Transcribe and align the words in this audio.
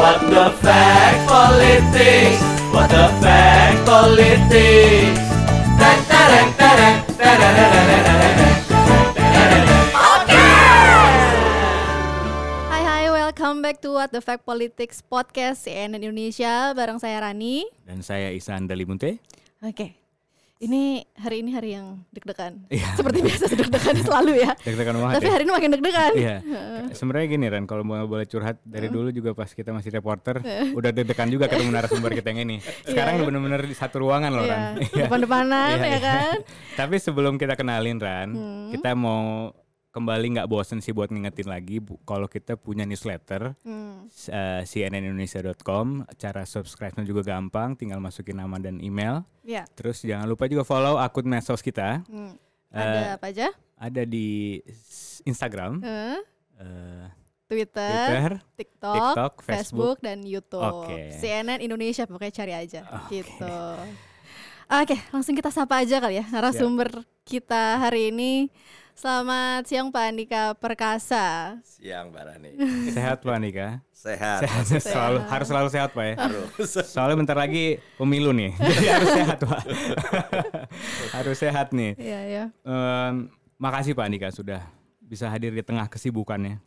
What 0.00 0.16
the 0.32 0.48
fact 0.64 1.28
politics? 1.28 2.40
What 2.72 2.88
the 2.88 3.04
fact 3.20 3.84
politics? 3.84 5.20
Hai 12.72 12.80
hai, 12.80 13.12
welcome 13.12 13.60
back 13.60 13.84
to 13.84 13.92
What 13.92 14.08
the 14.16 14.24
Fact 14.24 14.48
Politics 14.48 15.04
Podcast 15.04 15.68
CNN 15.68 16.00
Indonesia 16.00 16.72
bareng 16.72 16.96
saya 16.96 17.20
Rani. 17.28 17.68
Dan 17.84 18.00
saya 18.00 18.32
Isan 18.32 18.64
Dalimunte. 18.64 19.20
Oke, 19.60 19.99
ini 20.60 21.00
hari 21.16 21.40
ini 21.40 21.50
hari 21.50 21.72
yang 21.72 22.04
deg-degan. 22.12 22.68
Iya. 22.68 22.92
Seperti 22.92 23.24
biasa 23.24 23.44
deg-degan 23.48 23.96
selalu 24.06 24.32
ya. 24.38 24.52
Deg-degan 24.60 24.92
banget 24.94 25.14
Tapi 25.16 25.24
ya. 25.24 25.32
hari 25.32 25.42
ini 25.42 25.52
makin 25.52 25.70
deg-degan. 25.72 26.12
Iya. 26.12 26.36
Sebenarnya 26.92 27.26
gini 27.30 27.46
Ran, 27.48 27.64
kalau 27.64 27.80
mau 27.80 28.04
boleh 28.04 28.28
curhat 28.28 28.60
dari 28.60 28.86
dulu 28.86 29.08
juga 29.08 29.32
pas 29.32 29.48
kita 29.48 29.72
masih 29.72 29.88
reporter, 29.90 30.44
udah 30.70 30.90
deg-degan 30.92 31.28
juga 31.28 31.48
ketemu 31.48 31.72
narasumber 31.72 32.12
kita 32.12 32.28
yang 32.30 32.44
ini. 32.44 32.56
Sekarang 32.84 33.16
Iya. 33.16 33.24
bener-bener 33.24 33.60
di 33.64 33.72
satu 33.72 34.04
ruangan 34.04 34.30
loh 34.30 34.44
Iya, 34.44 34.52
Ran. 34.52 34.62
Iya. 34.76 35.04
depan-depanan 35.08 35.68
Iya, 35.70 35.80
ya 35.80 35.88
iya. 35.88 35.98
kan. 35.98 36.36
Tapi 36.76 36.94
sebelum 36.98 37.34
kita 37.34 37.56
kenalin 37.56 37.96
Ran, 37.96 38.28
Hmm. 38.30 38.68
kita 38.68 38.92
mau 38.92 39.56
kembali 39.90 40.26
nggak 40.32 40.46
bosen 40.46 40.78
sih 40.78 40.90
buat 40.90 41.08
ngingetin 41.08 41.46
lagi 41.46 41.76
kalau 42.04 42.24
kita 42.24 42.54
punya 42.54 42.82
newsletter 42.82 43.58
Hmm. 43.60 44.06
s- 44.06 44.26
eh, 44.26 44.62
cnnindonesia.com 44.62 46.06
cara 46.14 46.42
subscribe-nya 46.44 47.02
juga 47.02 47.26
gampang 47.26 47.74
tinggal 47.74 47.98
masukin 47.98 48.38
nama 48.38 48.56
dan 48.56 48.78
email 48.78 49.26
Ya. 49.42 49.66
terus 49.72 50.00
jangan 50.00 50.24
lupa 50.24 50.46
juga 50.46 50.62
follow 50.62 50.94
akun 50.96 51.26
medsos 51.26 51.58
kita 51.58 52.06
Hmm. 52.06 52.38
Eh, 52.70 52.78
Ada 52.78 53.18
apa 53.18 53.26
aja? 53.26 53.48
ada 53.76 54.02
di 54.04 54.62
Instagram 55.20 55.82
Eh, 55.82 56.18
eh, 56.56 57.06
Twitter, 57.44 57.90
Twitter 58.06 58.32
TikTok, 58.56 58.94
TikTok, 58.94 59.32
Facebook, 59.42 59.42
Facebook. 59.42 59.96
dan 60.00 60.22
YouTube. 60.22 60.62
Oke. 60.86 61.18
CNN 61.18 61.58
Indonesia 61.58 62.06
pokoknya 62.06 62.30
cari 62.32 62.54
aja 62.54 62.80
gitu. 63.10 63.56
Oke, 64.70 64.94
langsung 65.10 65.34
kita 65.34 65.50
sapa 65.50 65.82
aja 65.82 65.98
kali 65.98 66.22
ya 66.22 66.30
narasumber 66.30 67.02
kita 67.26 67.82
hari 67.82 68.14
ini. 68.14 68.54
Selamat 69.00 69.64
siang 69.64 69.88
Pak 69.88 70.12
Andika 70.12 70.52
Perkasa. 70.52 71.56
Siang 71.64 72.12
Mbak 72.12 72.20
Rani. 72.20 72.50
sehat 72.92 73.24
Pak 73.24 73.32
Andika 73.32 73.80
Sehat. 73.96 74.44
sehat 74.44 74.64
selalu 74.78 75.18
harus 75.24 75.46
selalu 75.48 75.68
sehat 75.68 75.90
Pak 75.92 76.04
ya 76.04 76.14
Harus. 76.20 76.68
soalnya 76.84 77.16
bentar 77.16 77.32
lagi 77.32 77.80
pemilu 77.96 78.28
nih 78.32 78.52
jadi 78.60 78.86
harus 78.92 79.08
sehat 79.08 79.38
Pak 79.40 79.60
harus 81.16 81.36
sehat 81.38 81.66
nih 81.72 81.96
Iya 81.96 82.20
ya. 82.28 82.44
Em, 82.60 83.32
makasih 83.56 83.96
Pak 83.96 84.04
Andika 84.04 84.28
sudah 84.28 84.68
bisa 85.00 85.32
hadir 85.32 85.48
di 85.50 85.64
tengah 85.64 85.88
kesibukannya 85.88 86.60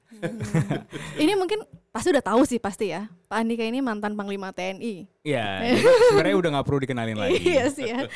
Ini 1.16 1.38
mungkin 1.38 1.62
pasti 1.90 2.10
udah 2.10 2.26
tahu 2.26 2.50
sih 2.50 2.58
pasti 2.58 2.90
ya. 2.90 3.14
Pak 3.30 3.46
Andika 3.46 3.62
ini 3.62 3.78
mantan 3.78 4.18
Panglima 4.18 4.50
TNI. 4.50 5.06
Iya, 5.22 5.70
sebenarnya 6.10 6.34
udah 6.36 6.50
nggak 6.58 6.66
perlu 6.66 6.80
dikenalin 6.82 7.14
lagi. 7.14 7.38
iya 7.44 7.70
sih 7.70 7.86
ya. 7.86 8.10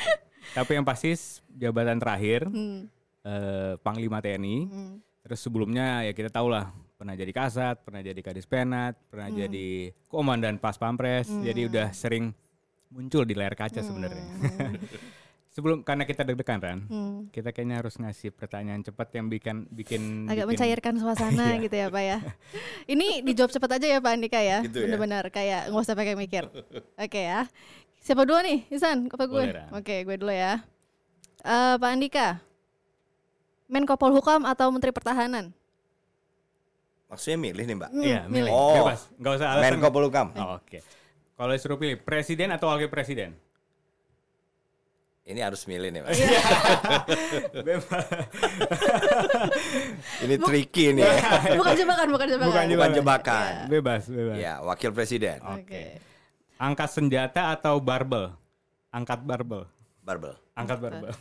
Tapi 0.56 0.74
yang 0.74 0.82
pasti 0.82 1.14
jabatan 1.52 2.00
terakhir 2.00 2.48
Hmm, 2.48 2.88
eh, 3.28 3.72
Panglima 3.78 4.18
TNI. 4.18 4.56
hmm. 4.64 4.94
Terus 5.20 5.40
sebelumnya 5.40 6.00
ya 6.02 6.12
kita 6.12 6.32
tahu 6.32 6.48
lah 6.48 6.68
pernah 6.96 7.12
jadi 7.12 7.28
Kasat, 7.30 7.84
pernah 7.84 8.00
jadi 8.00 8.16
Kadis 8.18 8.42
Penat, 8.42 8.96
pernah 9.06 9.28
Hmm. 9.28 9.36
jadi 9.38 9.68
Komandan 10.06 10.56
Pas 10.56 10.74
Pampres. 10.74 11.28
Jadi 11.28 11.68
udah 11.68 11.92
sering 11.92 12.32
muncul 12.88 13.22
di 13.22 13.36
layar 13.36 13.52
kaca 13.52 13.78
sebenarnya. 13.78 14.24
Sebelum 15.48 15.82
karena 15.82 16.02
kita 16.02 16.22
deg-degan 16.22 16.58
kan, 16.58 16.78
Hmm. 16.86 17.26
kita 17.28 17.50
kayaknya 17.50 17.82
harus 17.82 17.98
ngasih 17.98 18.30
pertanyaan 18.30 18.78
cepat 18.80 19.10
yang 19.12 19.26
bikin 19.26 19.66
bikin 19.68 20.02
Agak 20.24 20.46
bikin- 20.46 20.48
mencairkan 20.54 20.94
suasana 20.96 21.44
Iya. 21.50 21.56
gitu 21.60 21.76
ya 21.76 21.86
Pak 21.88 22.02
ya. 22.04 22.18
Ini 22.86 23.06
dijawab 23.20 23.50
cepat 23.50 23.70
aja 23.74 23.86
ya 23.88 23.98
Pak 23.98 24.12
Andika 24.12 24.38
ya. 24.38 24.62
Gitu 24.62 24.78
ya. 24.78 24.84
Bener-bener 24.86 25.24
kayak 25.28 25.68
nggak 25.68 25.82
usah 25.82 25.92
pakai 25.92 26.14
mikir. 26.14 26.46
Oke 26.94 27.20
ya. 27.20 27.50
Siapa 27.98 28.22
dulu 28.22 28.38
nih? 28.40 28.70
Isan, 28.70 29.06
apa 29.06 29.24
gue? 29.24 29.44
Oke, 29.74 29.96
gue 30.02 30.16
dulu 30.16 30.30
ya. 30.30 30.62
Eh 31.42 31.74
Pak 31.76 31.90
Andika. 31.90 32.28
Menko 33.68 33.94
Polhukam 34.00 34.48
atau 34.48 34.72
Menteri 34.72 34.90
Pertahanan? 34.96 35.52
Maksudnya 37.08 37.38
milih 37.40 37.64
nih 37.64 37.76
Mbak. 37.76 37.90
Iya, 38.00 38.20
milih. 38.28 38.50
Oh. 38.52 38.74
Bebas, 38.80 39.00
nggak 39.16 39.32
usah 39.40 39.48
alasan. 39.56 39.72
Menko 39.76 39.88
Polhukam. 39.92 40.28
Oh, 40.36 40.56
Oke. 40.60 40.80
Kalau 41.38 41.52
disuruh 41.54 41.78
pilih 41.78 41.96
presiden 42.00 42.48
atau 42.52 42.68
wakil 42.72 42.88
presiden? 42.88 43.36
Ini 45.28 45.44
harus 45.44 45.68
milih 45.68 45.92
nih 45.92 46.00
Mbak. 46.00 46.12
Iya. 46.16 46.40
Bebas. 47.68 48.04
Ini 50.24 50.34
tricky 50.40 50.86
nih. 50.96 51.04
bukan 51.60 51.74
jebakan, 51.76 52.06
bukan 52.08 52.26
jebakan. 52.32 52.48
Bukan 52.48 52.64
Bukan 52.72 52.90
jebakan. 52.96 53.52
Bebas, 53.68 54.02
bebas. 54.08 54.36
Ya, 54.40 54.64
wakil 54.64 54.90
presiden. 54.96 55.44
Oke. 55.44 56.00
Angkat 56.56 56.88
senjata 56.88 57.52
atau 57.52 57.76
barbel? 57.76 58.32
Angkat 58.88 59.20
barbel. 59.20 59.68
Barbel. 60.00 60.32
Angkat 60.56 60.80
barbel. 60.80 61.12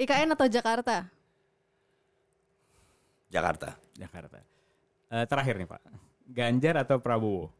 IKN 0.00 0.32
atau 0.32 0.48
Jakarta? 0.48 1.04
Jakarta. 3.30 3.78
Jakarta. 3.94 4.38
Eh, 5.10 5.24
terakhir 5.26 5.54
nih 5.56 5.68
Pak. 5.70 5.82
Ganjar 6.30 6.74
atau 6.82 6.98
Prabowo? 6.98 7.50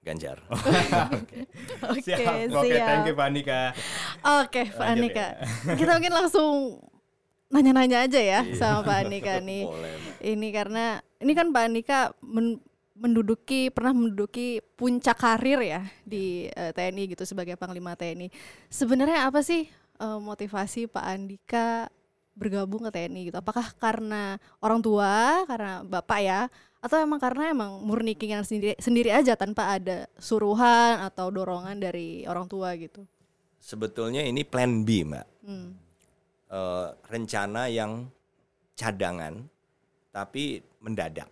Ganjar. 0.00 0.40
Oke, 1.92 2.00
siap. 2.00 2.18
siap. 2.24 2.56
Oke, 2.56 2.72
thank 2.72 3.04
you 3.04 3.14
Pak 3.16 3.26
Andika. 3.28 3.60
Oke, 4.40 4.62
Pak 4.72 4.80
Lanjut 4.80 4.96
Andika. 4.96 5.26
Kita 5.80 5.90
mungkin 6.00 6.14
langsung 6.16 6.52
nanya-nanya 7.52 8.08
aja 8.08 8.20
ya 8.20 8.40
sama 8.56 8.80
Pak 8.80 8.96
Andika 9.04 9.36
nih. 9.48 9.68
Boleh. 9.68 9.96
Ini 10.24 10.48
karena 10.56 10.84
ini 11.20 11.32
kan 11.36 11.52
Pak 11.52 11.62
Andika 11.68 11.98
men- 12.24 12.64
menduduki 12.96 13.72
pernah 13.72 13.96
menduduki 13.96 14.60
puncak 14.76 15.16
karir 15.20 15.60
ya 15.64 15.80
di 16.04 16.48
eh, 16.48 16.72
TNI 16.72 17.16
gitu 17.16 17.24
sebagai 17.28 17.60
Panglima 17.60 17.92
TNI. 17.92 18.32
Sebenarnya 18.72 19.28
apa 19.28 19.44
sih 19.44 19.68
eh, 20.00 20.18
motivasi 20.20 20.88
Pak 20.88 21.04
Andika 21.04 21.88
bergabung 22.40 22.88
ke 22.88 22.90
TNI 22.90 23.28
gitu? 23.28 23.36
Apakah 23.36 23.76
karena 23.76 24.40
orang 24.64 24.80
tua, 24.80 25.44
karena 25.44 25.84
bapak 25.84 26.20
ya, 26.24 26.40
atau 26.80 26.96
emang 26.96 27.20
karena 27.20 27.52
emang 27.52 27.84
murni 27.84 28.16
keinginan 28.16 28.48
sendiri 28.48 28.72
sendiri 28.80 29.12
aja 29.12 29.36
tanpa 29.36 29.76
ada 29.76 30.08
suruhan 30.16 31.04
atau 31.04 31.28
dorongan 31.28 31.76
dari 31.76 32.24
orang 32.24 32.48
tua 32.48 32.72
gitu? 32.80 33.04
Sebetulnya 33.60 34.24
ini 34.24 34.40
plan 34.48 34.80
B 34.80 35.04
Mbak. 35.04 35.26
Hmm. 35.44 35.76
Eh, 36.48 36.88
rencana 37.12 37.68
yang 37.68 38.08
cadangan 38.72 39.44
tapi 40.08 40.64
mendadak. 40.80 41.28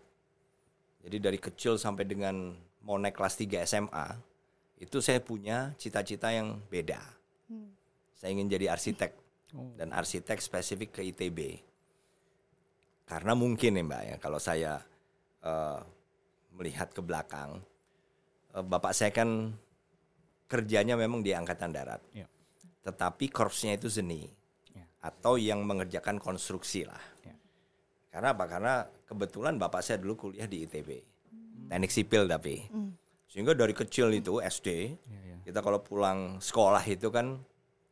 Jadi 1.00 1.16
dari 1.16 1.38
kecil 1.41 1.80
sampai 1.80 2.04
dengan 2.04 2.52
mau 2.84 3.00
naik 3.00 3.16
kelas 3.16 3.41
3 3.41 3.64
SMA 3.64 4.06
itu 4.78 5.00
saya 5.00 5.18
punya 5.18 5.72
cita-cita 5.80 6.28
yang 6.30 6.60
beda. 6.68 7.00
Saya 8.18 8.34
ingin 8.34 8.50
jadi 8.50 8.70
arsitek 8.74 9.14
dan 9.53 9.97
arsitek 9.97 10.38
spesifik 10.38 11.00
ke 11.00 11.03
ITB. 11.09 11.60
Karena 13.09 13.32
mungkin 13.32 13.72
nih 13.81 13.84
Mbak 13.88 14.03
ya 14.04 14.16
kalau 14.20 14.36
saya 14.36 14.84
eh, 15.41 15.81
melihat 16.53 16.92
ke 16.92 17.00
belakang 17.00 17.64
eh, 18.53 18.64
bapak 18.64 18.92
saya 18.92 19.09
kan 19.14 19.56
kerjanya 20.48 20.97
memang 20.97 21.25
di 21.25 21.32
angkatan 21.32 21.72
darat. 21.72 22.00
Ya. 22.12 22.28
Tetapi 22.84 23.28
korpsnya 23.32 23.76
itu 23.76 23.88
seni 23.88 24.28
Ya. 24.76 24.84
atau 25.00 25.41
yang 25.41 25.65
mengerjakan 25.65 26.20
konstruksi 26.20 26.84
lah. 26.84 27.00
Ya. 27.25 27.32
Karena 28.12 28.36
apa? 28.36 28.44
Karena 28.44 28.75
kebetulan 29.09 29.56
bapak 29.56 29.80
saya 29.80 29.97
dulu 29.97 30.28
kuliah 30.28 30.44
di 30.44 30.69
ITB, 30.69 31.00
teknik 31.72 31.88
sipil 31.92 32.28
tapi. 32.28 32.69
Sehingga 33.28 33.53
dari 33.56 33.72
kecil 33.76 34.12
itu 34.12 34.41
SD, 34.41 34.69
Iya, 34.92 35.20
iya. 35.25 35.36
kita 35.44 35.60
kalau 35.60 35.80
pulang 35.80 36.36
sekolah 36.41 36.80
itu 36.84 37.09
kan 37.09 37.41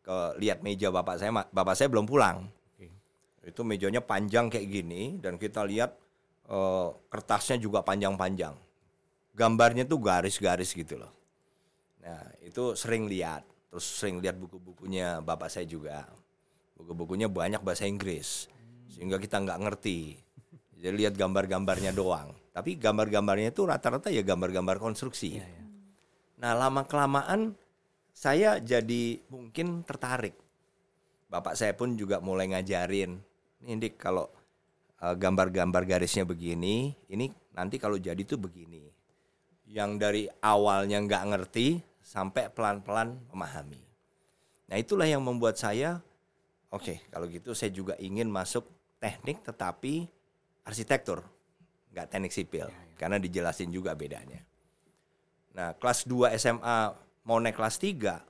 ke 0.07 0.39
lihat 0.39 0.63
meja 0.63 0.95
bapak 0.95 1.19
saya, 1.19 1.35
bapak 1.51 1.75
saya 1.75 1.91
belum 1.91 2.07
pulang. 2.07 2.47
Oke. 2.47 2.87
Itu 3.43 3.67
mejanya 3.67 3.99
panjang 3.99 4.47
kayak 4.47 4.67
gini 4.71 5.19
dan 5.19 5.35
kita 5.35 5.67
lihat 5.67 5.99
eh, 6.47 6.89
kertasnya 7.11 7.59
juga 7.59 7.83
panjang-panjang. 7.83 8.55
Gambarnya 9.35 9.85
tuh 9.85 9.99
garis-garis 9.99 10.71
gitu 10.71 11.03
loh. 11.03 11.13
Nah, 12.07 12.23
itu 12.39 12.79
sering 12.79 13.11
lihat. 13.11 13.43
Terus 13.69 13.85
sering 13.85 14.23
lihat 14.23 14.39
buku-bukunya 14.39 15.21
bapak 15.21 15.51
saya 15.51 15.67
juga. 15.67 16.07
Buku-bukunya 16.79 17.27
banyak 17.27 17.61
bahasa 17.61 17.85
Inggris. 17.85 18.47
Sehingga 18.89 19.19
kita 19.19 19.43
nggak 19.43 19.59
ngerti. 19.61 20.17
Jadi 20.81 20.95
lihat 21.03 21.19
gambar-gambarnya 21.19 21.93
doang. 21.93 22.33
Tapi 22.55 22.79
gambar-gambarnya 22.79 23.53
itu 23.53 23.69
rata-rata 23.69 24.09
ya 24.09 24.25
gambar-gambar 24.25 24.81
konstruksi. 24.81 25.43
Nah, 26.41 26.53
lama-kelamaan 26.57 27.53
saya 28.17 28.57
jadi 28.57 29.21
mungkin 29.29 29.85
tertarik. 29.85 30.33
Bapak 31.29 31.53
saya 31.53 31.77
pun 31.77 31.93
juga 32.01 32.17
mulai 32.25 32.49
ngajarin. 32.49 33.21
Dik, 33.61 34.01
kalau 34.01 34.33
eh, 35.05 35.13
gambar-gambar 35.13 35.85
garisnya 35.85 36.25
begini, 36.25 36.97
ini 37.13 37.29
nanti 37.53 37.77
kalau 37.77 38.01
jadi 38.01 38.17
tuh 38.25 38.41
begini. 38.41 38.89
Yang 39.69 39.91
dari 40.01 40.23
awalnya 40.41 40.97
nggak 41.05 41.25
ngerti 41.29 41.77
sampai 42.01 42.49
pelan-pelan 42.49 43.21
memahami. 43.29 43.83
Nah 44.73 44.77
itulah 44.81 45.05
yang 45.05 45.21
membuat 45.21 45.61
saya, 45.61 46.01
oke 46.73 47.11
kalau 47.13 47.27
gitu 47.29 47.53
saya 47.53 47.75
juga 47.75 47.99
ingin 48.01 48.31
masuk 48.31 48.65
teknik 49.03 49.43
tetapi 49.43 50.07
arsitektur, 50.63 51.27
nggak 51.91 52.07
teknik 52.09 52.33
sipil, 52.33 52.71
karena 52.95 53.19
dijelasin 53.19 53.75
juga 53.75 53.93
bedanya. 53.99 54.43
Nah, 55.57 55.73
kelas 55.73 56.05
2 56.05 56.37
SMA 56.37 57.06
mau 57.27 57.43
naik 57.43 57.59
kelas 57.59 57.83
3, 57.83 58.23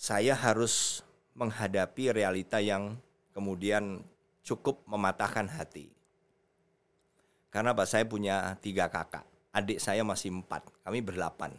saya 0.00 0.32
harus 0.32 1.04
menghadapi 1.36 2.08
realita 2.08 2.56
yang 2.56 2.96
kemudian 3.36 4.00
cukup 4.40 4.80
mematahkan 4.88 5.44
hati. 5.52 5.92
Karena 7.52 7.76
Pak 7.76 7.84
saya 7.84 8.08
punya 8.08 8.56
tiga 8.64 8.88
kakak, 8.88 9.28
adik 9.52 9.76
saya 9.76 10.00
masih 10.00 10.32
empat, 10.40 10.64
kami 10.88 11.04
berdelapan, 11.04 11.52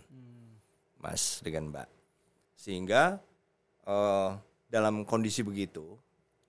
Mas 0.97 1.37
dengan 1.45 1.69
Mbak. 1.69 1.89
Sehingga 2.57 3.21
eh, 3.85 4.29
dalam 4.73 5.05
kondisi 5.05 5.45
begitu, 5.45 6.01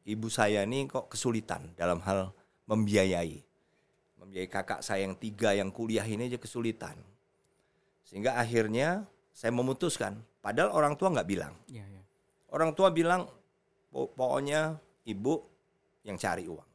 ibu 0.09 0.33
saya 0.33 0.65
ini 0.65 0.89
kok 0.89 1.13
kesulitan 1.13 1.77
dalam 1.77 2.01
hal 2.09 2.33
membiayai, 2.65 3.45
membiayai 4.17 4.49
kakak 4.49 4.81
saya 4.81 5.05
yang 5.05 5.17
tiga 5.17 5.53
yang 5.53 5.69
kuliah 5.69 6.09
ini 6.09 6.33
aja 6.33 6.41
kesulitan. 6.41 6.97
Sehingga 8.09 8.41
akhirnya 8.41 9.05
saya 9.39 9.55
memutuskan, 9.55 10.19
padahal 10.43 10.75
orang 10.75 10.99
tua 10.99 11.15
nggak 11.15 11.29
bilang. 11.31 11.55
Iya, 11.71 11.87
iya. 11.87 12.03
Orang 12.51 12.75
tua 12.75 12.91
bilang, 12.91 13.31
"Po- 13.87 14.11
pokoknya 14.11 14.75
ibu 15.07 15.47
yang 16.03 16.19
cari 16.19 16.51
uang. 16.51 16.67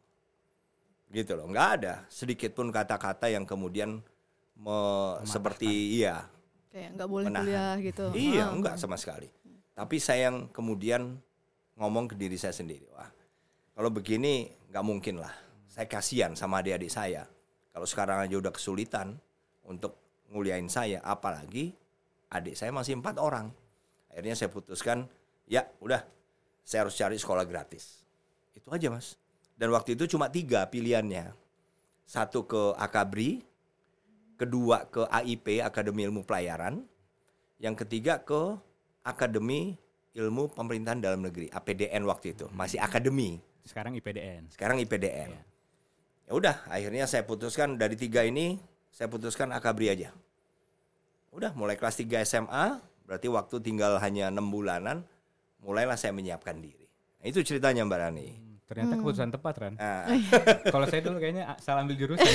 Gitu 1.12 1.36
loh, 1.36 1.46
nggak 1.46 1.68
ada 1.78 1.94
sedikit 2.08 2.56
pun 2.56 2.72
kata-kata 2.72 3.28
yang 3.28 3.44
kemudian 3.44 4.00
me- 4.56 5.18
seperti 5.28 6.00
iya, 6.00 6.24
Kayak 6.72 6.90
nggak 6.98 7.10
boleh 7.12 7.26
Menahan. 7.30 7.44
kuliah 7.46 7.74
gitu. 7.84 8.04
iya 8.16 8.44
Ah. 8.48 8.56
enggak 8.56 8.76
sama 8.80 8.96
sekali. 8.96 9.28
Tapi 9.76 10.00
saya 10.00 10.32
yang 10.32 10.48
kemudian 10.50 11.20
ngomong 11.76 12.10
ke 12.10 12.16
diri 12.16 12.34
saya 12.34 12.50
sendiri, 12.50 12.88
wah 12.90 13.10
kalau 13.76 13.92
begini 13.92 14.50
nggak 14.72 14.86
mungkin 14.86 15.20
lah. 15.20 15.34
Saya 15.68 15.86
kasihan 15.86 16.34
sama 16.34 16.62
adik-adik 16.62 16.90
saya. 16.90 17.26
Kalau 17.74 17.86
sekarang 17.86 18.22
aja 18.22 18.38
udah 18.38 18.54
kesulitan 18.54 19.18
untuk 19.66 19.98
nguliain 20.30 20.70
saya, 20.70 21.02
apalagi 21.02 21.74
adik 22.34 22.58
saya 22.58 22.74
masih 22.74 22.98
empat 22.98 23.22
orang. 23.22 23.54
Akhirnya 24.10 24.34
saya 24.34 24.50
putuskan, 24.50 25.06
ya 25.46 25.66
udah, 25.78 26.02
saya 26.66 26.86
harus 26.86 26.98
cari 26.98 27.18
sekolah 27.18 27.46
gratis. 27.46 28.02
Itu 28.54 28.70
aja 28.74 28.90
mas. 28.90 29.18
Dan 29.54 29.70
waktu 29.70 29.94
itu 29.94 30.10
cuma 30.10 30.30
tiga 30.30 30.66
pilihannya. 30.66 31.34
Satu 32.04 32.46
ke 32.46 32.74
Akabri, 32.78 33.46
kedua 34.38 34.86
ke 34.90 35.06
AIP 35.08 35.62
Akademi 35.62 36.06
Ilmu 36.06 36.26
Pelayaran, 36.26 36.84
yang 37.62 37.74
ketiga 37.74 38.20
ke 38.22 38.58
Akademi 39.02 39.78
Ilmu 40.14 40.52
Pemerintahan 40.54 41.02
Dalam 41.02 41.26
Negeri 41.26 41.50
APDN 41.50 42.06
waktu 42.06 42.38
itu 42.38 42.46
masih 42.54 42.78
akademi 42.78 43.42
Sekarang 43.66 43.98
IPDN. 43.98 44.52
sekarang 44.54 44.78
IPDN 44.84 45.34
Iya. 45.34 45.44
ya 46.30 46.32
udah 46.38 46.56
akhirnya 46.70 47.10
saya 47.10 47.26
putuskan 47.26 47.80
dari 47.82 47.98
tiga 47.98 48.22
ini 48.22 48.62
saya 48.94 49.10
putuskan 49.10 49.50
Akabri 49.50 49.90
aja 49.90 50.14
udah 51.34 51.52
mulai 51.58 51.76
kelas 51.76 51.98
3 51.98 52.24
SMA 52.24 52.66
berarti 53.04 53.28
waktu 53.28 53.56
tinggal 53.60 53.98
hanya 54.00 54.30
enam 54.30 54.48
bulanan 54.48 55.04
mulailah 55.60 55.98
saya 55.98 56.14
menyiapkan 56.14 56.56
diri 56.62 56.86
nah, 57.20 57.26
itu 57.28 57.42
ceritanya 57.42 57.84
Mbak 57.84 58.00
Rani 58.00 58.30
Ternyata 58.64 58.96
keputusan 58.96 59.30
tepat, 59.30 59.54
Ran. 59.60 59.74
nah, 59.78 60.08
Kalau 60.74 60.88
saya 60.90 61.04
dulu 61.06 61.22
kayaknya 61.22 61.52
ah, 61.52 61.58
salah 61.62 61.86
ambil 61.86 61.94
jurusan. 61.94 62.26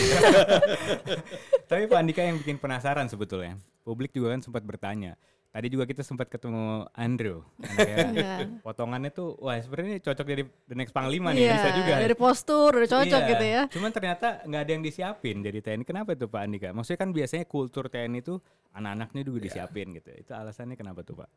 Tapi 1.72 1.90
Pak 1.90 1.98
Andika 1.98 2.22
yang 2.22 2.38
bikin 2.38 2.60
penasaran 2.60 3.08
sebetulnya. 3.10 3.58
Publik 3.82 4.14
juga 4.14 4.36
kan 4.36 4.44
sempat 4.44 4.62
bertanya. 4.62 5.18
Tadi 5.48 5.66
juga 5.68 5.88
kita 5.88 6.04
sempat 6.04 6.28
ketemu 6.28 6.86
Andrew. 6.92 7.40
Anaknya 7.64 8.12
Iya. 8.12 8.36
potongannya 8.60 9.08
tuh, 9.08 9.32
wah 9.40 9.56
sebenarnya 9.56 9.96
ini 9.96 10.00
cocok 10.00 10.26
jadi 10.28 10.42
the 10.68 10.76
next 10.76 10.92
panglima 10.92 11.32
nih, 11.32 11.48
Iya, 11.48 11.54
bisa 11.56 11.70
juga. 11.72 11.92
Dari 12.04 12.16
postur 12.16 12.70
udah 12.76 12.90
cocok 12.90 13.20
Iya. 13.20 13.30
gitu 13.32 13.44
ya. 13.48 13.62
Cuman 13.72 13.90
ternyata 13.90 14.26
nggak 14.44 14.60
ada 14.60 14.70
yang 14.70 14.84
disiapin 14.84 15.40
jadi 15.40 15.58
TNI. 15.58 15.82
Kenapa 15.82 16.12
tuh 16.12 16.28
Pak 16.28 16.40
Andika? 16.42 16.68
Maksudnya 16.70 17.00
kan 17.00 17.10
biasanya 17.10 17.44
kultur 17.44 17.88
TNI 17.88 18.20
itu 18.20 18.36
anak-anaknya 18.72 19.22
juga 19.24 19.38
Iya. 19.40 19.44
disiapin 19.48 19.86
gitu. 19.96 20.10
Itu 20.12 20.32
alasannya 20.32 20.76
kenapa 20.76 21.00
tuh 21.02 21.24
Pak? 21.24 21.30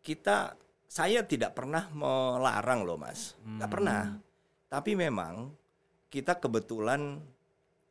kita 0.00 0.54
saya 0.86 1.26
tidak 1.26 1.58
pernah 1.58 1.90
melarang 1.90 2.86
loh 2.86 2.94
mas 2.94 3.34
nggak 3.42 3.66
pernah 3.66 4.22
tapi 4.70 4.94
memang 4.94 5.50
kita 6.06 6.38
kebetulan 6.38 7.18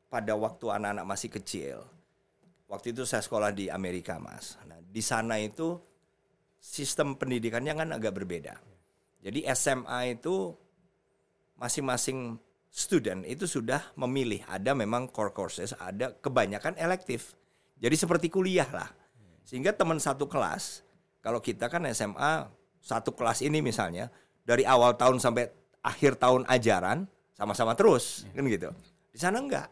pada 0.08 0.32
waktu 0.32 0.72
anak-anak 0.72 1.04
masih 1.04 1.28
kecil 1.28 1.84
waktu 2.70 2.94
itu 2.94 3.06
saya 3.06 3.22
sekolah 3.22 3.54
di 3.54 3.70
Amerika 3.70 4.18
mas. 4.18 4.58
Nah 4.66 4.82
di 4.82 5.02
sana 5.02 5.38
itu 5.42 5.78
sistem 6.58 7.14
pendidikannya 7.14 7.74
kan 7.78 7.90
agak 7.94 8.18
berbeda. 8.18 8.58
Jadi 9.22 9.46
SMA 9.54 10.18
itu 10.18 10.54
masing-masing 11.58 12.38
student 12.70 13.26
itu 13.26 13.46
sudah 13.48 13.82
memilih. 13.98 14.46
Ada 14.46 14.74
memang 14.74 15.10
core 15.10 15.34
courses 15.34 15.74
ada 15.78 16.14
kebanyakan 16.18 16.78
elektif. 16.78 17.34
Jadi 17.78 17.96
seperti 17.96 18.28
kuliah 18.30 18.68
lah. 18.70 18.90
Sehingga 19.46 19.74
teman 19.74 20.02
satu 20.02 20.26
kelas 20.26 20.82
kalau 21.22 21.42
kita 21.42 21.70
kan 21.70 21.86
SMA 21.94 22.50
satu 22.82 23.14
kelas 23.18 23.42
ini 23.42 23.62
misalnya 23.62 24.10
dari 24.46 24.62
awal 24.62 24.94
tahun 24.94 25.18
sampai 25.18 25.50
akhir 25.82 26.22
tahun 26.22 26.46
ajaran 26.50 27.06
sama-sama 27.34 27.74
terus 27.74 28.26
kan 28.34 28.46
gitu. 28.46 28.70
Di 29.10 29.18
sana 29.22 29.42
enggak. 29.42 29.70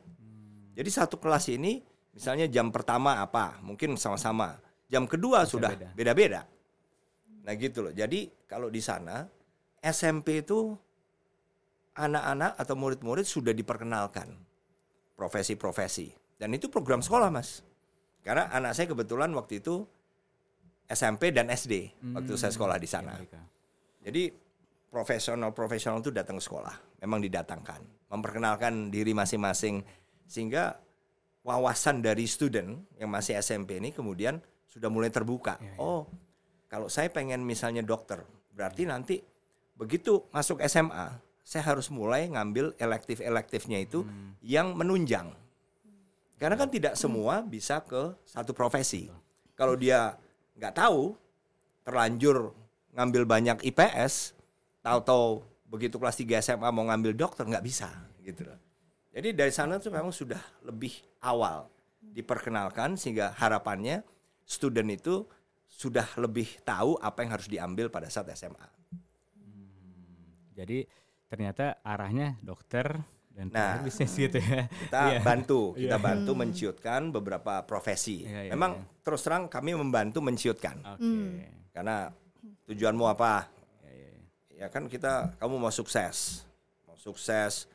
Jadi 0.74 0.90
satu 0.90 1.22
kelas 1.22 1.54
ini 1.54 1.93
misalnya 2.14 2.46
jam 2.48 2.70
pertama 2.70 3.20
apa 3.20 3.60
mungkin 3.66 3.98
sama-sama. 3.98 4.58
Jam 4.88 5.10
kedua 5.10 5.44
sudah 5.50 5.74
beda. 5.74 5.90
beda-beda. 5.98 6.42
Nah 7.44 7.54
gitu 7.58 7.90
loh. 7.90 7.94
Jadi 7.94 8.30
kalau 8.46 8.70
di 8.70 8.80
sana 8.80 9.26
SMP 9.82 10.46
itu 10.46 10.78
anak-anak 11.98 12.58
atau 12.58 12.76
murid-murid 12.78 13.26
sudah 13.26 13.52
diperkenalkan 13.52 14.30
profesi-profesi 15.18 16.14
dan 16.38 16.54
itu 16.54 16.70
program 16.70 17.02
sekolah 17.02 17.34
mas. 17.34 17.66
Karena 18.24 18.48
anak 18.56 18.78
saya 18.78 18.88
kebetulan 18.88 19.34
waktu 19.36 19.60
itu 19.60 19.84
SMP 20.88 21.34
dan 21.36 21.52
SD 21.52 21.92
waktu 22.16 22.34
saya 22.40 22.54
sekolah 22.54 22.78
di 22.80 22.88
sana. 22.88 23.18
Amerika. 23.18 23.42
Jadi 24.04 24.32
profesional-profesional 24.94 26.00
itu 26.06 26.14
datang 26.14 26.38
ke 26.38 26.44
sekolah, 26.46 27.02
memang 27.02 27.20
didatangkan, 27.24 27.82
memperkenalkan 28.14 28.94
diri 28.94 29.12
masing-masing 29.16 29.82
sehingga 30.30 30.78
wawasan 31.44 32.00
dari 32.00 32.24
student 32.26 32.88
yang 32.98 33.12
masih 33.12 33.38
SMP 33.38 33.78
ini 33.78 33.92
kemudian 33.92 34.40
sudah 34.72 34.88
mulai 34.90 35.12
terbuka. 35.12 35.60
Oh, 35.78 36.08
kalau 36.72 36.90
saya 36.90 37.12
pengen 37.12 37.46
misalnya 37.46 37.86
dokter, 37.86 38.24
berarti 38.56 38.88
nanti 38.90 39.22
begitu 39.78 40.26
masuk 40.32 40.64
SMA, 40.66 41.20
saya 41.44 41.64
harus 41.76 41.92
mulai 41.92 42.32
ngambil 42.32 42.74
elektif-elektifnya 42.80 43.84
itu 43.84 44.08
yang 44.42 44.74
menunjang. 44.74 45.30
Karena 46.40 46.58
kan 46.58 46.72
tidak 46.72 46.98
semua 46.98 47.46
bisa 47.46 47.84
ke 47.86 48.18
satu 48.26 48.56
profesi. 48.56 49.12
Kalau 49.54 49.78
dia 49.78 50.18
nggak 50.58 50.74
tahu, 50.74 51.14
terlanjur 51.86 52.56
ngambil 52.96 53.24
banyak 53.28 53.58
IPS, 53.62 54.34
tahu-tahu 54.82 55.46
begitu 55.70 56.02
kelas 56.02 56.18
3 56.18 56.42
SMA 56.42 56.70
mau 56.74 56.86
ngambil 56.90 57.14
dokter 57.14 57.46
nggak 57.46 57.66
bisa 57.66 57.90
gitu. 58.24 58.46
Jadi 59.14 59.30
dari 59.38 59.54
sana 59.54 59.78
tuh 59.78 59.94
memang 59.94 60.10
sudah 60.10 60.42
lebih 60.66 61.13
awal 61.24 61.72
diperkenalkan 62.04 63.00
sehingga 63.00 63.32
harapannya 63.34 64.04
student 64.44 64.92
itu 64.92 65.24
sudah 65.66 66.06
lebih 66.22 66.62
tahu 66.62 67.00
apa 67.02 67.26
yang 67.26 67.32
harus 67.34 67.48
diambil 67.50 67.90
pada 67.90 68.12
saat 68.12 68.30
SMA. 68.36 68.68
Jadi 70.54 70.86
ternyata 71.26 71.82
arahnya 71.82 72.38
dokter 72.46 73.02
dan 73.34 73.50
Nah, 73.50 73.82
bisnis 73.82 74.14
gitu 74.14 74.38
ya. 74.38 74.70
Kita 74.70 75.18
Iya. 75.18 75.20
bantu, 75.26 75.74
kita 75.74 75.98
bantu 75.98 76.32
menciutkan 76.38 77.10
beberapa 77.10 77.66
profesi. 77.66 78.22
Iya, 78.22 78.46
iya, 78.46 78.52
Memang 78.54 78.78
iya. 78.78 79.02
terus 79.02 79.26
terang 79.26 79.50
kami 79.50 79.74
membantu 79.74 80.22
menciutkan. 80.22 80.78
Oke. 80.86 81.50
Karena 81.74 82.14
tujuanmu 82.70 83.10
apa? 83.10 83.50
Iya, 83.82 83.90
iya, 83.90 84.10
iya. 84.14 84.24
ya 84.62 84.68
kan 84.70 84.86
kita 84.86 85.34
kamu 85.42 85.58
mau 85.58 85.74
sukses 85.74 86.46
mau 86.86 86.94
sukses 86.94 87.66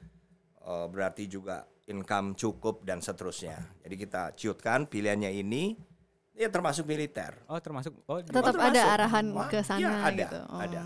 eh, 0.62 0.86
berarti 0.86 1.26
juga 1.26 1.66
income 1.88 2.36
cukup 2.36 2.84
dan 2.84 3.00
seterusnya 3.00 3.58
jadi 3.82 3.94
kita 3.96 4.22
ciutkan 4.36 4.84
pilihannya 4.84 5.32
ini 5.32 5.74
ya 6.38 6.46
termasuk 6.46 6.86
militer 6.86 7.34
Oh 7.50 7.58
termasuk 7.58 7.96
oh 8.06 8.22
Tetap 8.22 8.54
Oh, 8.54 8.62
ada 8.62 8.70
termasuk. 8.70 8.94
arahan 8.94 9.26
Wah, 9.34 9.48
ke 9.50 9.58
sana 9.64 9.80
iya, 9.82 9.90
ada, 10.06 10.14
gitu. 10.22 10.38
Oh. 10.46 10.60
ada. 10.62 10.80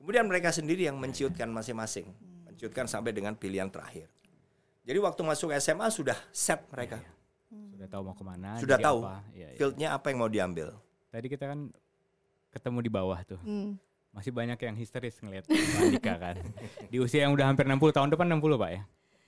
kemudian 0.00 0.24
mereka 0.24 0.48
sendiri 0.48 0.88
yang 0.88 0.96
menciutkan 0.96 1.52
masing-masing 1.52 2.08
menciutkan 2.48 2.88
sampai 2.88 3.12
dengan 3.12 3.36
pilihan 3.36 3.68
terakhir 3.68 4.08
jadi 4.88 4.96
waktu 5.04 5.20
masuk 5.20 5.52
SMA 5.60 5.90
sudah 5.92 6.16
set 6.32 6.64
mereka 6.72 7.02
sudah 7.48 7.88
tahu 7.88 8.02
mau 8.04 8.16
ke 8.16 8.24
mana. 8.24 8.56
sudah 8.56 8.76
jadi 8.80 8.86
tahu 8.88 8.98
apa. 9.04 9.16
Iya, 9.32 9.48
iya. 9.52 9.56
fieldnya 9.56 9.88
apa 9.92 10.06
yang 10.10 10.18
mau 10.20 10.30
diambil 10.30 10.68
Tadi 11.08 11.26
kita 11.32 11.48
kan 11.48 11.72
ketemu 12.52 12.78
di 12.84 12.90
bawah 12.92 13.16
tuh. 13.24 13.40
Hmm. 13.40 13.80
Masih 14.12 14.28
banyak 14.28 14.60
yang 14.60 14.76
histeris 14.76 15.16
ngelihat 15.24 15.48
Pak 15.48 15.80
Andika 15.80 16.14
kan. 16.20 16.36
Di 16.92 17.00
usia 17.00 17.24
yang 17.24 17.32
udah 17.32 17.48
hampir 17.48 17.64
60 17.64 17.80
tahun 17.96 18.08
depan 18.12 18.28
60 18.28 18.60
Pak 18.60 18.70
ya. 18.72 18.82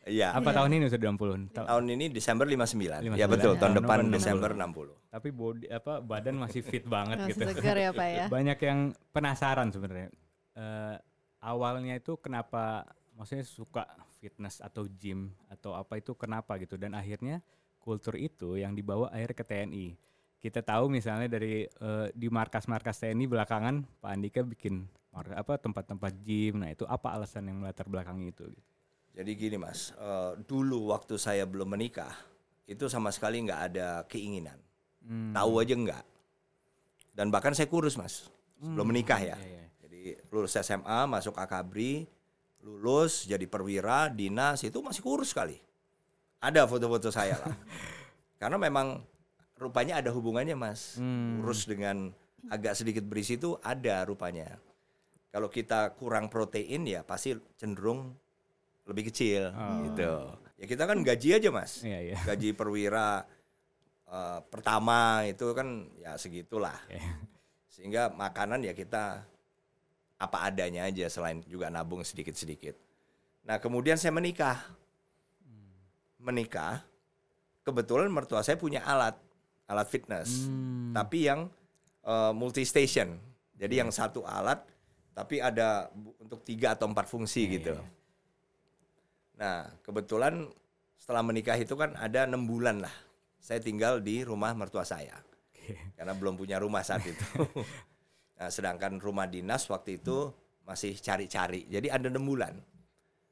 Iya 0.08 0.32
Apa 0.32 0.56
tahun 0.56 0.80
ini 0.80 0.88
sudah 0.88 1.12
60? 1.12 1.52
Ta- 1.52 1.68
tahun 1.68 1.84
ini 1.92 2.04
Desember 2.08 2.48
59, 2.48 3.04
59, 3.04 3.20
ya 3.20 3.26
betul 3.28 3.52
ya. 3.52 3.60
tahun 3.60 3.72
Tahun 3.76 3.78
depan 3.84 3.98
60. 4.08 4.16
Desember 4.16 4.50
60 4.56 5.12
Tapi 5.12 5.28
body 5.28 5.66
apa 5.68 5.92
badan 6.00 6.36
masih 6.40 6.62
fit 6.64 6.84
banget 6.88 7.16
Masih 7.20 7.36
gitu. 7.36 7.42
segar 7.52 7.76
ya 7.76 7.90
Pak 7.92 8.08
ya. 8.08 8.24
Banyak 8.32 8.58
yang 8.64 8.78
penasaran 9.12 9.68
sebenarnya. 9.68 10.08
Eh, 10.56 10.96
awalnya 11.44 12.00
itu 12.00 12.16
kenapa 12.16 12.88
maksudnya 13.12 13.44
suka 13.44 13.84
fitness 14.16 14.64
atau 14.64 14.88
gym 14.88 15.36
atau 15.52 15.76
apa 15.76 16.00
itu 16.00 16.16
kenapa 16.16 16.56
gitu 16.56 16.80
dan 16.80 16.96
akhirnya 16.96 17.44
kultur 17.76 18.16
itu 18.16 18.56
yang 18.56 18.72
dibawa 18.72 19.12
akhirnya 19.12 19.36
ke 19.36 19.44
TNI. 19.44 19.88
kita 20.40 20.64
tahu 20.64 20.88
misalnya 20.88 21.28
dari 21.28 21.68
eh, 21.68 22.08
di 22.16 22.32
markas-markas 22.32 23.04
TNI 23.04 23.28
belakangan 23.28 23.84
Pak 24.00 24.08
Andika 24.08 24.40
bikin 24.40 24.88
apa 25.12 25.60
tempat-tempat 25.60 26.12
gym. 26.24 26.64
Nah, 26.64 26.72
itu 26.72 26.88
apa 26.88 27.12
alasan 27.12 27.50
yang 27.50 27.60
melatar 27.60 27.84
belakangi 27.84 28.32
itu? 28.32 28.48
gitu? 28.48 28.69
Jadi 29.20 29.36
gini 29.36 29.60
mas, 29.60 29.92
eh, 30.00 30.32
dulu 30.48 30.96
waktu 30.96 31.20
saya 31.20 31.44
belum 31.44 31.68
menikah 31.68 32.16
itu 32.64 32.88
sama 32.88 33.12
sekali 33.12 33.44
nggak 33.44 33.60
ada 33.68 33.88
keinginan, 34.08 34.56
Hmm. 35.04 35.36
tahu 35.36 35.60
aja 35.60 35.76
nggak. 35.76 36.04
Dan 37.12 37.28
bahkan 37.28 37.52
saya 37.52 37.68
kurus 37.68 38.00
mas, 38.00 38.32
sebelum 38.56 38.88
menikah 38.88 39.20
ya. 39.20 39.36
Iya, 39.36 39.44
iya. 39.44 39.64
Jadi 39.84 40.00
lulus 40.32 40.56
SMA, 40.56 41.04
masuk 41.04 41.36
akabri, 41.36 42.08
lulus 42.64 43.28
jadi 43.28 43.44
perwira, 43.44 44.08
dinas 44.08 44.64
itu 44.64 44.80
masih 44.80 45.04
kurus 45.04 45.36
sekali. 45.36 45.60
Ada 46.40 46.64
foto-foto 46.64 47.12
saya 47.12 47.36
lah. 47.44 47.52
Karena 48.40 48.56
memang 48.56 49.04
rupanya 49.60 50.00
ada 50.00 50.08
hubungannya 50.16 50.56
mas, 50.56 50.96
Hmm. 50.96 51.44
kurus 51.44 51.68
dengan 51.68 52.08
agak 52.48 52.72
sedikit 52.72 53.04
berisi 53.04 53.36
itu 53.36 53.52
ada 53.60 54.00
rupanya. 54.08 54.56
Kalau 55.28 55.52
kita 55.52 55.92
kurang 56.00 56.32
protein 56.32 56.88
ya 56.88 57.04
pasti 57.04 57.36
cenderung 57.60 58.16
lebih 58.90 59.08
kecil 59.08 59.54
gitu. 59.86 60.12
Ya 60.58 60.66
kita 60.66 60.84
kan 60.84 61.00
gaji 61.00 61.38
aja 61.38 61.48
mas, 61.48 61.80
Iya, 61.80 61.98
iya. 62.04 62.16
gaji 62.26 62.52
perwira 62.52 63.24
eh, 64.04 64.38
pertama 64.50 65.22
itu 65.24 65.46
kan 65.54 65.88
ya 65.96 66.18
segitulah. 66.18 66.76
Iya. 66.90 67.00
Sehingga 67.70 68.02
makanan 68.10 68.60
ya 68.60 68.74
kita 68.74 69.24
apa 70.20 70.36
adanya 70.44 70.84
aja 70.84 71.08
selain 71.08 71.40
juga 71.46 71.70
nabung 71.70 72.02
sedikit-sedikit. 72.02 72.76
Nah 73.46 73.56
kemudian 73.56 73.96
saya 73.96 74.12
menikah, 74.12 74.60
menikah. 76.20 76.84
Kebetulan 77.60 78.08
mertua 78.08 78.40
saya 78.40 78.56
punya 78.56 78.80
alat, 78.82 79.16
alat 79.64 79.86
fitness, 79.86 80.48
Hmm. 80.48 80.92
tapi 80.92 81.28
yang 81.28 81.48
multi 82.34 82.64
station. 82.64 83.20
Jadi 83.54 83.76
yang 83.78 83.92
satu 83.92 84.24
alat, 84.24 84.64
tapi 85.12 85.36
ada 85.38 85.92
untuk 86.16 86.40
tiga 86.42 86.72
atau 86.72 86.88
empat 86.88 87.06
fungsi 87.06 87.44
Iya, 87.44 87.52
gitu. 87.60 87.74
iya, 87.76 87.84
iya. 87.84 87.99
Nah, 89.40 89.64
kebetulan 89.80 90.44
setelah 91.00 91.24
menikah 91.24 91.56
itu 91.56 91.72
kan 91.72 91.96
ada 91.96 92.28
enam 92.28 92.44
bulan 92.44 92.84
lah. 92.84 92.92
Saya 93.40 93.64
tinggal 93.64 94.04
di 94.04 94.20
rumah 94.20 94.52
mertua 94.52 94.84
saya. 94.84 95.16
Oke. 95.16 95.96
Karena 95.96 96.12
belum 96.12 96.36
punya 96.36 96.60
rumah 96.60 96.84
saat 96.84 97.08
itu. 97.08 97.24
nah, 98.36 98.52
sedangkan 98.52 99.00
rumah 99.00 99.24
dinas 99.24 99.64
waktu 99.72 99.96
itu 99.96 100.28
masih 100.68 100.92
cari-cari. 101.00 101.64
Jadi 101.72 101.88
ada 101.88 102.12
enam 102.12 102.20
bulan. 102.20 102.52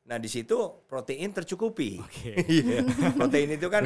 Nah, 0.08 0.16
di 0.16 0.32
situ 0.32 0.56
protein 0.88 1.36
tercukupi. 1.36 2.00
Oke. 2.00 2.32
Iya. 2.48 2.80
protein 3.12 3.60
itu 3.60 3.68
kan 3.68 3.84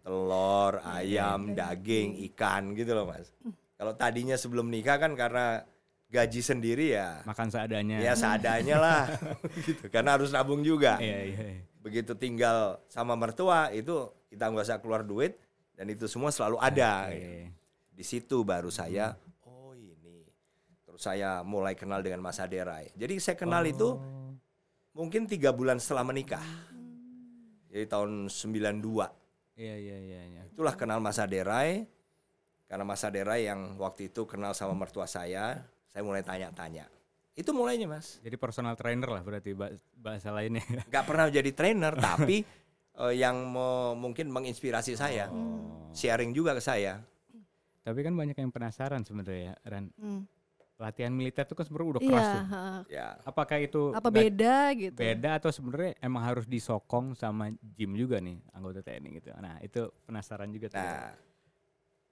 telur, 0.00 0.80
ayam, 0.80 1.52
daging, 1.52 2.16
ikan 2.32 2.72
gitu 2.72 2.96
loh, 2.96 3.12
Mas. 3.12 3.28
Kalau 3.76 3.92
tadinya 3.92 4.40
sebelum 4.40 4.72
nikah 4.72 4.96
kan 4.96 5.12
karena 5.12 5.68
gaji 6.08 6.40
sendiri 6.40 6.96
ya 6.96 7.20
Makan 7.22 7.48
seadanya. 7.48 8.00
ya 8.00 8.12
seadanya 8.12 8.76
lah 8.76 9.02
gitu 9.68 9.92
karena 9.92 10.16
harus 10.16 10.32
nabung 10.32 10.60
juga 10.60 10.96
Iya, 10.96 11.18
iya. 11.22 11.40
iya. 11.52 11.60
begitu 11.78 12.12
tinggal 12.14 12.80
sama 12.88 13.12
mertua 13.12 13.68
itu 13.70 13.92
kita 14.28 14.48
nggak 14.48 14.64
usah 14.64 14.80
keluar 14.80 15.02
duit 15.02 15.36
dan 15.76 15.86
itu 15.86 16.04
semua 16.04 16.28
selalu 16.28 16.56
ada 16.58 17.06
Oke. 17.06 17.14
gitu. 17.14 17.32
di 17.92 18.04
situ 18.04 18.36
baru 18.40 18.68
saya 18.68 19.20
oh 19.44 19.72
ini 19.72 20.24
terus 20.82 21.00
saya 21.00 21.40
mulai 21.42 21.72
kenal 21.72 22.00
dengan 22.00 22.18
Mas 22.18 22.36
Aderai 22.36 22.88
jadi 22.92 23.14
saya 23.18 23.36
kenal 23.36 23.62
itu 23.62 23.96
Oh. 23.96 24.32
mungkin 24.96 25.24
tiga 25.24 25.52
bulan 25.52 25.76
setelah 25.76 26.02
menikah 26.02 26.42
jadi 27.68 27.84
tahun 27.86 28.26
92 28.26 28.80
Iya, 29.54 29.74
iya, 29.74 29.96
iya, 29.98 30.20
iya. 30.24 30.42
itulah 30.48 30.72
kenal 30.72 30.98
Mas 30.98 31.18
Aderai 31.18 31.84
karena 32.64 32.84
Mas 32.84 33.02
Aderai 33.02 33.44
yang 33.44 33.76
waktu 33.76 34.08
itu 34.08 34.24
kenal 34.24 34.52
sama 34.52 34.72
mertua 34.72 35.04
saya 35.04 35.66
saya 35.98 36.06
mulai 36.06 36.22
tanya-tanya 36.22 36.86
itu 37.34 37.50
mulainya 37.50 37.86
mas 37.86 38.22
Jadi 38.22 38.34
personal 38.34 38.74
trainer 38.74 39.06
lah 39.08 39.18
berarti 39.18 39.50
ba- 39.50 39.74
bahasa 39.92 40.30
lainnya. 40.30 40.62
nggak 40.86 41.02
pernah 41.02 41.26
jadi 41.26 41.50
trainer 41.50 41.90
tapi 41.92 42.46
eh, 42.94 43.14
yang 43.14 43.34
me- 43.44 43.98
mungkin 43.98 44.30
menginspirasi 44.30 44.94
saya 44.94 45.26
Oh. 45.26 45.90
sharing 45.90 46.30
juga 46.30 46.54
ke 46.54 46.62
saya 46.62 47.02
Tapi 47.82 47.98
kan 48.00 48.12
banyak 48.12 48.36
yang 48.36 48.52
penasaran 48.52 49.00
sebenarnya, 49.00 49.58
Ran. 49.64 49.90
Hmm. 49.96 50.22
Latihan 50.76 51.10
militer 51.10 51.42
itu 51.42 51.56
kan 51.56 51.64
sebenarnya 51.64 51.88
udah 51.88 52.00
Iya, 52.00 52.10
keras 52.12 52.28
tuh. 52.28 52.44
ha. 52.46 52.62
ya 52.86 53.06
Apakah 53.24 53.58
itu 53.58 53.82
apa 53.90 54.08
beda 54.08 54.56
gitu? 54.76 54.94
beda 54.94 55.30
atau 55.34 55.50
sebenarnya 55.50 55.98
emang 55.98 56.22
harus 56.22 56.46
disokong 56.46 57.14
sama 57.14 57.50
gym 57.72 57.96
juga 57.96 58.20
nih 58.20 58.38
anggota 58.52 58.78
TNI 58.80 59.08
gitu. 59.16 59.34
Nah, 59.36 59.58
itu 59.58 59.90
penasaran 60.04 60.46
juga 60.48 60.68
tuh. 60.68 60.78
nah 60.78 61.10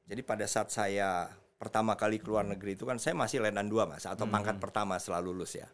jadi 0.03 0.23
pada 0.23 0.47
saat 0.47 0.67
saya 0.69 1.31
pertama 1.57 1.97
kali 1.97 2.21
keluar 2.21 2.45
negeri 2.45 2.77
itu 2.77 2.85
kan 2.85 3.01
saya 3.01 3.17
masih 3.17 3.41
letnan 3.41 3.69
dua 3.69 3.89
mas 3.89 4.05
atau 4.05 4.29
pangkat 4.29 4.61
pertama 4.61 5.01
setelah 5.01 5.25
lulus 5.25 5.57
ya 5.57 5.69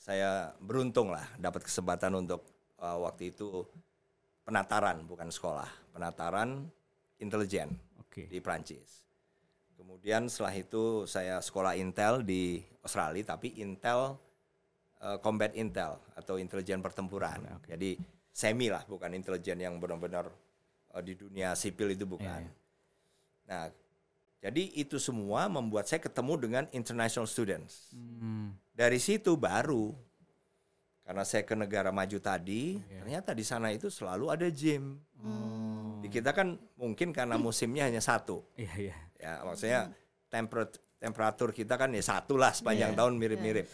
saya 0.00 0.56
beruntung 0.56 1.12
lah 1.12 1.24
dapat 1.36 1.68
kesempatan 1.68 2.16
untuk 2.16 2.44
eh, 2.80 2.98
waktu 2.98 3.36
itu 3.36 3.64
penataran 4.48 5.04
bukan 5.04 5.28
sekolah 5.28 5.68
penataran 5.92 6.70
intelijen 7.18 7.74
Oke. 7.98 8.30
di 8.30 8.38
Prancis. 8.38 9.04
Kemudian 9.74 10.26
setelah 10.26 10.54
itu 10.54 11.06
saya 11.06 11.38
sekolah 11.38 11.78
Intel 11.78 12.22
di 12.22 12.58
Australia, 12.82 13.34
tapi 13.34 13.58
Intel 13.58 14.14
eh, 15.02 15.18
Combat 15.22 15.54
Intel 15.54 15.98
atau 16.14 16.38
intelijen 16.38 16.82
pertempuran. 16.82 17.42
Oke. 17.58 17.74
Jadi 17.74 17.98
semi 18.30 18.70
lah, 18.70 18.82
bukan 18.86 19.14
intelijen 19.14 19.58
yang 19.58 19.78
benar-benar 19.78 20.30
eh, 20.94 21.02
di 21.02 21.14
dunia 21.14 21.54
sipil 21.54 21.94
itu 21.94 22.06
bukan. 22.06 22.42
Iya, 22.42 22.46
iya. 22.46 22.52
Nah, 23.48 23.62
jadi 24.38 24.62
itu 24.78 25.02
semua 25.02 25.50
membuat 25.50 25.90
saya 25.90 25.98
ketemu 25.98 26.32
dengan 26.38 26.64
international 26.70 27.26
students. 27.26 27.90
Hmm. 27.90 28.54
Dari 28.70 29.02
situ 29.02 29.34
baru 29.34 29.90
karena 31.02 31.24
saya 31.24 31.42
ke 31.42 31.56
negara 31.56 31.88
maju 31.88 32.20
tadi, 32.20 32.78
Iya. 32.78 33.00
ternyata 33.02 33.30
di 33.32 33.40
sana 33.40 33.72
itu 33.72 33.88
selalu 33.88 34.28
ada 34.28 34.46
gym. 34.52 35.00
Oh. 35.18 35.98
Di 36.04 36.12
kita 36.12 36.36
kan 36.36 36.54
mungkin 36.76 37.10
karena 37.10 37.40
musimnya 37.40 37.88
hanya 37.88 37.98
satu. 38.04 38.44
Iya, 38.54 38.72
iya. 38.76 38.96
Ya, 39.18 39.32
maksudnya 39.42 39.80
temperat 40.30 40.78
temperatur 41.00 41.50
kita 41.50 41.74
kan 41.80 41.90
ya 41.96 42.04
satu 42.04 42.36
lah 42.38 42.52
sepanjang 42.54 42.92
Iya, 42.92 42.98
tahun 43.00 43.14
mirip-mirip. 43.18 43.66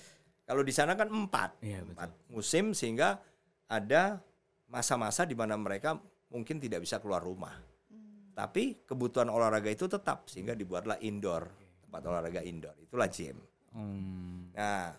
Kalau 0.44 0.62
di 0.62 0.73
sana 0.76 0.94
kan 0.94 1.09
empat, 1.11 1.56
betul. 1.61 1.92
empat 1.92 2.11
musim 2.30 2.64
sehingga 2.76 3.21
ada 3.68 4.21
masa-masa 4.71 5.25
di 5.26 5.33
mana 5.37 5.56
mereka 5.56 5.97
mungkin 6.33 6.61
tidak 6.62 6.85
bisa 6.87 7.00
keluar 7.00 7.21
rumah. 7.21 7.52
Tapi 8.34 8.82
kebutuhan 8.82 9.30
olahraga 9.30 9.70
itu 9.70 9.86
tetap 9.86 10.26
sehingga 10.26 10.52
dibuatlah 10.52 10.98
indoor 11.00 11.46
tempat 11.80 12.02
olahraga 12.04 12.42
indoor. 12.42 12.74
Itulah 12.82 13.06
gym. 13.06 13.38
Hmm. 13.70 14.50
Nah, 14.50 14.90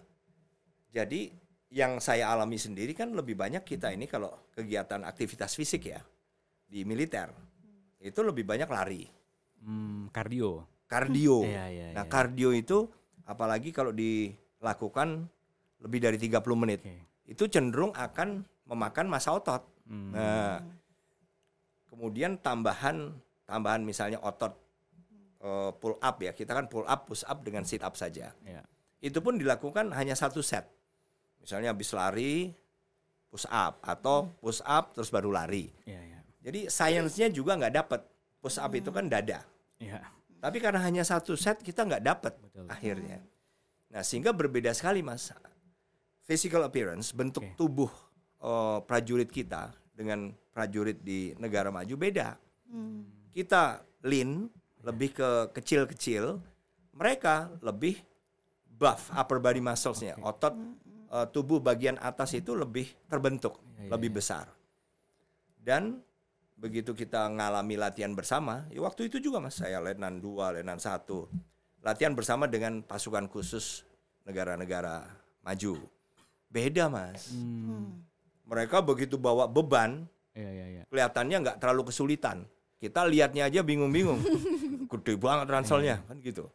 jadi 0.87 1.27
yang 1.75 1.99
saya 1.99 2.31
alami 2.31 2.55
sendiri 2.55 2.95
kan 2.95 3.11
lebih 3.11 3.35
banyak 3.35 3.67
kita 3.67 3.91
ini 3.91 4.07
kalau 4.07 4.31
kegiatan 4.55 5.03
aktivitas 5.03 5.51
fisik 5.51 5.91
ya 5.91 5.99
di 6.63 6.87
militer 6.87 7.27
itu 7.99 8.19
lebih 8.23 8.47
banyak 8.47 8.69
lari, 8.69 9.03
Hmm, 9.59 10.07
kardio. 10.13 10.63
kardio. 10.87 11.41
Iya, 11.43 11.65
iya, 11.67 11.87
Nah, 11.91 12.05
iya. 12.05 12.11
kardio 12.11 12.53
itu 12.53 12.87
apalagi 13.25 13.73
kalau 13.73 13.91
dilakukan 13.91 15.25
lebih 15.81 15.99
dari 15.99 16.15
30 16.15 16.55
menit, 16.55 16.79
Oke. 16.85 16.95
itu 17.27 17.43
cenderung 17.49 17.91
akan 17.91 18.45
memakan 18.69 19.07
masa 19.09 19.33
otot. 19.33 19.65
Hmm. 19.89 20.13
Nah, 20.13 20.61
kemudian 21.89 22.37
tambahan 22.37 23.09
tambahan 23.45 23.81
misalnya 23.85 24.19
otot 24.21 24.53
eh, 25.41 25.71
pull 25.77 25.95
up 26.01 26.17
ya, 26.21 26.33
kita 26.33 26.51
kan 26.51 26.65
pull 26.65 26.85
up, 26.85 27.05
push 27.05 27.23
up 27.25 27.41
dengan 27.45 27.63
sit 27.63 27.85
up 27.85 27.93
saja. 27.97 28.33
Iya. 28.43 28.61
Itu 29.01 29.21
pun 29.21 29.37
dilakukan 29.37 29.93
hanya 29.93 30.17
satu 30.17 30.41
set. 30.41 30.65
Misalnya 31.41 31.71
habis 31.77 31.93
lari 31.93 32.49
push 33.29 33.45
up 33.51 33.77
atau 33.85 34.33
push 34.41 34.65
up 34.65 34.97
terus 34.97 35.13
baru 35.13 35.29
lari. 35.29 35.69
Iya, 35.85 36.01
iya. 36.01 36.19
Jadi 36.45 36.59
sainsnya 36.69 37.29
juga 37.29 37.57
nggak 37.57 37.73
dapat. 37.73 38.01
Push 38.41 38.61
up 38.61 38.73
itu 38.73 38.89
kan 38.89 39.05
dada. 39.09 39.41
Iya. 39.77 40.01
Tapi 40.41 40.57
karena 40.61 40.81
hanya 40.81 41.01
satu 41.01 41.33
set 41.33 41.61
kita 41.61 41.85
nggak 41.85 42.03
dapat 42.05 42.33
Betul. 42.37 42.65
akhirnya. 42.69 43.17
Nah 43.89 44.01
sehingga 44.05 44.29
berbeda 44.29 44.73
sekali 44.77 45.01
mas. 45.01 45.33
Physical 46.25 46.65
appearance, 46.65 47.13
bentuk 47.13 47.45
Oke. 47.45 47.57
tubuh 47.57 47.91
eh, 48.41 48.77
prajurit 48.85 49.29
kita 49.29 49.73
dengan 49.93 50.33
prajurit 50.53 51.01
di 51.01 51.33
negara 51.37 51.73
maju 51.73 51.93
beda. 51.97 52.37
Hmm. 52.69 53.24
Kita 53.35 53.83
lean, 54.07 54.47
lebih 54.79 55.11
ke 55.11 55.29
kecil-kecil. 55.51 56.39
Mereka 56.95 57.59
lebih 57.59 57.99
buff 58.63 59.11
upper 59.11 59.43
body 59.43 59.59
muscles-nya. 59.59 60.15
Otot 60.23 60.55
eh, 61.11 61.27
tubuh 61.35 61.59
bagian 61.59 61.99
atas 61.99 62.31
itu 62.31 62.55
lebih 62.55 62.87
terbentuk, 63.11 63.59
Iya, 63.75 63.87
iya, 63.87 63.91
lebih 63.91 64.09
iya. 64.13 64.17
besar. 64.23 64.45
Dan 65.59 65.99
begitu 66.55 66.95
kita 66.95 67.27
ngalami 67.27 67.75
latihan 67.75 68.15
bersama, 68.15 68.63
ya 68.71 68.79
waktu 68.79 69.11
itu 69.11 69.19
juga 69.19 69.43
Mas, 69.43 69.59
saya 69.59 69.83
letnan 69.83 70.23
2, 70.23 70.55
letnan 70.55 70.79
1. 70.79 71.27
Latihan 71.83 72.15
bersama 72.15 72.47
dengan 72.47 72.79
pasukan 72.79 73.27
khusus 73.27 73.83
negara-negara 74.23 75.03
maju. 75.43 75.75
Beda, 76.47 76.87
Mas. 76.87 77.35
Hmm. 77.35 77.99
Mereka 78.47 78.79
begitu 78.79 79.19
bawa 79.19 79.49
beban, 79.49 80.07
Iya, 80.31 80.51
iya, 80.51 80.65
iya. 80.71 80.83
kelihatannya 80.87 81.37
nggak 81.43 81.57
terlalu 81.59 81.91
kesulitan. 81.91 82.47
Kita 82.75 83.07
lihatnya 83.07 83.47
aja 83.47 83.61
bingung-bingung. 83.61 84.19
gede 84.91 85.13
banget 85.17 85.47
ranselnya 85.49 85.99
kan 86.05 86.17
gitu. 86.21 86.45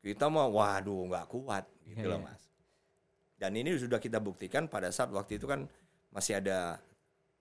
Kita 0.00 0.32
mau 0.32 0.48
waduh 0.48 1.10
nggak 1.10 1.26
kuat 1.28 1.64
gitu 1.84 2.06
Iya, 2.06 2.10
loh 2.16 2.20
iya. 2.22 2.26
mas. 2.30 2.42
Dan 3.36 3.52
ini 3.56 3.72
sudah 3.76 3.96
kita 3.96 4.20
buktikan 4.20 4.64
pada 4.64 4.88
saat 4.88 5.08
waktu 5.10 5.36
itu 5.36 5.44
kan 5.44 5.64
masih 6.08 6.40
ada 6.40 6.80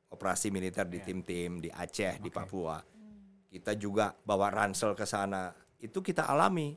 operasi 0.09 0.49
militer 0.49 0.83
di 0.83 0.99
tim-tim 0.99 1.59
di 1.59 1.69
Aceh, 1.69 2.19
di 2.19 2.27
Papua. 2.27 2.79
Kita 3.47 3.75
juga 3.75 4.11
bawa 4.15 4.47
ransel 4.49 4.91
ke 4.93 5.03
sana. 5.03 5.51
Itu 5.77 5.99
kita 5.99 6.25
alami. 6.25 6.75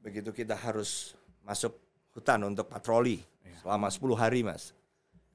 Begitu 0.00 0.32
kita 0.32 0.56
harus 0.56 1.12
masuk 1.44 1.76
hutan 2.10 2.40
untuk 2.44 2.66
patroli 2.66 3.20
selama 3.60 3.92
10 3.92 4.16
hari, 4.16 4.40
Mas. 4.40 4.72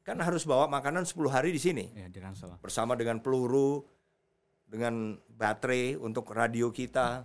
Kan 0.01 0.17
harus 0.21 0.41
bawa 0.43 0.65
makanan 0.65 1.05
10 1.05 1.29
hari 1.29 1.49
di 1.49 1.61
sini 1.61 1.85
Ya 1.93 2.05
di 2.05 2.17
ransel. 2.17 2.49
bersama 2.61 2.93
dengan 2.93 3.21
peluru, 3.21 3.85
dengan 4.75 5.15
baterai 5.31 5.95
untuk 5.95 6.27
radio 6.35 6.67
kita. 6.67 7.23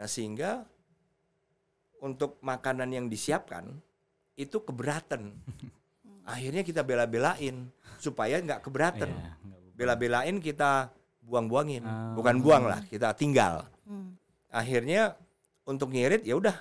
Nah 0.00 0.08
sehingga 0.08 0.64
untuk 2.00 2.40
makanan 2.40 2.88
yang 2.88 3.06
disiapkan 3.06 3.68
itu 4.32 4.56
keberatan. 4.64 5.36
Akhirnya 6.24 6.64
kita 6.64 6.80
bela-belain 6.80 7.68
supaya 8.00 8.40
nggak 8.40 8.64
keberatan. 8.64 9.12
Iya, 9.12 9.30
Bela-belain 9.76 10.40
kita 10.40 10.88
buang-buangin, 11.20 11.84
Ah. 11.84 12.12
bukan 12.16 12.40
buang 12.40 12.64
lah, 12.64 12.80
kita 12.86 13.12
tinggal. 13.12 13.68
Hmm. 13.84 14.16
Akhirnya 14.48 15.16
untuk 15.64 15.92
ngirit 15.92 16.24
ya 16.24 16.36
udah 16.36 16.56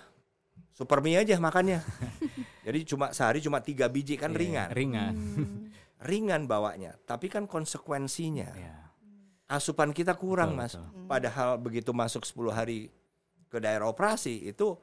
super 0.71 0.99
mie 0.99 1.19
aja 1.19 1.39
makannya. 1.39 1.79
Jadi 2.67 2.79
cuma 2.85 3.11
sehari 3.11 3.39
cuma 3.39 3.63
tiga 3.63 3.87
biji 3.87 4.19
kan 4.19 4.31
Iya, 4.31 4.39
ringan, 4.39 4.69
Ringan. 4.75 5.13
Hmm. 5.15 5.59
ringan 5.99 6.41
bawanya. 6.45 6.99
Tapi 7.07 7.31
kan 7.31 7.47
konsekuensinya 7.47 8.49
Iya. 8.51 8.75
Asupan 9.49 9.89
kita 9.89 10.13
kurang 10.13 10.53
Betul, 10.53 10.61
mas. 10.61 10.73
betul. 10.75 11.05
Padahal 11.05 11.49
begitu 11.57 11.91
masuk 11.91 12.21
10 12.21 12.53
hari 12.53 12.79
ke 13.45 13.57
daerah 13.57 13.85
operasi 13.85 14.45
itu 14.45 14.77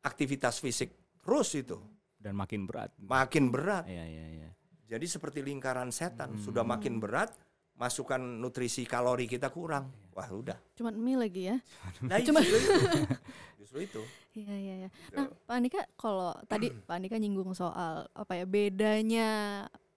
aktivitas 0.00 0.58
fisik 0.58 0.90
terus 1.16 1.54
itu 1.54 1.78
Dan 2.18 2.34
makin 2.34 2.66
berat. 2.66 2.90
makin 2.98 3.48
berat. 3.48 3.86
Iya 3.86 4.04
iya 4.04 4.24
iya. 4.28 4.50
Jadi 4.88 5.06
seperti 5.06 5.38
lingkaran 5.40 5.88
setan 5.88 6.34
Hmm. 6.34 6.42
sudah 6.42 6.64
makin 6.64 6.98
berat, 6.98 7.30
masukan 7.74 8.18
nutrisi 8.18 8.82
kalori 8.82 9.24
kita 9.24 9.46
kurang. 9.48 9.92
Wah 10.10 10.26
udah. 10.26 10.58
Cuman 10.74 10.96
mie 10.96 11.14
lagi 11.14 11.46
ya. 11.46 11.56
Nah, 12.02 12.18
Cuma- 12.26 12.42
justru 12.42 12.58
itu. 12.58 12.98
Justru 13.58 13.78
itu. 13.80 14.02
Iya 14.34 14.54
iya 14.56 14.74
iya. 14.76 14.88
Nah, 15.12 15.28
Pak 15.28 15.54
Andika 15.54 15.82
kalau 15.94 16.30
tadi 16.44 16.66
Pak 16.88 16.94
Andika 16.96 17.14
nyinggung 17.14 17.52
soal 17.52 18.08
apa 18.08 18.32
ya 18.34 18.42
bedanya 18.42 19.28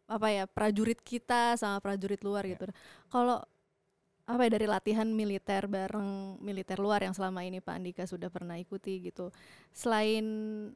apa 0.05 0.27
ya 0.27 0.43
prajurit 0.45 0.99
kita 0.99 1.55
sama 1.55 1.79
prajurit 1.79 2.21
luar 2.21 2.45
gitu. 2.45 2.67
Kalau 3.07 3.41
apa 4.31 4.47
ya 4.47 4.51
dari 4.55 4.67
latihan 4.67 5.07
militer 5.11 5.67
bareng 5.67 6.39
militer 6.39 6.79
luar 6.79 7.03
yang 7.03 7.11
selama 7.11 7.43
ini 7.43 7.59
Pak 7.59 7.75
Andika 7.75 8.03
sudah 8.07 8.31
pernah 8.31 8.55
ikuti 8.55 9.03
gitu. 9.03 9.27
Selain 9.75 10.23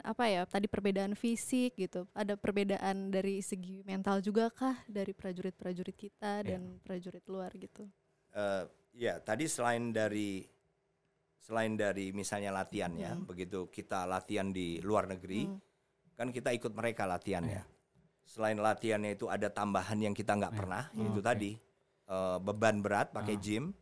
apa 0.04 0.28
ya 0.28 0.44
tadi 0.44 0.68
perbedaan 0.68 1.16
fisik 1.16 1.80
gitu, 1.80 2.04
ada 2.12 2.36
perbedaan 2.36 3.10
dari 3.10 3.40
segi 3.40 3.80
mental 3.88 4.20
juga 4.20 4.52
kah 4.52 4.76
dari 4.92 5.16
prajurit-prajurit 5.16 5.96
kita 5.96 6.44
Iya. 6.44 6.60
dan 6.60 6.62
prajurit 6.84 7.24
luar 7.32 7.56
gitu. 7.56 7.88
Eh, 8.36 8.64
ya 9.00 9.24
tadi 9.24 9.48
selain 9.48 9.96
dari 9.96 10.44
selain 11.40 11.78
dari 11.78 12.10
misalnya 12.12 12.50
latihan 12.52 12.92
ya, 12.98 13.14
Hmm. 13.14 13.24
begitu 13.24 13.70
kita 13.70 14.04
latihan 14.04 14.50
di 14.50 14.82
luar 14.82 15.06
negeri, 15.06 15.46
Hmm. 15.46 15.62
kan 16.18 16.34
kita 16.34 16.50
ikut 16.52 16.74
mereka 16.74 17.06
latihannya. 17.06 17.62
Selain 18.26 18.58
latihannya 18.58 19.14
itu 19.14 19.30
ada 19.30 19.48
tambahan 19.48 20.02
yang 20.02 20.18
kita 20.18 20.34
nggak 20.34 20.52
Iya. 20.52 20.60
pernah, 20.60 20.84
Oh, 20.92 20.98
yaitu 20.98 21.22
oke. 21.22 21.28
tadi 21.30 21.52
eh, 22.06 22.38
beban 22.40 22.80
berat 22.80 23.10
pakai 23.12 23.36
Ah. 23.36 23.42
gym, 23.42 23.74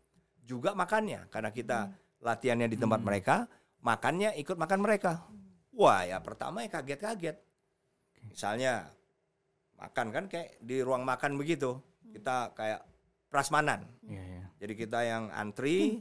juga 0.43 0.71
makannya 0.73 1.27
karena 1.27 1.49
kita 1.49 1.77
Hmm. 1.87 1.95
latihannya 2.19 2.67
di 2.67 2.77
tempat 2.77 2.99
Hmm. 2.99 3.07
mereka, 3.07 3.35
makannya 3.79 4.35
ikut 4.37 4.55
makan 4.55 4.79
mereka. 4.79 5.23
Wah 5.73 6.03
ya 6.03 6.19
pertama 6.19 6.63
ya 6.63 6.69
kaget-kaget. 6.69 7.37
Misalnya 8.29 8.87
makan 9.75 10.07
kan 10.09 10.25
kayak 10.27 10.55
di 10.59 10.79
ruang 10.79 11.03
makan 11.03 11.35
begitu, 11.35 11.81
kita 12.13 12.53
kayak 12.53 12.81
prasmanan. 13.27 13.83
Iya 14.05 14.23
iya. 14.23 14.43
Jadi 14.63 14.73
kita 14.77 14.99
yang 15.01 15.23
antri, 15.33 15.99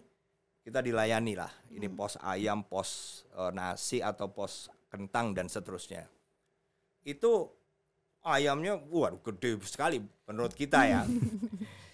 kita 0.62 0.78
dilayani 0.78 1.34
lah. 1.34 1.50
Ini 1.68 1.90
pos 1.90 2.14
ayam, 2.20 2.62
pos 2.62 3.22
eh, 3.32 3.50
nasi 3.50 3.98
atau 3.98 4.30
pos 4.30 4.70
kentang 4.86 5.32
dan 5.32 5.48
seterusnya. 5.48 6.06
Itu 7.02 7.50
ayamnya, 8.22 8.78
waduh 8.78 9.18
gede 9.24 9.58
sekali 9.66 9.98
menurut 10.28 10.52
kita 10.52 10.78
ya. 10.84 11.02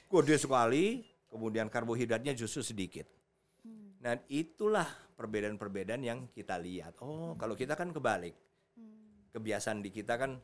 gede 0.09 0.37
sekali, 0.41 1.05
kemudian 1.29 1.69
karbohidratnya 1.69 2.33
justru 2.33 2.65
sedikit. 2.65 3.05
Nah 3.99 4.17
itulah 4.31 4.87
perbedaan-perbedaan 5.15 6.03
yang 6.03 6.19
kita 6.31 6.57
lihat. 6.57 6.97
Oh 7.03 7.35
kalau 7.35 7.53
kita 7.53 7.75
kan 7.75 7.93
kebalik. 7.93 8.35
Kebiasaan 9.29 9.85
di 9.85 9.93
kita 9.93 10.17
kan 10.17 10.41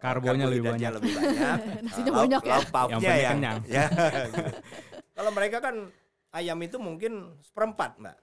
Karbonya 0.00 0.50
lebih 0.50 0.66
karbohidratnya 0.66 0.88
banyak. 0.90 0.92
lebih 0.98 1.12
banyak. 1.14 1.58
Nasinya 1.86 2.10
lauk- 2.10 2.20
banyak 2.24 2.42
ya. 2.42 2.50
lauk 2.50 2.68
pauknya 2.72 2.98
Yang 2.98 3.38
ya, 3.68 3.84
gitu. 3.86 4.42
Kalau 5.20 5.30
mereka 5.30 5.58
kan 5.62 5.74
ayam 6.32 6.58
itu 6.64 6.76
mungkin 6.80 7.12
seperempat 7.44 8.00
mbak, 8.00 8.16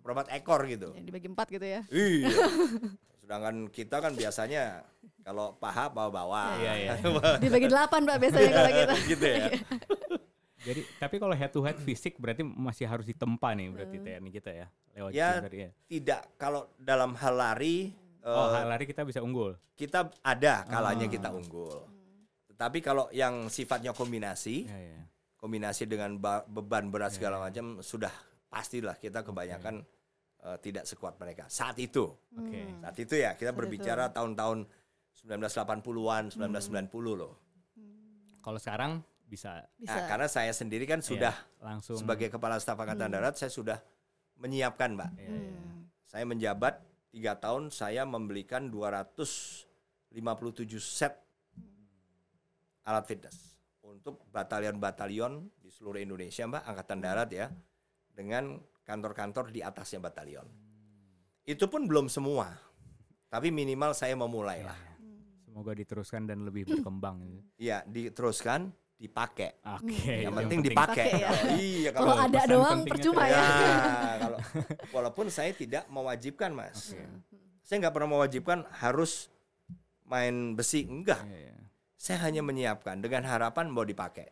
seperempat 0.00 0.26
ekor 0.34 0.60
gitu. 0.66 0.88
Ya, 0.96 1.02
dibagi 1.04 1.28
empat 1.30 1.46
gitu 1.52 1.66
ya. 1.68 1.80
Iya. 1.92 2.28
Sedangkan 3.22 3.70
kita 3.70 4.02
kan 4.02 4.12
biasanya 4.16 4.82
kalau 5.22 5.54
paha 5.56 5.86
bawa-bawa. 5.86 6.58
Iya 6.58 6.72
iya. 6.76 6.92
Dibagi 7.38 7.68
delapan 7.70 8.00
Pak 8.04 8.16
biasanya 8.18 8.50
kalau 8.50 8.72
kita. 8.72 8.94
gitu 9.06 9.24
ya. 9.28 9.46
Jadi 10.64 10.80
tapi 10.96 11.16
kalau 11.16 11.32
head 11.32 11.50
to 11.50 11.60
head 11.60 11.76
fisik 11.78 12.16
berarti 12.16 12.40
masih 12.40 12.84
harus 12.84 13.04
ditempa 13.04 13.52
nih 13.52 13.68
berarti 13.68 13.96
TNI 13.98 14.30
kita 14.30 14.50
ya 14.50 14.66
lewat 14.94 15.10
Ya, 15.12 15.30
tadi 15.38 15.58
ya. 15.60 15.70
Tidak 15.84 16.20
kalau 16.34 16.72
dalam 16.76 17.12
hal 17.14 17.34
lari 17.34 17.92
Oh, 18.20 18.48
eh, 18.48 18.56
hal 18.56 18.66
lari 18.66 18.84
kita 18.84 19.04
bisa 19.04 19.20
unggul. 19.20 19.52
kita 19.74 20.08
ada 20.18 20.64
kalanya 20.64 21.04
Ah. 21.04 21.12
kita 21.12 21.28
unggul. 21.28 21.84
Tetapi 22.48 22.78
kalau 22.80 23.10
yang 23.10 23.46
sifatnya 23.46 23.92
kombinasi, 23.92 24.64
Iya 24.64 24.78
iya. 24.80 25.00
kombinasi 25.36 25.84
dengan 25.84 26.16
ba- 26.16 26.46
beban 26.46 26.88
berat 26.88 27.12
segala 27.12 27.36
macam 27.36 27.78
sudah 27.80 28.08
pastilah 28.46 28.96
kita 28.96 29.20
kebanyakan 29.20 29.84
eh, 30.40 30.58
tidak 30.58 30.84
sekuat 30.84 31.16
mereka 31.16 31.44
saat 31.46 31.76
itu. 31.76 32.08
Oke. 32.30 32.60
Hmm. 32.62 32.80
Saat 32.80 32.96
itu 32.98 33.14
ya 33.14 33.32
kita 33.32 33.48
Saat 33.48 33.58
berbicara 33.58 34.04
tahun-tahun 34.08 34.64
1980-an, 35.18 36.30
1990 36.30 36.88
loh. 37.14 37.32
Kalau 38.40 38.56
sekarang 38.56 39.00
bisa 39.26 39.64
Bisa. 39.76 39.96
Nah, 39.96 40.06
karena 40.06 40.28
saya 40.28 40.52
sendiri 40.54 40.84
kan 40.84 41.00
iya, 41.00 41.08
sudah 41.08 41.34
langsung 41.60 41.96
sebagai 41.98 42.28
kepala 42.30 42.60
staf 42.60 42.78
angkatan 42.78 43.10
darat 43.10 43.34
saya 43.34 43.50
sudah 43.50 43.78
menyiapkan, 44.38 44.94
Mbak. 44.94 45.10
Iya, 45.18 45.28
iya. 45.28 45.52
Hmm. 45.58 45.80
Saya 46.04 46.24
menjabat 46.28 46.74
tiga 47.14 47.38
tahun 47.38 47.70
saya 47.70 48.02
membelikan 48.06 48.70
257 48.70 49.66
set 50.82 51.14
alat 52.84 53.04
fitness 53.08 53.54
untuk 53.80 54.20
batalion-batalion 54.28 55.48
di 55.56 55.72
seluruh 55.72 56.02
Indonesia, 56.02 56.44
Mbak, 56.44 56.62
angkatan 56.66 56.98
darat 57.00 57.30
ya, 57.32 57.46
dengan 58.12 58.60
kantor-kantor 58.84 59.48
di 59.48 59.64
atasnya 59.64 60.02
batalion. 60.02 60.44
Itu 61.44 61.68
pun 61.72 61.88
belum 61.88 62.12
semua, 62.12 62.52
tapi 63.32 63.48
minimal 63.48 63.96
saya 63.96 64.12
memulai 64.16 64.64
lah. 64.64 64.76
Semoga 65.44 65.72
diteruskan 65.72 66.26
dan 66.26 66.42
lebih 66.42 66.66
berkembang. 66.66 67.22
gitu. 67.24 67.40
Iya, 67.62 67.86
diteruskan, 67.86 68.74
dipakai. 68.98 69.58
Oke. 69.78 70.24
Yang 70.24 70.34
penting 70.44 70.60
dipakai 70.64 71.08
dipakai. 71.10 71.22
ya. 71.22 71.30
Iya, 71.54 71.90
Kalau 71.92 72.14
kalau 72.14 72.24
ada 72.24 72.40
doang 72.46 72.80
percuma 72.86 73.22
ya. 73.26 73.36
Ya, 73.36 74.12
kalau 74.22 74.38
walaupun 74.96 75.26
saya 75.28 75.50
tidak 75.52 75.84
mewajibkan, 75.90 76.50
Mas. 76.54 76.94
Saya 77.64 77.76
nggak 77.84 77.94
pernah 77.94 78.10
mewajibkan 78.16 78.64
harus 78.80 79.28
main 80.06 80.54
besi, 80.54 80.84
enggak. 80.84 81.20
Iya, 81.26 81.38
iya. 81.50 81.56
Saya 81.96 82.20
hanya 82.28 82.44
menyiapkan 82.44 83.00
dengan 83.00 83.24
harapan 83.24 83.72
mau 83.72 83.84
dipakai. 83.84 84.28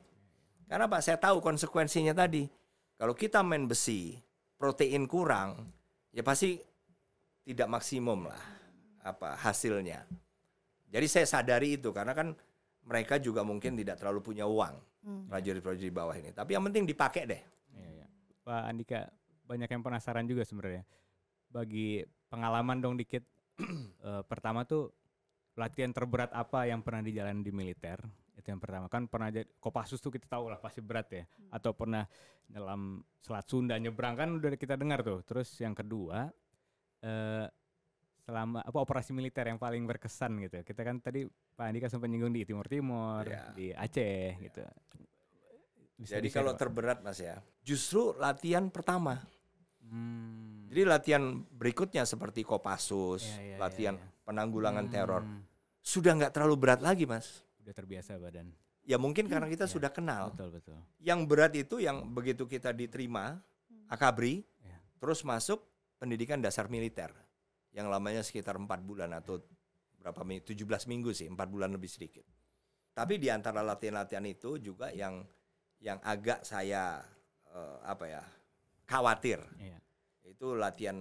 Karena 0.69 0.89
Pak, 0.89 1.01
saya 1.05 1.17
tahu 1.21 1.41
konsekuensinya 1.41 2.17
tadi. 2.17 2.49
Kalau 2.97 3.17
kita 3.17 3.41
main 3.41 3.65
besi, 3.65 4.17
protein 4.61 5.09
kurang, 5.09 5.73
ya 6.15 6.23
pasti 6.23 6.61
tidak 7.43 7.69
maksimum 7.69 8.31
lah 8.31 8.43
apa 9.03 9.35
hasilnya. 9.35 10.07
Jadi 10.93 11.07
saya 11.09 11.27
sadari 11.27 11.81
itu 11.81 11.91
karena 11.91 12.15
kan 12.15 12.37
mereka 12.83 13.19
juga 13.19 13.47
mungkin 13.47 13.79
tidak 13.79 13.99
terlalu 14.03 14.21
punya 14.23 14.47
uang 14.47 14.75
Hmm. 15.03 15.27
prajurit-prajurit 15.27 15.91
di 15.91 15.95
bawah 15.95 16.15
ini. 16.15 16.31
Tapi 16.31 16.55
yang 16.55 16.63
penting 16.63 16.87
dipakai 16.87 17.27
deh. 17.27 17.43
Iya, 17.75 17.89
iya. 17.91 18.07
Pak 18.47 18.63
Andika, 18.71 19.11
banyak 19.51 19.67
yang 19.67 19.83
penasaran 19.83 20.31
juga 20.31 20.47
sebenarnya. 20.47 20.87
Bagi 21.51 22.07
pengalaman 22.31 22.79
dong 22.79 22.95
dikit. 22.95 23.27
Eh, 24.03 24.23
pertama 24.27 24.63
tuh 24.67 24.91
latihan 25.55 25.95
terberat 25.95 26.35
apa 26.35 26.67
yang 26.67 26.83
pernah 26.83 27.03
dijalani 27.03 27.43
di 27.43 27.51
militer? 27.55 27.99
Itu 28.35 28.51
yang 28.51 28.59
pertama. 28.59 28.87
Kan 28.91 29.07
pernah 29.07 29.31
jadi 29.31 29.47
Kopassus 29.59 30.03
tuh 30.03 30.11
kita 30.11 30.27
tahu 30.27 30.51
lah 30.51 30.59
pasti 30.59 30.83
berat 30.83 31.07
ya. 31.11 31.23
Atau 31.51 31.71
pernah 31.75 32.03
dalam 32.47 33.03
Selat 33.19 33.47
Sunda 33.47 33.79
nyebrang 33.79 34.15
kan 34.19 34.29
udah 34.39 34.55
kita 34.59 34.75
dengar 34.75 35.03
tuh. 35.03 35.23
Terus 35.23 35.51
yang 35.59 35.75
kedua 35.75 36.31
eh 37.03 37.47
selama 38.23 38.63
apa 38.63 38.79
operasi 38.79 39.11
militer 39.11 39.51
yang 39.51 39.59
paling 39.59 39.83
berkesan 39.83 40.39
gitu. 40.47 40.63
Kita 40.63 40.81
kan 40.87 41.03
tadi 41.03 41.27
Pak 41.27 41.65
Andika 41.67 41.91
sempat 41.91 42.07
nyinggung 42.07 42.31
di 42.31 42.47
Timur 42.47 42.67
Timur, 42.71 43.27
Iya. 43.27 43.51
di 43.53 43.67
Aceh 43.75 44.39
gitu. 44.39 44.63
Bisa 45.99 46.19
Jadi 46.19 46.29
kalau 46.31 46.55
terberat 46.55 47.03
Mas 47.03 47.19
ya, 47.19 47.39
justru 47.63 48.15
latihan 48.19 48.71
pertama. 48.71 49.23
Hmm. 49.83 50.67
Jadi 50.71 50.83
latihan 50.89 51.23
berikutnya 51.53 52.07
seperti 52.07 52.47
Kopassus, 52.47 53.27
Iya, 53.27 53.43
iya, 53.43 53.57
latihan 53.61 53.95
iya, 53.99 54.07
iya. 54.07 54.23
penanggulangan 54.25 54.87
teror 54.89 55.23
Hmm. 55.27 55.43
sudah 55.83 56.15
nggak 56.17 56.33
terlalu 56.33 56.57
berat 56.59 56.81
lagi, 56.81 57.05
Mas. 57.05 57.43
Udah 57.61 57.75
terbiasa 57.75 58.17
badan. 58.19 58.51
Ya 58.83 58.99
mungkin 58.99 59.27
karena 59.31 59.47
kita 59.47 59.67
Iya. 59.67 59.75
sudah 59.79 59.91
kenal. 59.91 60.31
Betul 60.35 60.51
betul. 60.55 60.79
Yang 60.99 61.21
berat 61.27 61.53
itu 61.55 61.77
yang 61.79 62.07
begitu 62.11 62.47
kita 62.47 62.71
diterima 62.71 63.39
akabri, 63.87 64.43
Iya. 64.63 64.79
terus 64.99 65.23
masuk 65.23 65.63
pendidikan 65.99 66.39
dasar 66.43 66.67
militer 66.67 67.11
yang 67.73 67.89
lamanya 67.89 68.21
sekitar 68.21 68.55
empat 68.55 68.81
bulan 68.81 69.13
atau 69.13 69.41
berapa 69.97 70.23
minggu, 70.23 70.45
17 70.45 70.85
minggu 70.87 71.11
sih, 71.11 71.27
empat 71.27 71.49
bulan 71.49 71.71
lebih 71.71 71.87
sedikit. 71.87 72.25
Tapi 72.93 73.17
di 73.17 73.33
antara 73.33 73.61
latihan-latihan 73.61 74.25
itu 74.25 74.57
juga 74.57 74.93
yang 74.93 75.25
yang 75.79 75.97
agak 76.01 76.43
saya 76.43 77.01
eh, 77.49 77.77
apa 77.83 78.05
ya 78.07 78.23
khawatir 78.85 79.41
Iya. 79.57 79.79
itu 80.25 80.53
latihan 80.53 80.97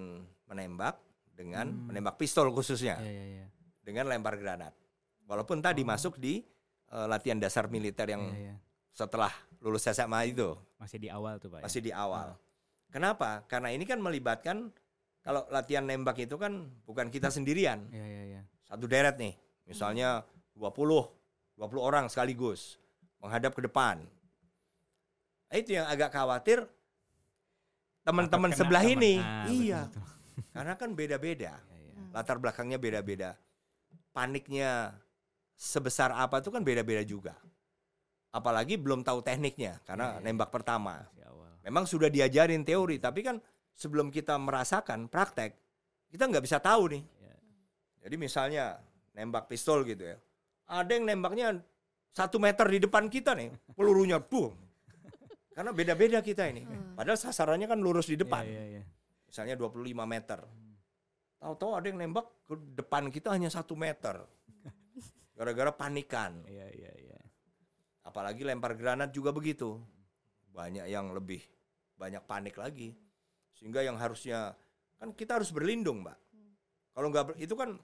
menembak 0.45 0.97
dengan 1.31 1.67
Hmm. 1.67 1.87
menembak 1.87 2.15
pistol 2.15 2.49
khususnya 2.49 2.97
Iya 2.97 3.11
iya 3.11 3.25
iya. 3.25 3.47
dengan 3.81 4.07
lempar 4.07 4.35
granat. 4.35 4.71
Walaupun 5.25 5.59
tadi 5.59 5.83
masuk 5.83 6.15
di 6.17 6.43
eh, 6.87 7.07
latihan 7.07 7.37
dasar 7.37 7.67
militer 7.67 8.03
yang 8.05 8.23
Iya, 8.31 8.39
iya. 8.51 8.55
setelah 8.91 9.31
lulus 9.59 9.85
SMA 9.85 10.27
itu 10.27 10.55
Masih 10.75 10.97
di 10.97 11.07
awal 11.07 11.37
tuh, 11.37 11.47
Pak. 11.49 11.59
ya? 11.59 11.63
masih 11.63 11.81
di 11.81 11.91
awal. 11.91 12.35
Kenapa? 12.89 13.43
Karena 13.47 13.71
ini 13.71 13.83
kan 13.83 13.99
melibatkan 13.99 14.67
kalau 15.21 15.45
latihan 15.53 15.85
nembak 15.85 16.17
itu 16.17 16.35
kan 16.37 16.65
bukan 16.85 17.13
kita 17.13 17.29
sendirian. 17.29 17.85
Iya 17.93 18.05
iya 18.05 18.23
iya. 18.37 18.41
Satu 18.65 18.89
deret 18.89 19.21
nih. 19.21 19.37
Misalnya 19.69 20.25
20 20.57 21.05
20 21.61 21.77
orang 21.77 22.09
sekaligus 22.09 22.81
menghadap 23.21 23.53
ke 23.53 23.61
depan. 23.69 24.01
Nah, 25.51 25.55
itu 25.59 25.77
yang 25.77 25.85
agak 25.85 26.09
khawatir 26.09 26.65
teman-teman 28.01 28.49
sebelah 28.49 28.81
teman. 28.81 28.97
ini. 28.97 29.13
Ah, 29.21 29.45
iya. 29.45 29.81
betul, 29.85 30.01
betul. 30.01 30.45
Karena 30.57 30.73
kan 30.73 30.89
beda-beda. 30.97 31.53
Latar 32.11 32.41
belakangnya 32.41 32.81
beda-beda. 32.81 33.37
Paniknya 34.11 34.97
sebesar 35.53 36.11
apa 36.17 36.41
itu 36.41 36.49
kan 36.49 36.65
beda-beda 36.65 37.05
juga. 37.05 37.37
Apalagi 38.33 38.79
belum 38.79 39.03
tahu 39.03 39.19
tekniknya 39.21 39.75
karena 39.83 40.17
nembak 40.23 40.49
pertama. 40.55 41.03
Memang 41.61 41.85
sudah 41.85 42.09
diajarin 42.09 42.65
teori, 42.65 42.97
tapi 42.97 43.21
kan 43.21 43.37
sebelum 43.75 44.11
kita 44.11 44.37
merasakan 44.37 45.07
praktek, 45.07 45.57
kita 46.11 46.27
nggak 46.27 46.43
bisa 46.43 46.59
tahu 46.59 46.97
nih. 46.97 47.03
Iya. 47.03 47.35
Jadi 48.07 48.15
misalnya 48.19 48.65
nembak 49.15 49.47
pistol 49.51 49.83
gitu 49.83 50.07
ya, 50.07 50.17
ada 50.71 50.91
yang 50.91 51.03
nembaknya 51.03 51.59
satu 52.11 52.39
meter 52.39 52.67
di 52.67 52.79
depan 52.83 53.07
kita 53.07 53.35
nih, 53.35 53.51
pelurunya 53.75 54.19
boom. 54.19 54.55
Karena 55.55 55.71
beda-beda 55.75 56.19
kita 56.23 56.47
ini. 56.47 56.63
Padahal 56.95 57.19
sasarannya 57.19 57.67
kan 57.67 57.79
lurus 57.79 58.07
di 58.07 58.15
depan. 58.15 58.43
Iya 58.43 58.51
iya 58.51 58.65
iya. 58.79 58.83
Misalnya 59.27 59.55
25 59.55 59.83
meter. 60.07 60.39
Tahu-tahu 61.41 61.71
ada 61.73 61.85
yang 61.87 61.99
nembak 61.99 62.27
ke 62.45 62.55
depan 62.75 63.07
kita 63.09 63.31
hanya 63.31 63.47
satu 63.47 63.75
meter. 63.75 64.21
Gara-gara 65.39 65.71
panikan. 65.71 66.39
Iya 66.47 66.67
iya 66.71 66.91
iya. 66.99 67.19
Apalagi 68.03 68.43
lempar 68.43 68.75
granat 68.75 69.15
juga 69.15 69.31
begitu. 69.31 69.79
Banyak 70.51 70.87
yang 70.91 71.15
lebih 71.15 71.39
banyak 71.95 72.23
panik 72.27 72.55
lagi. 72.59 72.91
Sehingga 73.61 73.85
yang 73.85 73.93
harusnya 73.93 74.57
kan 74.97 75.13
kita 75.13 75.37
harus 75.37 75.53
berlindung, 75.53 76.01
Mbak. 76.01 76.17
Kalau 76.91 77.07
nggak 77.07 77.37
itu 77.37 77.53
kan 77.53 77.77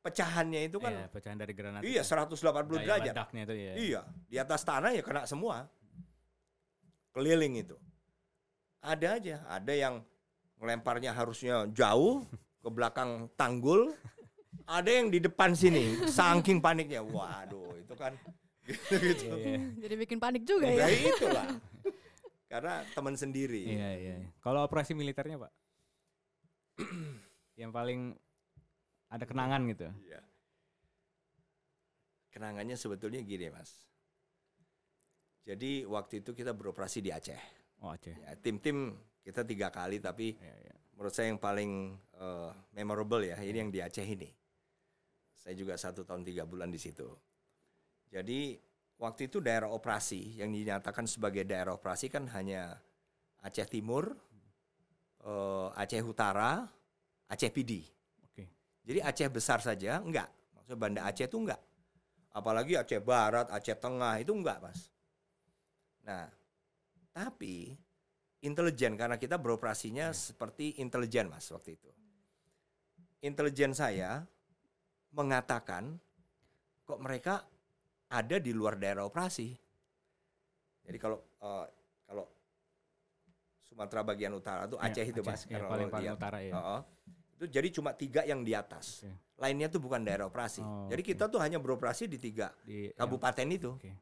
pecahannya 0.00 0.68
itu 0.68 0.76
kan 0.76 0.92
Iya, 0.92 1.08
pecahan 1.08 1.36
dari 1.36 1.52
granat. 1.56 1.80
iya 1.80 2.00
itu. 2.00 2.12
180 2.12 2.36
Daya 2.36 2.84
derajat. 3.00 3.12
ledaknya 3.16 3.40
itu 3.42 3.54
ya. 3.56 3.72
Iya, 3.74 4.00
di 4.28 4.36
atas 4.36 4.60
tanah 4.60 4.92
ya 4.92 5.00
kena 5.00 5.24
semua. 5.24 5.64
Keliling 7.10 7.58
itu. 7.58 7.76
Ada 8.80 9.16
aja, 9.16 9.36
ada 9.44 9.72
yang 9.72 10.04
melemparnya 10.56 11.10
harusnya 11.10 11.64
jauh 11.72 12.24
ke 12.60 12.68
belakang 12.68 13.28
tanggul. 13.34 13.92
Ada 14.64 14.90
yang 15.02 15.08
di 15.08 15.18
depan 15.18 15.52
sini, 15.52 15.96
saking 16.06 16.60
paniknya. 16.60 17.00
Waduh, 17.02 17.74
itu 17.76 17.94
kan 17.96 18.12
gitu-gitu. 18.62 19.26
Iya, 19.26 19.56
iya. 19.56 19.58
Jadi 19.80 19.94
bikin 19.98 20.18
panik 20.20 20.44
juga 20.44 20.68
Ya 20.68 20.86
ya. 20.86 21.10
itulah. 21.10 21.46
Karena 22.50 22.82
teman 22.90 23.14
sendiri. 23.14 23.62
Iya 23.62 23.90
iya. 23.94 24.14
Kalau 24.42 24.66
operasi 24.66 24.90
militernya, 24.98 25.38
Pak? 25.38 25.52
yang 27.60 27.70
paling 27.70 28.18
ada 29.06 29.22
kenangan 29.22 29.62
gitu. 29.70 29.86
Iya. 30.02 30.20
Kenangannya 32.34 32.74
sebetulnya 32.74 33.22
gini, 33.22 33.54
Mas. 33.54 33.86
Jadi 35.46 35.86
waktu 35.86 36.26
itu 36.26 36.34
kita 36.34 36.50
beroperasi 36.50 36.98
di 36.98 37.14
Aceh. 37.14 37.38
Oh, 37.82 37.94
Aceh. 37.94 38.18
Ya, 38.18 38.34
tim-tim 38.38 38.98
kita 39.22 39.46
tiga 39.46 39.70
kali, 39.70 40.02
tapi 40.02 40.34
Iya 40.38 40.54
iya. 40.66 40.74
menurut 40.94 41.14
saya 41.14 41.30
yang 41.30 41.38
paling 41.38 41.94
eh, 42.18 42.50
memorable 42.74 43.22
ya 43.22 43.38
ini 43.42 43.58
yang 43.62 43.70
di 43.70 43.78
Aceh 43.78 44.04
ini. 44.04 44.30
Saya 45.38 45.54
juga 45.54 45.78
satu 45.78 46.02
tahun 46.02 46.26
tiga 46.26 46.44
bulan 46.44 46.68
di 46.68 46.76
situ. 46.82 47.08
Jadi 48.10 48.58
waktu 49.00 49.32
itu 49.32 49.40
daerah 49.40 49.72
operasi 49.72 50.38
yang 50.38 50.52
dinyatakan 50.52 51.08
sebagai 51.08 51.48
daerah 51.48 51.72
operasi 51.72 52.12
kan 52.12 52.28
hanya 52.36 52.76
Aceh 53.40 53.64
Timur, 53.72 54.12
eh, 55.24 55.68
Aceh 55.80 56.04
Utara, 56.04 56.68
Aceh 57.32 57.48
PD. 57.48 57.80
Oke. 58.28 58.44
Jadi 58.84 59.00
Aceh 59.00 59.28
besar 59.32 59.64
saja 59.64 60.04
enggak. 60.04 60.28
Maksudnya 60.52 60.76
Banda 60.76 61.00
Aceh 61.08 61.24
itu 61.24 61.40
enggak. 61.40 61.60
Apalagi 62.30 62.76
Aceh 62.76 63.00
Barat, 63.00 63.48
Aceh 63.48 63.80
Tengah 63.80 64.20
itu 64.20 64.36
enggak, 64.36 64.60
Mas. 64.60 64.92
Nah, 66.04 66.28
tapi 67.10 67.72
intelijen 68.44 69.00
karena 69.00 69.16
kita 69.16 69.40
beroperasinya 69.40 70.12
seperti 70.12 70.76
intelijen, 70.78 71.32
Mas, 71.32 71.48
waktu 71.48 71.74
itu. 71.74 71.90
Intelijen 73.24 73.72
saya 73.72 74.24
mengatakan 75.12 75.98
kok 76.86 77.00
mereka 77.02 77.44
ada 78.10 78.36
di 78.42 78.50
luar 78.50 78.74
daerah 78.74 79.06
operasi. 79.06 79.54
Jadi 80.84 80.98
kalau 80.98 81.22
eh, 81.22 81.66
kalau 82.04 82.24
Sumatera 83.70 84.02
bagian 84.02 84.34
utara 84.34 84.66
tuh 84.66 84.82
Iya, 84.82 84.90
Aceh 84.90 85.06
itu, 85.06 85.20
Mas. 85.22 85.46
Iya, 85.46 85.62
kalau 85.62 85.86
paling 85.86 86.10
utara 86.18 86.38
ya. 86.42 86.52
Heeh. 86.58 86.80
Itu 87.38 87.44
jadi 87.46 87.68
cuma 87.70 87.94
tiga 87.94 88.26
yang 88.26 88.42
di 88.42 88.52
atas. 88.52 89.06
Oke. 89.06 89.14
Lainnya 89.40 89.72
tuh 89.72 89.80
bukan 89.80 90.04
daerah 90.04 90.28
operasi. 90.28 90.60
Oh, 90.60 90.90
jadi 90.90 91.00
oke. 91.00 91.08
kita 91.16 91.24
tuh 91.32 91.40
hanya 91.40 91.56
beroperasi 91.56 92.10
di 92.10 92.20
tiga 92.20 92.52
Di 92.66 92.92
yang- 92.92 92.98
kabupaten 92.98 93.46
itu. 93.48 93.70
Oke. 93.72 93.94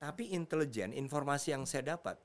Tapi 0.00 0.32
intelijen, 0.32 0.96
informasi 0.96 1.52
yang 1.52 1.68
saya 1.68 1.94
dapat, 1.94 2.16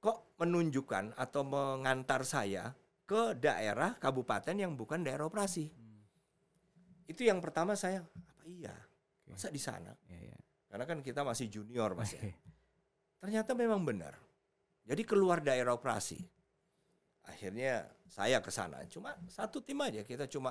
kok 0.00 0.32
menunjukkan 0.40 1.12
atau 1.14 1.44
mengantar 1.44 2.24
saya 2.24 2.72
ke 3.04 3.36
daerah 3.36 4.00
kabupaten 4.00 4.56
yang 4.56 4.72
bukan 4.72 5.04
daerah 5.04 5.28
operasi. 5.28 5.68
Hmm. 5.68 6.00
Itu 7.04 7.28
yang 7.28 7.44
pertama 7.44 7.76
saya, 7.76 8.00
apa 8.00 8.42
iya? 8.48 8.72
Masa 9.30 9.48
di 9.48 9.60
sana? 9.62 9.94
Iya 10.10 10.18
iya. 10.30 10.38
Karena 10.70 10.84
kan 10.86 10.98
kita 11.02 11.22
masih 11.22 11.46
junior 11.50 11.94
mas 11.94 12.14
ya. 12.14 12.22
Ternyata 13.18 13.54
memang 13.54 13.82
benar. 13.82 14.14
Jadi 14.86 15.02
keluar 15.06 15.38
daerah 15.42 15.74
operasi. 15.74 16.18
Akhirnya 17.26 17.86
saya 18.10 18.42
ke 18.42 18.50
sana. 18.50 18.82
Cuma 18.90 19.14
satu 19.30 19.62
tim 19.62 19.78
aja. 19.82 20.02
Kita 20.02 20.26
cuma 20.26 20.50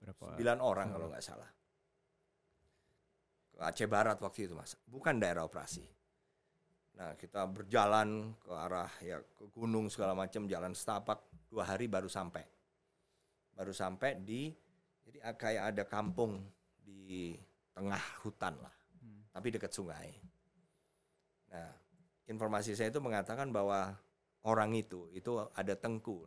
Berapa? 0.00 0.32
sembilan 0.32 0.58
orang 0.60 0.86
Oh. 0.88 0.92
kalau 0.96 1.06
nggak 1.12 1.24
salah. 1.24 1.50
Ke 3.52 3.60
Aceh 3.60 3.88
Barat 3.88 4.16
waktu 4.20 4.48
itu 4.48 4.54
mas. 4.56 4.76
Bukan 4.88 5.20
daerah 5.20 5.44
operasi. 5.44 5.84
Nah 6.96 7.16
kita 7.16 7.44
berjalan 7.48 8.32
ke 8.40 8.52
arah 8.52 8.92
ya 9.00 9.20
ke 9.20 9.44
gunung 9.52 9.88
segala 9.92 10.12
macam. 10.16 10.44
Jalan 10.48 10.72
setapak. 10.72 11.20
Dua 11.52 11.68
hari 11.68 11.84
baru 11.88 12.08
sampai. 12.08 12.44
Baru 13.52 13.72
sampai 13.76 14.16
di 14.24 14.48
jadi 15.02 15.18
kayak 15.36 15.64
ada 15.74 15.84
kampung 15.84 16.40
di 16.82 17.38
tengah 17.72 18.02
hutan 18.26 18.58
lah. 18.58 18.74
Hmm. 19.00 19.22
Tapi 19.30 19.48
dekat 19.54 19.72
sungai. 19.72 20.10
Nah 21.50 21.70
informasi 22.28 22.76
saya 22.76 22.92
itu 22.92 23.00
mengatakan 23.02 23.50
bahwa 23.50 23.94
orang 24.46 24.74
itu 24.76 25.08
itu 25.14 25.38
ada 25.54 25.74
Tengku. 25.78 26.26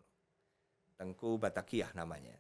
Tengku 0.96 1.36
Batakiah 1.36 1.92
namanya. 1.92 2.36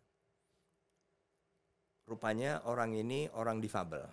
Rupanya 2.06 2.62
orang 2.70 2.94
ini 2.94 3.26
orang 3.34 3.58
difabel, 3.58 4.06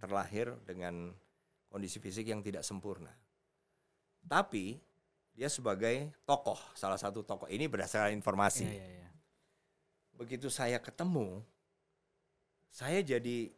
terlahir 0.00 0.56
dengan 0.64 1.12
kondisi 1.68 2.00
fisik 2.00 2.32
yang 2.32 2.40
tidak 2.40 2.64
sempurna. 2.64 3.12
Tapi 4.24 4.80
dia 5.36 5.52
sebagai 5.52 6.16
tokoh, 6.24 6.56
salah 6.72 6.96
satu 6.96 7.20
tokoh 7.20 7.46
ini 7.52 7.68
berdasarkan 7.68 8.16
informasi. 8.16 8.64
Iya 8.64 8.72
iya 8.72 8.86
iya. 8.88 9.10
Begitu 10.16 10.48
saya 10.48 10.80
ketemu, 10.80 11.44
saya 12.76 13.00
jadi 13.00 13.48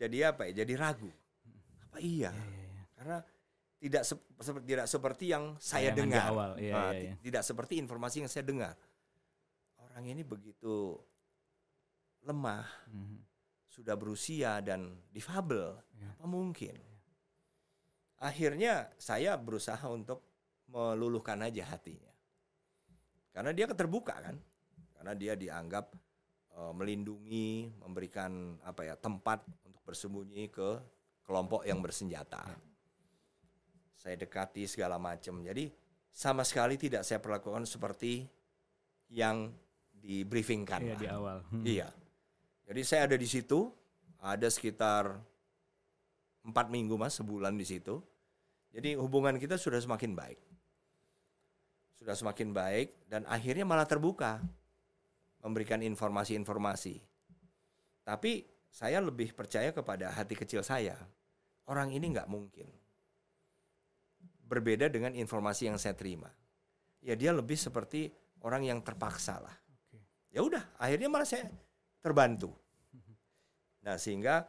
jadi 0.00 0.32
apa 0.32 0.48
ya? 0.48 0.64
Jadi 0.64 0.72
ragu. 0.80 1.12
Apa 1.84 2.00
iya? 2.00 2.32
Iya 2.32 2.44
iya 2.48 2.64
iya. 2.72 2.82
Karena 2.96 3.16
tidak 3.76 4.02
sep- 4.02 4.28
seperti 4.40 4.64
tidak 4.72 4.86
seperti 4.88 5.24
yang 5.28 5.44
saya 5.60 5.92
Bayangan 5.92 5.96
di 5.96 6.00
dengar. 6.00 6.24
awal. 6.32 6.50
Nah, 6.56 6.60
iya 6.64 6.72
ti- 6.88 7.00
iya. 7.04 7.14
Tidak 7.20 7.42
seperti 7.44 7.74
informasi 7.76 8.16
yang 8.24 8.30
saya 8.32 8.44
dengar. 8.44 8.74
Orang 9.76 10.04
ini 10.04 10.24
begitu 10.24 10.96
lemah, 12.24 12.64
Mhm. 12.88 13.16
sudah 13.68 13.94
berusia 13.94 14.64
dan 14.64 14.96
difabel. 15.12 15.76
Iya. 15.92 16.08
Apa 16.16 16.24
mungkin? 16.24 16.76
Akhirnya 18.16 18.88
saya 18.96 19.36
berusaha 19.36 19.84
untuk 19.86 20.24
meluluhkan 20.66 21.44
aja 21.44 21.68
hatinya. 21.68 22.10
Karena 23.30 23.52
dia 23.52 23.68
keterbuka 23.68 24.16
kan. 24.16 24.36
Karena 24.96 25.12
dia 25.12 25.36
dianggap 25.36 25.92
eh, 26.56 26.72
melindungi, 26.72 27.70
memberikan 27.84 28.56
apa 28.64 28.88
ya 28.88 28.94
tempat 28.96 29.44
untuk 29.62 29.82
bersembunyi 29.84 30.48
ke 30.48 30.80
kelompok 31.22 31.68
yang 31.68 31.84
bersenjata. 31.84 32.42
Saya 33.96 34.16
dekati 34.16 34.64
segala 34.64 34.96
macam. 34.96 35.42
Jadi 35.44 35.68
sama 36.08 36.46
sekali 36.46 36.80
tidak 36.80 37.04
saya 37.04 37.20
perlakukan 37.20 37.68
seperti 37.68 38.24
yang 39.12 39.52
di 39.92 40.22
briefingkan. 40.22 40.80
Iya 40.80 40.94
lah. 40.94 41.00
di 41.00 41.06
awal. 41.10 41.38
Hmm. 41.50 41.64
Iya. 41.66 41.88
Jadi 42.66 42.80
saya 42.82 43.10
ada 43.10 43.16
di 43.18 43.28
situ, 43.28 43.70
ada 44.22 44.46
sekitar 44.50 45.18
empat 46.46 46.66
minggu 46.70 46.94
mas, 46.94 47.18
sebulan 47.18 47.54
di 47.58 47.66
situ. 47.66 47.98
Jadi 48.70 48.94
hubungan 48.94 49.38
kita 49.40 49.56
sudah 49.56 49.80
semakin 49.80 50.12
baik, 50.14 50.38
sudah 51.96 52.12
semakin 52.12 52.52
baik 52.52 53.08
dan 53.08 53.24
akhirnya 53.26 53.64
malah 53.64 53.88
terbuka, 53.88 54.42
memberikan 55.42 55.82
informasi-informasi. 55.82 57.00
Tapi 58.06 58.46
saya 58.70 59.00
lebih 59.00 59.32
percaya 59.32 59.72
kepada 59.72 60.12
hati 60.12 60.36
kecil 60.36 60.60
saya. 60.62 60.96
Orang 61.66 61.90
ini 61.90 62.12
nggak 62.14 62.30
mungkin 62.30 62.68
berbeda 64.46 64.86
dengan 64.86 65.10
informasi 65.18 65.66
yang 65.66 65.78
saya 65.78 65.98
terima. 65.98 66.30
Ya 67.02 67.18
dia 67.18 67.34
lebih 67.34 67.58
seperti 67.58 68.14
orang 68.46 68.62
yang 68.62 68.78
terpaksa 68.80 69.42
lah. 69.42 69.56
Ya 70.30 70.44
udah, 70.44 70.62
akhirnya 70.78 71.10
malah 71.10 71.26
saya 71.26 71.50
terbantu. 71.98 72.54
Nah 73.82 73.98
sehingga 73.98 74.46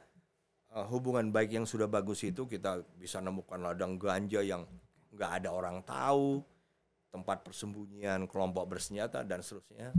eh, 0.73 0.86
hubungan 0.93 1.34
baik 1.34 1.58
yang 1.58 1.65
sudah 1.65 1.89
bagus 1.89 2.21
itu 2.26 2.45
kita 2.45 2.86
bisa 2.97 3.21
nemukan 3.21 3.62
ladang 3.62 3.97
ganja 3.97 4.41
yang 4.45 4.65
nggak 5.13 5.32
ada 5.41 5.50
orang 5.50 5.82
tahu, 5.82 6.45
tempat 7.10 7.41
persembunyian 7.41 8.30
kelompok 8.30 8.78
bersenjata 8.78 9.26
dan 9.26 9.41
seterusnya. 9.41 9.93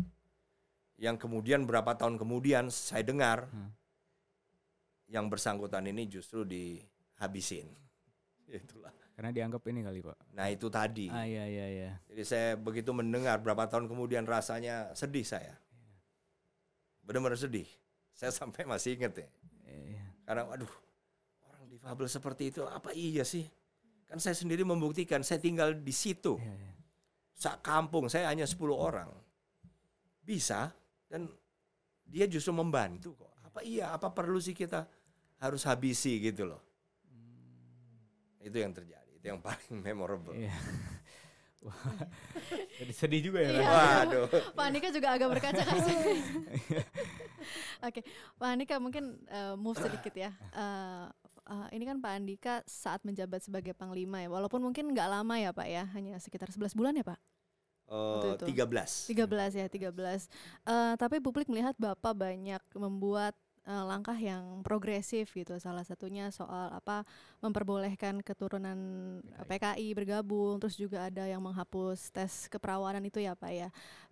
Yang 0.98 1.16
kemudian 1.24 1.62
berapa 1.62 1.94
tahun 1.94 2.18
kemudian 2.18 2.68
saya 2.68 3.06
dengar 3.06 3.46
Hmm. 3.48 3.70
yang 5.08 5.30
bersangkutan 5.30 5.86
ini 5.86 6.04
justru 6.04 6.42
dihabisin. 6.42 7.70
Itulah. 8.50 8.92
Karena 9.14 9.34
dianggap 9.34 9.62
ini 9.66 9.82
kali 9.82 9.98
pak. 9.98 10.18
Nah 10.34 10.46
itu 10.46 10.70
tadi. 10.70 11.10
Ah 11.10 11.26
iya 11.26 11.42
iya 11.42 11.66
iya. 11.66 11.90
Jadi 12.06 12.22
saya 12.22 12.48
begitu 12.54 12.94
mendengar 12.94 13.42
berapa 13.42 13.66
tahun 13.66 13.90
kemudian 13.90 14.22
rasanya 14.22 14.94
sedih 14.94 15.26
saya. 15.26 15.58
Benar-benar 17.02 17.34
sedih. 17.34 17.66
Saya 18.14 18.30
sampai 18.38 18.62
masih 18.62 18.94
inget 18.94 19.26
ya. 19.26 19.28
Iya. 19.66 20.04
Karena 20.22 20.42
waduh, 20.46 20.70
orang 21.50 21.66
difabel 21.66 22.06
seperti 22.06 22.54
itu 22.54 22.62
apa 22.62 22.94
iya 22.94 23.26
sih? 23.26 23.42
Kan 24.06 24.22
saya 24.22 24.38
sendiri 24.38 24.62
membuktikan 24.62 25.26
saya 25.26 25.42
tinggal 25.42 25.74
di 25.74 25.90
situ. 25.90 26.38
Iya, 26.38 26.54
iya. 26.54 26.72
Sak 27.34 27.58
kampung 27.60 28.06
saya 28.06 28.30
hanya 28.30 28.46
10 28.46 28.54
orang. 28.72 29.10
Bisa 30.22 30.70
dan 31.08 31.26
dia 32.04 32.24
justru 32.28 32.52
membantu 32.52 33.16
kok. 33.16 33.32
Apa 33.44 33.60
iya, 33.64 33.92
apa 33.92 34.12
perlu 34.12 34.40
sih 34.40 34.56
kita 34.56 34.88
harus 35.40 35.64
habisi 35.64 36.20
gitu 36.20 36.48
loh. 36.48 36.62
Itu 38.38 38.56
yang 38.56 38.72
terjadi. 38.72 39.12
Itu 39.18 39.26
yang 39.34 39.40
paling 39.42 39.76
memorable. 39.86 40.36
Iya. 40.36 40.54
Wah, 41.66 41.74
jadi 42.78 42.92
sedih 42.94 43.20
juga 43.28 43.42
ya. 43.42 43.50
Iya. 43.50 43.66
Waduh. 43.66 44.26
Pak 44.54 44.62
Andika 44.62 44.88
juga 44.94 45.08
agak 45.10 45.28
berkaca-kaca. 45.36 45.90
Oke, 47.90 48.00
Pak 48.38 48.48
Andika 48.48 48.78
mungkin 48.78 49.18
eh, 49.26 49.58
move 49.58 49.74
sedikit 49.74 50.14
ya. 50.14 50.30
Eh, 50.54 51.06
eh, 51.50 51.66
ini 51.74 51.82
kan 51.82 51.98
Pak 51.98 52.12
Andika 52.14 52.54
saat 52.62 53.02
menjabat 53.02 53.42
sebagai 53.42 53.74
Panglima 53.74 54.22
ya, 54.22 54.30
walaupun 54.30 54.62
mungkin 54.62 54.94
nggak 54.94 55.08
lama 55.10 55.34
ya 55.34 55.50
Pak 55.50 55.66
ya, 55.66 55.82
hanya 55.98 56.22
sekitar 56.22 56.46
11 56.46 56.78
bulan 56.78 56.94
ya 56.94 57.02
Pak? 57.02 57.18
Itu. 57.88 58.44
13. 58.44 59.08
13 59.08 59.56
ya, 59.56 59.66
13. 59.66 60.28
Eh, 60.68 60.94
tapi 61.00 61.16
publik 61.24 61.48
melihat 61.48 61.72
Bapak 61.80 62.12
banyak 62.12 62.60
membuat 62.76 63.32
eh, 63.64 63.84
langkah 63.88 64.16
yang 64.16 64.60
progresif 64.60 65.32
gitu. 65.32 65.56
Salah 65.56 65.82
satunya 65.88 66.28
soal 66.28 66.68
apa 66.72 67.08
memperbolehkan 67.40 68.20
keturunan 68.20 68.76
PKI 69.48 69.96
bergabung, 69.96 70.60
terus 70.60 70.76
juga 70.76 71.08
ada 71.08 71.24
yang 71.24 71.40
menghapus 71.40 72.12
tes 72.12 72.46
keperawanan 72.52 73.00
itu 73.08 73.24
ya 73.24 73.32
Pak 73.32 73.52
ya. 73.52 73.68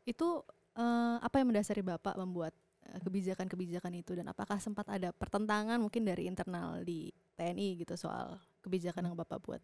Itu 0.08 0.40
eh, 0.76 1.16
apa 1.20 1.36
yang 1.36 1.52
mendasari 1.52 1.84
Bapak 1.84 2.16
membuat 2.16 2.56
kebijakan-kebijakan 2.86 3.92
itu 3.98 4.14
dan 4.14 4.30
apakah 4.30 4.62
sempat 4.62 4.86
ada 4.86 5.10
pertentangan 5.10 5.74
mungkin 5.82 6.06
dari 6.06 6.30
internal 6.30 6.86
di 6.86 7.10
TNI 7.34 7.82
gitu 7.82 7.98
soal 7.98 8.38
kebijakan 8.62 9.10
yang 9.10 9.18
Bapak 9.18 9.42
buat? 9.42 9.60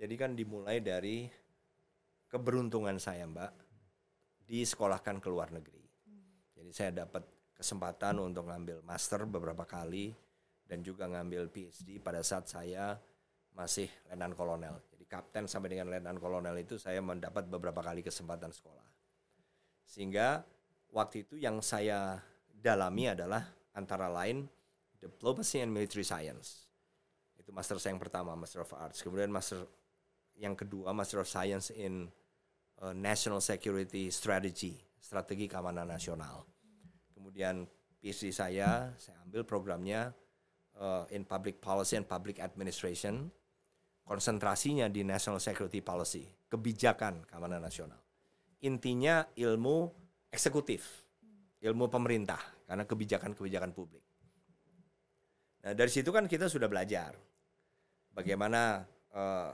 Jadi 0.00 0.14
kan 0.16 0.32
dimulai 0.32 0.80
dari 0.80 1.28
keberuntungan 2.30 2.96
saya 3.02 3.26
Mbak 3.26 3.52
disekolahkan 4.46 5.18
ke 5.18 5.28
luar 5.28 5.50
negeri. 5.50 5.82
Jadi 6.54 6.70
saya 6.70 6.90
dapat 7.04 7.26
kesempatan 7.52 8.22
untuk 8.22 8.48
ngambil 8.48 8.86
master 8.86 9.26
beberapa 9.26 9.66
kali 9.66 10.14
dan 10.64 10.80
juga 10.86 11.10
ngambil 11.10 11.50
PhD 11.50 11.98
pada 11.98 12.22
saat 12.22 12.46
saya 12.46 12.96
masih 13.52 13.90
letnan 14.08 14.32
kolonel. 14.38 14.78
Jadi 14.94 15.04
kapten 15.10 15.44
sampai 15.50 15.74
dengan 15.74 15.90
letnan 15.90 16.16
kolonel 16.22 16.54
itu 16.62 16.78
saya 16.78 17.02
mendapat 17.02 17.50
beberapa 17.50 17.82
kali 17.82 18.06
kesempatan 18.06 18.54
sekolah. 18.54 18.86
Sehingga 19.82 20.46
waktu 20.94 21.26
itu 21.26 21.34
yang 21.34 21.58
saya 21.58 22.22
dalami 22.54 23.10
adalah 23.10 23.42
antara 23.74 24.06
lain 24.06 24.46
diplomacy 25.02 25.58
and 25.58 25.74
military 25.74 26.06
science. 26.06 26.70
Itu 27.34 27.50
master 27.50 27.82
saya 27.82 27.98
yang 27.98 28.02
pertama, 28.02 28.38
Master 28.38 28.62
of 28.62 28.70
Arts. 28.76 29.02
Kemudian 29.02 29.32
master 29.34 29.66
yang 30.40 30.56
kedua 30.56 30.96
Master 30.96 31.20
of 31.20 31.28
Science 31.28 31.68
in 31.76 32.08
uh, 32.80 32.94
National 32.96 33.40
Security 33.44 34.08
Strategy, 34.08 34.80
strategi 34.98 35.46
keamanan 35.46 35.88
nasional. 35.88 36.44
Kemudian 37.12 37.68
PhD 38.00 38.32
saya, 38.32 38.90
saya 38.96 39.16
ambil 39.28 39.44
programnya 39.44 40.16
uh, 40.80 41.04
in 41.12 41.28
Public 41.28 41.60
Policy 41.60 42.00
and 42.00 42.08
Public 42.08 42.40
Administration, 42.40 43.28
konsentrasinya 44.02 44.88
di 44.88 45.04
National 45.04 45.38
Security 45.38 45.84
Policy, 45.84 46.24
kebijakan 46.48 47.28
keamanan 47.28 47.60
nasional. 47.60 48.00
Intinya 48.64 49.24
ilmu 49.36 49.88
eksekutif, 50.32 51.04
ilmu 51.60 51.88
pemerintah, 51.88 52.40
karena 52.64 52.84
kebijakan-kebijakan 52.88 53.72
publik. 53.76 54.04
Nah 55.60 55.76
dari 55.76 55.92
situ 55.92 56.08
kan 56.08 56.24
kita 56.24 56.48
sudah 56.48 56.72
belajar 56.72 57.12
bagaimana 58.16 58.88
uh, 59.12 59.52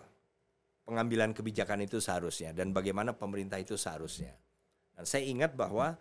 pengambilan 0.86 1.34
kebijakan 1.34 1.82
itu 1.82 1.98
seharusnya 1.98 2.54
dan 2.54 2.70
bagaimana 2.70 3.12
pemerintah 3.12 3.58
itu 3.58 3.74
seharusnya. 3.74 4.32
Dan 4.94 5.04
saya 5.04 5.26
ingat 5.26 5.52
bahwa 5.58 5.98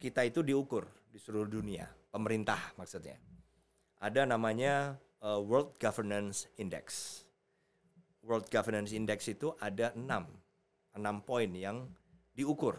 kita 0.00 0.24
itu 0.24 0.40
diukur 0.42 0.88
di 1.12 1.20
seluruh 1.20 1.46
dunia, 1.46 1.86
pemerintah 2.10 2.58
maksudnya. 2.80 3.20
Ada 4.00 4.24
namanya 4.24 4.96
uh, 5.20 5.38
World 5.38 5.76
Governance 5.76 6.48
Index. 6.56 7.22
World 8.26 8.50
Governance 8.50 8.90
Index 8.90 9.30
itu 9.30 9.54
ada 9.62 9.94
enam, 9.94 10.26
enam 10.96 11.22
poin 11.22 11.46
yang 11.54 11.86
diukur 12.34 12.74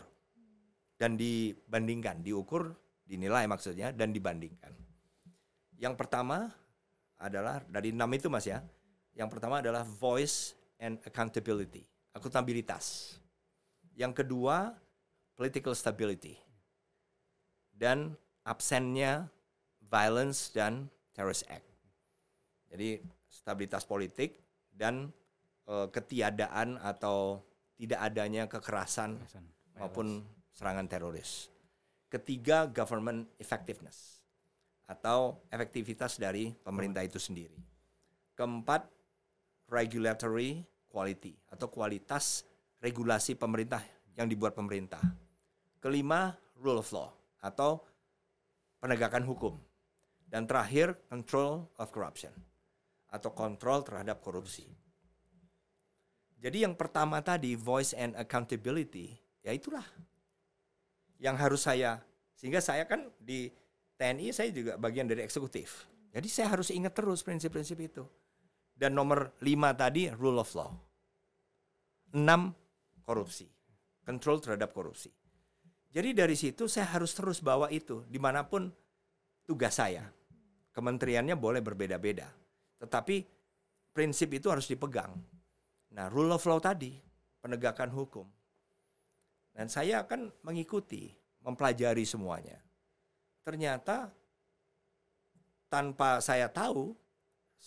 dan 0.98 1.16
dibandingkan, 1.16 2.20
diukur, 2.26 2.74
dinilai 3.08 3.48
maksudnya 3.48 3.94
dan 3.96 4.12
dibandingkan. 4.12 4.74
Yang 5.78 5.96
pertama 5.96 6.50
adalah 7.22 7.62
dari 7.70 7.94
enam 7.94 8.10
itu 8.12 8.28
mas 8.28 8.50
ya. 8.50 8.60
Yang 9.14 9.30
pertama 9.38 9.62
adalah 9.62 9.86
voice 9.86 10.57
and 10.78 11.02
accountability, 11.06 11.86
akuntabilitas. 12.14 13.18
Yang 13.98 14.24
kedua, 14.24 14.78
political 15.34 15.74
stability. 15.74 16.38
Dan 17.74 18.18
absennya 18.46 19.30
violence 19.86 20.50
dan 20.54 20.90
terrorist 21.14 21.46
act. 21.50 21.66
Jadi 22.74 23.02
stabilitas 23.30 23.86
politik 23.86 24.42
dan 24.74 25.10
eh, 25.70 25.88
ketiadaan 25.90 26.82
atau 26.82 27.42
tidak 27.78 28.00
adanya 28.02 28.50
kekerasan 28.50 29.22
Kekerasan, 29.22 29.46
maupun 29.78 30.26
serangan 30.54 30.90
teroris. 30.90 31.54
Ketiga, 32.10 32.66
government 32.66 33.30
effectiveness 33.38 34.18
atau 34.88 35.44
efektivitas 35.52 36.16
dari 36.16 36.56
pemerintah 36.64 37.04
itu 37.04 37.20
sendiri. 37.20 37.60
Keempat, 38.34 38.88
regulatory 39.68 40.64
quality 40.88 41.36
atau 41.52 41.68
kualitas 41.68 42.48
regulasi 42.80 43.36
pemerintah 43.36 43.84
yang 44.18 44.26
dibuat 44.26 44.58
pemerintah. 44.58 45.02
Kelima, 45.78 46.34
rule 46.58 46.82
of 46.82 46.90
law 46.90 47.14
atau 47.44 47.84
penegakan 48.82 49.24
hukum. 49.28 49.56
Dan 50.28 50.44
terakhir, 50.44 51.08
control 51.08 51.72
of 51.80 51.88
corruption 51.94 52.36
atau 53.08 53.32
kontrol 53.32 53.80
terhadap 53.88 54.20
korupsi. 54.20 54.68
Jadi 56.38 56.68
yang 56.68 56.76
pertama 56.76 57.24
tadi, 57.24 57.56
voice 57.56 57.96
and 57.96 58.14
accountability, 58.20 59.16
ya 59.42 59.56
itulah 59.56 59.86
yang 61.18 61.40
harus 61.40 61.66
saya, 61.66 62.04
sehingga 62.38 62.62
saya 62.62 62.86
kan 62.86 63.10
di 63.18 63.50
TNI 63.98 64.30
saya 64.30 64.54
juga 64.54 64.78
bagian 64.78 65.10
dari 65.10 65.26
eksekutif. 65.26 65.90
Jadi 66.14 66.28
saya 66.30 66.54
harus 66.54 66.70
ingat 66.70 66.94
terus 66.94 67.26
prinsip-prinsip 67.26 67.80
itu. 67.82 68.06
Dan 68.78 68.94
nomor 68.94 69.34
lima 69.42 69.74
tadi 69.74 70.06
rule 70.14 70.38
of 70.38 70.54
law. 70.54 70.70
Enam 72.14 72.54
korupsi. 73.02 73.50
control 74.08 74.40
terhadap 74.40 74.72
korupsi. 74.72 75.12
Jadi 75.92 76.16
dari 76.16 76.32
situ 76.40 76.72
saya 76.72 76.96
harus 76.96 77.12
terus 77.12 77.44
bawa 77.44 77.68
itu 77.68 78.08
di 78.08 78.16
mana 78.16 78.48
pun 78.48 78.72
tugas 79.44 79.76
saya. 79.76 80.08
Kementeriannya 80.72 81.36
boleh 81.36 81.60
berbeda-beda, 81.60 82.32
tetapi 82.80 83.26
prinsip 83.92 84.30
itu 84.32 84.48
harus 84.48 84.70
dipegang. 84.70 85.12
Nah, 85.98 86.06
rule 86.08 86.38
of 86.38 86.46
law 86.46 86.62
tadi, 86.62 86.94
penegakan 87.42 87.90
hukum. 87.90 88.30
Dan 89.58 89.74
saya 89.74 90.06
akan 90.06 90.30
mengikuti, 90.46 91.10
mempelajari 91.42 92.06
semuanya. 92.06 92.62
Ternyata 93.42 94.14
tanpa 95.66 96.22
saya 96.22 96.46
tahu, 96.46 96.94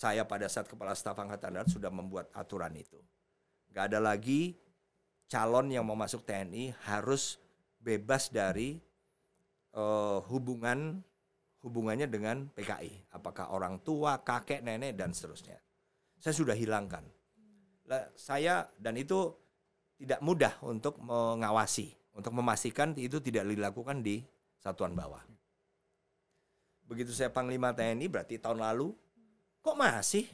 saya 0.01 0.25
pada 0.25 0.49
saat 0.49 0.65
kepala 0.65 0.97
staf 0.97 1.21
angkatan 1.21 1.61
darat 1.61 1.69
sudah 1.69 1.93
membuat 1.93 2.33
aturan 2.33 2.73
itu. 2.73 2.97
Gak 3.77 3.93
ada 3.93 4.01
lagi 4.01 4.57
calon 5.29 5.69
yang 5.69 5.85
mau 5.85 5.93
masuk 5.93 6.25
TNI 6.25 6.73
harus 6.89 7.37
bebas 7.77 8.33
dari 8.33 8.81
uh, 9.77 10.25
hubungan 10.33 11.05
hubungannya 11.61 12.09
dengan 12.09 12.49
PKI. 12.57 13.13
Apakah 13.13 13.53
orang 13.53 13.85
tua, 13.85 14.25
kakek, 14.25 14.65
nenek 14.65 14.97
dan 14.97 15.13
seterusnya. 15.13 15.61
Saya 16.17 16.33
sudah 16.33 16.57
hilangkan. 16.57 17.05
Lah, 17.85 18.09
saya 18.17 18.73
dan 18.81 18.97
itu 18.97 19.37
tidak 20.01 20.25
mudah 20.25 20.57
untuk 20.65 20.97
mengawasi, 20.97 21.93
untuk 22.17 22.33
memastikan 22.33 22.97
itu 22.97 23.21
tidak 23.21 23.45
dilakukan 23.45 24.01
di 24.01 24.25
satuan 24.57 24.97
bawah. 24.97 25.21
Begitu 26.89 27.13
saya 27.13 27.29
Panglima 27.29 27.77
TNI 27.77 28.09
berarti 28.09 28.41
tahun 28.41 28.65
lalu 28.65 28.97
kok 29.61 29.77
masih? 29.77 30.27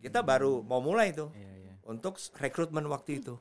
Kita 0.00 0.24
baru 0.24 0.64
mau 0.64 0.80
mulai 0.80 1.12
itu 1.12 1.28
Iya, 1.36 1.52
iya. 1.60 1.74
untuk 1.84 2.16
rekrutmen 2.40 2.88
waktu 2.88 3.20
itu. 3.20 3.36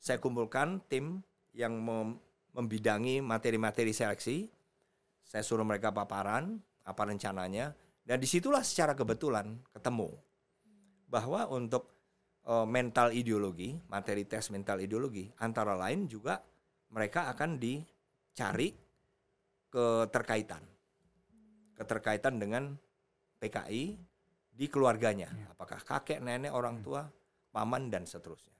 Saya 0.00 0.16
kumpulkan 0.20 0.80
tim 0.88 1.20
yang 1.52 1.76
mem- 1.76 2.20
membidangi 2.56 3.20
materi-materi 3.20 3.92
seleksi. 3.92 4.48
Saya 5.24 5.44
suruh 5.44 5.64
mereka 5.64 5.92
paparan 5.92 6.60
apa 6.84 7.02
rencananya 7.08 7.72
dan 8.04 8.20
di 8.20 8.28
situlah 8.28 8.60
secara 8.60 8.92
kebetulan 8.92 9.56
ketemu 9.72 10.12
bahwa 11.08 11.48
untuk 11.48 11.88
eh, 12.44 12.66
mental 12.68 13.12
ideologi, 13.12 13.76
materi 13.88 14.28
tes 14.28 14.52
mental 14.52 14.80
ideologi 14.84 15.28
antara 15.40 15.72
lain 15.76 16.04
juga 16.08 16.40
mereka 16.92 17.32
akan 17.32 17.56
dicari 17.56 18.72
keterkaitan. 19.72 20.62
Keterkaitan 21.74 22.38
dengan 22.38 22.76
PKI 23.42 24.13
di 24.54 24.70
keluarganya. 24.70 25.28
Apakah 25.50 25.82
kakek, 25.82 26.22
nenek, 26.22 26.54
orang 26.54 26.78
tua, 26.78 27.02
paman 27.50 27.90
dan 27.90 28.06
seterusnya. 28.06 28.54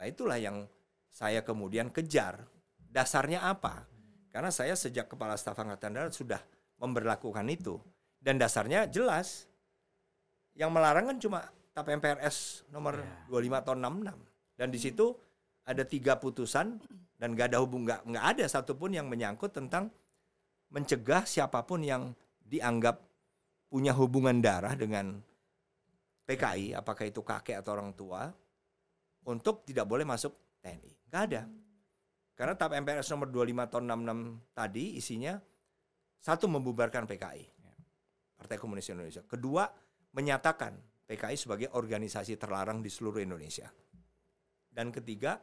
Nah, 0.00 0.04
itulah 0.08 0.40
yang 0.40 0.64
saya 1.12 1.44
kemudian 1.44 1.92
kejar. 1.92 2.44
Dasarnya 2.76 3.44
apa? 3.44 3.84
Karena 4.32 4.48
saya 4.48 4.72
sejak 4.72 5.08
kepala 5.12 5.36
staf 5.36 5.56
angkatan 5.56 5.96
darat 5.96 6.12
sudah 6.12 6.40
memberlakukan 6.80 7.44
itu 7.48 7.76
dan 8.20 8.36
dasarnya 8.36 8.88
jelas. 8.88 9.48
Yang 10.56 10.70
melarang 10.72 11.04
kan 11.12 11.16
cuma 11.20 11.38
TAP 11.76 11.92
MPRS 12.00 12.64
nomor 12.72 12.96
25 13.28 13.64
tahun 13.68 13.78
66 13.84 14.56
dan 14.56 14.68
di 14.72 14.80
situ 14.80 15.12
ada 15.68 15.84
tiga 15.84 16.16
putusan 16.16 16.80
dan 17.20 17.36
gak 17.36 17.52
ada 17.52 17.60
hubung 17.60 17.84
nggak 17.84 18.08
nggak 18.08 18.24
ada 18.24 18.44
satupun 18.48 18.96
yang 18.96 19.12
menyangkut 19.12 19.52
tentang 19.52 19.92
mencegah 20.72 21.28
siapa 21.28 21.60
pun 21.68 21.84
yang 21.84 22.16
dianggap 22.40 23.04
punya 23.66 23.92
hubungan 23.94 24.38
darah 24.38 24.74
dengan 24.78 25.18
PKI 26.26 26.74
apakah 26.74 27.06
itu 27.06 27.22
kakek 27.22 27.62
atau 27.62 27.78
orang 27.78 27.94
tua 27.94 28.30
untuk 29.26 29.66
tidak 29.66 29.86
boleh 29.86 30.06
masuk 30.06 30.34
TNI 30.62 30.92
nggak 31.10 31.22
ada. 31.32 31.42
Karena 32.36 32.52
TAP 32.52 32.76
MPRS 32.84 33.08
nomor 33.16 33.32
25 33.32 33.72
tahun 33.72 33.84
66 33.88 34.52
tadi 34.52 34.84
isinya 35.00 35.34
satu 36.20 36.44
membubarkan 36.52 37.08
PKI 37.08 37.56
Partai 38.36 38.60
Komunis 38.60 38.92
Indonesia. 38.92 39.24
Kedua 39.24 39.64
menyatakan 40.12 40.76
PKI 41.08 41.36
sebagai 41.40 41.68
organisasi 41.72 42.36
terlarang 42.36 42.84
di 42.84 42.92
seluruh 42.92 43.24
Indonesia. 43.24 43.72
Dan 44.68 44.92
ketiga 44.92 45.40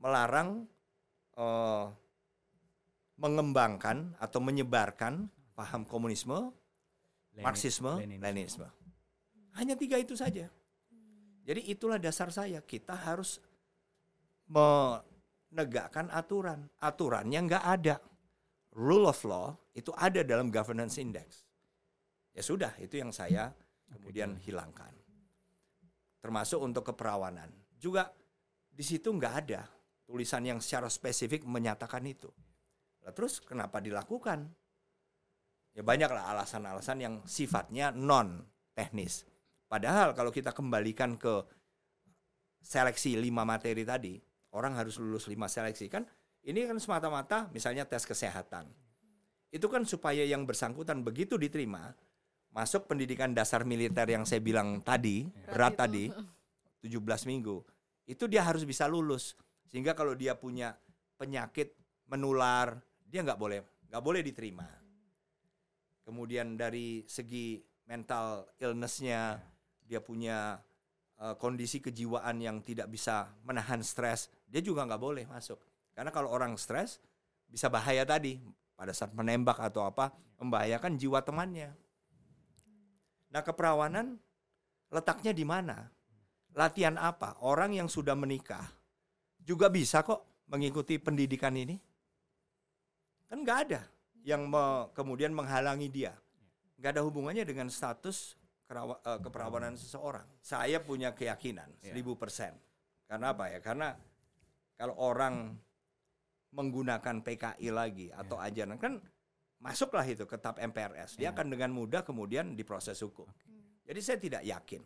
melarang 0.00 0.64
eh, 1.36 1.86
mengembangkan 3.20 4.16
atau 4.16 4.40
menyebarkan 4.40 5.28
paham 5.54 5.84
komunisme, 5.84 6.50
Lenin- 7.34 7.44
Marxisme, 7.44 7.92
Leninisme. 7.98 8.22
Leninisme. 8.22 8.68
Hanya 9.54 9.74
tiga 9.74 9.98
itu 9.98 10.14
saja. 10.14 10.50
Jadi 11.44 11.60
itulah 11.68 12.00
dasar 12.00 12.32
saya. 12.32 12.62
Kita 12.64 12.94
harus 12.96 13.38
menegakkan 14.50 16.08
aturan. 16.10 16.70
Aturannya 16.80 17.40
nggak 17.44 17.64
ada. 17.64 17.96
Rule 18.74 19.06
of 19.06 19.22
law 19.22 19.54
itu 19.74 19.94
ada 19.94 20.26
dalam 20.26 20.50
governance 20.50 20.98
index. 20.98 21.46
Ya 22.34 22.42
sudah, 22.42 22.74
itu 22.82 22.98
yang 22.98 23.14
saya 23.14 23.54
kemudian 23.86 24.34
hilangkan. 24.42 24.90
Termasuk 26.18 26.58
untuk 26.58 26.90
keperawanan. 26.90 27.46
Juga 27.78 28.10
di 28.74 28.82
situ 28.82 29.14
nggak 29.14 29.34
ada 29.46 29.62
tulisan 30.02 30.42
yang 30.42 30.58
secara 30.58 30.90
spesifik 30.90 31.46
menyatakan 31.46 32.02
itu. 32.02 32.26
Lah 33.06 33.14
terus 33.14 33.38
kenapa 33.38 33.78
dilakukan? 33.78 34.50
Ya 35.74 35.82
banyaklah 35.82 36.30
alasan-alasan 36.30 37.02
yang 37.02 37.14
sifatnya 37.26 37.90
non 37.90 38.46
teknis. 38.78 39.26
Padahal 39.66 40.14
kalau 40.14 40.30
kita 40.30 40.54
kembalikan 40.54 41.18
ke 41.18 41.42
seleksi 42.62 43.18
lima 43.18 43.42
materi 43.42 43.82
tadi, 43.82 44.14
orang 44.54 44.78
harus 44.78 45.02
lulus 45.02 45.26
lima 45.26 45.50
seleksi 45.50 45.90
kan? 45.90 46.06
Ini 46.46 46.70
kan 46.70 46.78
semata-mata 46.78 47.50
misalnya 47.50 47.82
tes 47.82 48.06
kesehatan. 48.06 48.70
Itu 49.50 49.66
kan 49.66 49.82
supaya 49.82 50.22
yang 50.22 50.46
bersangkutan 50.46 51.02
begitu 51.02 51.34
diterima 51.34 51.90
masuk 52.54 52.86
pendidikan 52.86 53.34
dasar 53.34 53.66
militer 53.66 54.06
yang 54.06 54.22
saya 54.22 54.38
bilang 54.38 54.78
tadi, 54.78 55.26
berat 55.50 55.74
itu. 55.74 55.80
tadi, 55.82 56.04
17 56.86 57.26
minggu. 57.26 57.66
Itu 58.06 58.30
dia 58.30 58.46
harus 58.46 58.62
bisa 58.62 58.86
lulus. 58.86 59.34
Sehingga 59.66 59.98
kalau 59.98 60.14
dia 60.14 60.38
punya 60.38 60.78
penyakit 61.18 61.74
menular, 62.06 62.78
dia 63.10 63.26
nggak 63.26 63.40
boleh 63.40 63.58
nggak 63.90 64.02
boleh 64.06 64.22
diterima. 64.22 64.83
Kemudian 66.04 66.60
dari 66.60 67.00
segi 67.08 67.64
mental 67.88 68.52
illness-nya, 68.60 69.40
dia 69.80 70.04
punya 70.04 70.60
eh, 71.16 71.34
kondisi 71.40 71.80
kejiwaan 71.80 72.44
yang 72.44 72.60
tidak 72.60 72.92
bisa 72.92 73.32
menahan 73.44 73.80
stres, 73.80 74.28
dia 74.44 74.60
juga 74.60 74.84
nggak 74.84 75.00
boleh 75.00 75.24
masuk. 75.24 75.56
Karena 75.96 76.12
kalau 76.12 76.28
orang 76.28 76.60
stres 76.60 77.00
bisa 77.48 77.72
bahaya 77.72 78.04
tadi 78.04 78.36
pada 78.76 78.92
saat 78.92 79.16
menembak 79.16 79.56
atau 79.56 79.88
apa 79.88 80.12
membahayakan 80.42 81.00
jiwa 81.00 81.24
temannya. 81.24 81.72
Nah 83.32 83.40
keperawanan 83.40 84.20
letaknya 84.92 85.32
di 85.32 85.46
mana? 85.46 85.88
Latihan 86.54 87.00
apa? 87.00 87.40
Orang 87.42 87.74
yang 87.74 87.88
sudah 87.90 88.14
menikah 88.14 88.62
juga 89.42 89.72
bisa 89.72 90.04
kok 90.04 90.46
mengikuti 90.52 91.00
pendidikan 91.00 91.56
ini. 91.56 91.74
Kan 93.26 93.42
nggak 93.42 93.58
ada 93.70 93.93
yang 94.24 94.48
me- 94.48 94.88
kemudian 94.96 95.30
menghalangi 95.30 95.92
dia. 95.92 96.16
Nggak 96.80 96.90
ada 96.98 97.02
hubungannya 97.04 97.44
dengan 97.44 97.68
status 97.68 98.34
kerawa- 98.64 98.98
eh, 99.04 99.20
keperawanan 99.20 99.76
seseorang. 99.76 100.24
Saya 100.40 100.80
punya 100.80 101.12
keyakinan 101.12 101.68
Ya. 101.84 101.92
1000%. 101.92 102.56
Karena 103.04 103.36
apa 103.36 103.52
ya? 103.52 103.60
Karena 103.60 103.92
kalau 104.74 104.96
orang 104.96 105.54
menggunakan 106.50 107.20
PKI 107.20 107.68
lagi 107.70 108.08
atau 108.14 108.38
ajaran 108.38 108.78
kan 108.78 109.02
masuklah 109.58 110.06
itu 110.06 110.24
ke 110.24 110.38
TAP 110.38 110.62
MPRS. 110.62 111.18
Dia 111.18 111.30
Ya. 111.30 111.32
akan 111.34 111.50
dengan 111.50 111.70
mudah 111.74 112.06
kemudian 112.06 112.54
diproses 112.54 112.96
hukum. 113.02 113.26
Jadi 113.84 114.00
saya 114.00 114.18
tidak 114.18 114.42
yakin. 114.42 114.82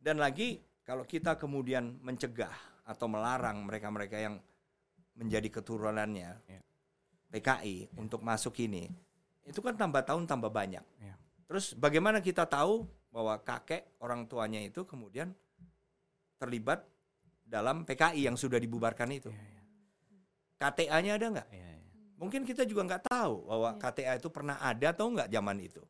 Dan 0.00 0.16
lagi 0.18 0.58
kalau 0.82 1.04
kita 1.04 1.36
kemudian 1.36 2.00
mencegah 2.00 2.50
atau 2.82 3.06
melarang 3.06 3.62
mereka-mereka 3.62 4.16
yang 4.18 4.34
menjadi 5.14 5.46
keturunannya 5.52 6.30
Ya. 6.48 6.60
PKI 7.30 7.94
untuk 7.94 8.20
masuk 8.26 8.58
ini, 8.60 8.90
itu 9.46 9.62
kan 9.62 9.78
tambah 9.78 10.02
tahun 10.02 10.26
tambah 10.26 10.50
banyak. 10.50 10.82
Ya. 10.98 11.14
Terus 11.46 11.74
bagaimana 11.74 12.18
kita 12.22 12.46
tahu 12.46 12.86
bahwa 13.10 13.38
kakek 13.42 13.86
orang 13.98 14.26
tuanya 14.26 14.62
itu 14.62 14.86
kemudian 14.86 15.34
terlibat 16.38 16.86
dalam 17.42 17.82
PKI 17.82 18.30
yang 18.30 18.38
sudah 18.38 18.58
dibubarkan 18.62 19.10
itu? 19.10 19.30
Iya, 19.34 19.42
iya. 19.42 19.62
KTA-nya 20.60 21.12
ada 21.18 21.26
nggak? 21.38 21.48
Iya, 21.50 21.70
iya. 21.74 21.90
Mungkin 22.20 22.46
kita 22.46 22.62
juga 22.68 22.86
nggak 22.86 23.10
tahu 23.10 23.48
bahwa 23.50 23.70
KTA 23.80 24.20
itu 24.20 24.28
pernah 24.30 24.60
ada 24.62 24.94
atau 24.94 25.10
nggak 25.10 25.30
zaman 25.32 25.58
itu. 25.58 25.82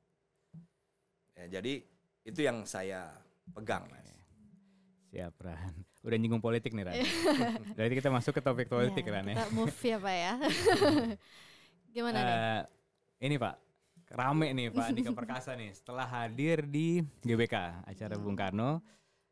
Ya, 1.36 1.60
jadi 1.60 1.84
itu 2.24 2.40
yang 2.40 2.64
saya 2.68 3.12
pegang, 3.52 3.88
mas. 3.88 4.08
Siap 5.10 5.34
Ran. 5.42 5.89
Udah 6.00 6.16
nyinggung 6.16 6.40
politik 6.40 6.72
nih 6.72 6.84
Ran. 6.86 6.96
Berarti 7.76 7.94
kita 7.94 8.08
masuk 8.08 8.32
ke 8.32 8.40
topik 8.40 8.68
politik 8.68 9.04
Ya, 9.04 9.12
Ran 9.20 9.26
ya. 9.28 9.34
Kita 9.36 9.48
move 9.52 9.76
ya 9.76 9.96
Pak 10.00 10.14
ya. 10.16 10.32
Gimana 11.94 12.18
nih? 12.18 12.32
Eh, 12.32 12.60
ini 13.28 13.36
Pak, 13.36 13.54
rame 14.10 14.48
nih 14.56 14.66
Pak 14.72 14.84
Andika 14.88 15.12
Perkasa 15.20 15.52
nih 15.52 15.70
setelah 15.76 16.06
hadir 16.08 16.64
di 16.64 17.04
GBK 17.20 17.84
acara 17.84 18.14
Bung 18.16 18.38
Karno 18.38 18.80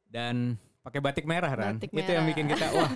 dan 0.05 0.59
pakai 0.85 1.01
batik 1.01 1.25
merah 1.25 1.53
Ran. 1.57 1.81
Batik 1.81 1.89
Itu 1.91 2.05
yang 2.05 2.27
merah. 2.27 2.29
bikin 2.29 2.47
kita 2.53 2.67
wah 2.77 2.93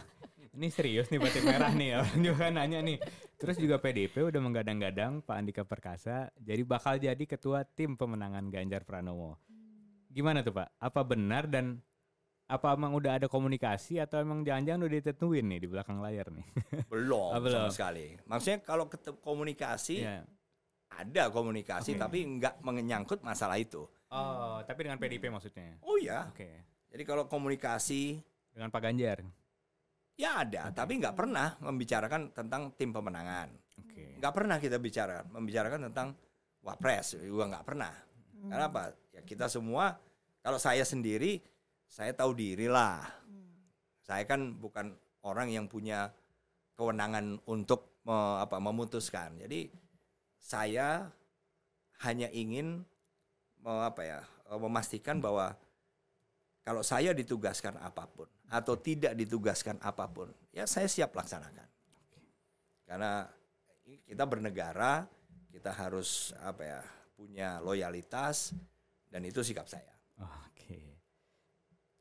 Ini 0.53 0.69
serius 0.69 1.09
nih 1.09 1.17
batik 1.17 1.49
merah 1.49 1.73
nih 1.73 1.97
orang 1.97 2.21
juga 2.21 2.53
nanya 2.53 2.85
nih. 2.85 3.01
Terus 3.41 3.57
juga 3.57 3.81
PDIP 3.81 4.21
udah 4.21 4.37
menggadang-gadang 4.37 5.25
Pak 5.25 5.33
Andika 5.33 5.65
Perkasa 5.65 6.29
jadi 6.37 6.61
bakal 6.61 7.01
jadi 7.01 7.25
ketua 7.25 7.65
tim 7.65 7.97
pemenangan 7.97 8.53
Ganjar 8.53 8.85
Pranowo. 8.85 9.41
Gimana 10.13 10.45
tuh 10.45 10.53
Pak? 10.53 10.77
Apa 10.77 11.09
benar 11.09 11.49
dan 11.49 11.81
apa 12.47 12.75
emang 12.75 12.93
udah 12.93 13.17
ada 13.17 13.27
komunikasi 13.27 13.97
atau 13.97 14.21
emang 14.21 14.43
jangan-jangan 14.43 14.85
udah 14.85 14.97
ditentuin 14.99 15.47
nih 15.47 15.61
di 15.63 15.69
belakang 15.69 15.99
layar 15.99 16.29
nih? 16.29 16.47
belum, 16.93 17.31
Ah, 17.33 17.41
belum. 17.41 17.55
sama 17.55 17.71
sekali. 17.71 18.17
Maksudnya 18.25 18.59
kalau 18.61 18.85
komunikasi 19.19 20.05
Iya. 20.05 20.27
ada 20.93 21.23
komunikasi 21.33 21.97
Oke. 21.97 22.01
tapi 22.01 22.19
nggak 22.29 22.61
menyangkut 22.61 23.25
masalah 23.25 23.57
itu. 23.57 23.89
Oh, 24.13 24.61
tapi 24.69 24.85
dengan 24.85 25.01
PDIP 25.01 25.33
maksudnya. 25.33 25.81
Oh 25.81 25.97
ya, 25.97 26.29
Oke. 26.29 26.49
jadi 26.93 27.03
kalau 27.03 27.25
komunikasi 27.25 28.21
Dengan 28.53 28.69
Pak 28.69 28.81
Ganjar. 28.85 29.25
ya 30.13 30.45
ada, 30.45 30.69
tapi 30.71 31.01
nggak 31.01 31.17
pernah 31.17 31.57
membicarakan 31.57 32.29
tentang 32.37 32.69
tim 32.77 32.93
pemenangan. 32.93 33.49
Oke. 33.81 34.21
Nggak 34.21 34.33
pernah 34.37 34.57
kita 34.61 34.77
bicara, 34.77 35.25
membicarakan 35.25 35.89
tentang 35.89 36.13
wapres 36.61 37.17
juga 37.17 37.49
nggak 37.49 37.65
pernah. 37.65 37.93
Karena 38.45 38.69
apa? 38.69 38.93
Ya 39.17 39.25
kita 39.25 39.49
semua, 39.49 39.97
kalau 40.45 40.61
saya 40.61 40.85
sendiri, 40.85 41.41
saya 41.93 42.17
tahu 42.17 42.33
diri 42.33 42.73
lah. 42.73 43.05
Saya 44.01 44.25
kan 44.25 44.57
bukan 44.57 44.97
orang 45.29 45.53
yang 45.53 45.69
punya 45.69 46.09
kewenangan 46.73 47.37
untuk 47.45 48.01
me- 48.09 48.41
apa, 48.41 48.57
memutuskan. 48.57 49.37
Jadi 49.37 49.69
saya 50.41 51.13
hanya 52.01 52.33
ingin 52.33 52.81
me- 53.61 53.85
apa 53.85 54.03
ya, 54.09 54.21
eh, 54.25 54.57
memastikan 54.57 55.21
bahwa 55.21 55.53
kalau 56.65 56.81
saya 56.81 57.13
ditugaskan 57.13 57.77
apa 57.77 58.09
pun 58.09 58.27
atau 58.49 58.73
tidak 58.81 59.13
ditugaskan 59.13 59.77
apa 59.85 60.09
pun, 60.09 60.33
ya 60.49 60.65
saya 60.65 60.89
siap 60.89 61.13
laksanakan. 61.13 61.69
Karena 62.89 63.29
kita 64.09 64.25
bernegara, 64.25 65.05
kita 65.53 65.77
harus 65.77 66.33
apa 66.41 66.63
ya, 66.65 66.81
punya 67.13 67.61
loyalitas 67.61 68.57
dan 69.13 69.29
itu 69.29 69.45
sikap 69.45 69.69
saya. 69.69 69.93
Oke. 70.21 70.52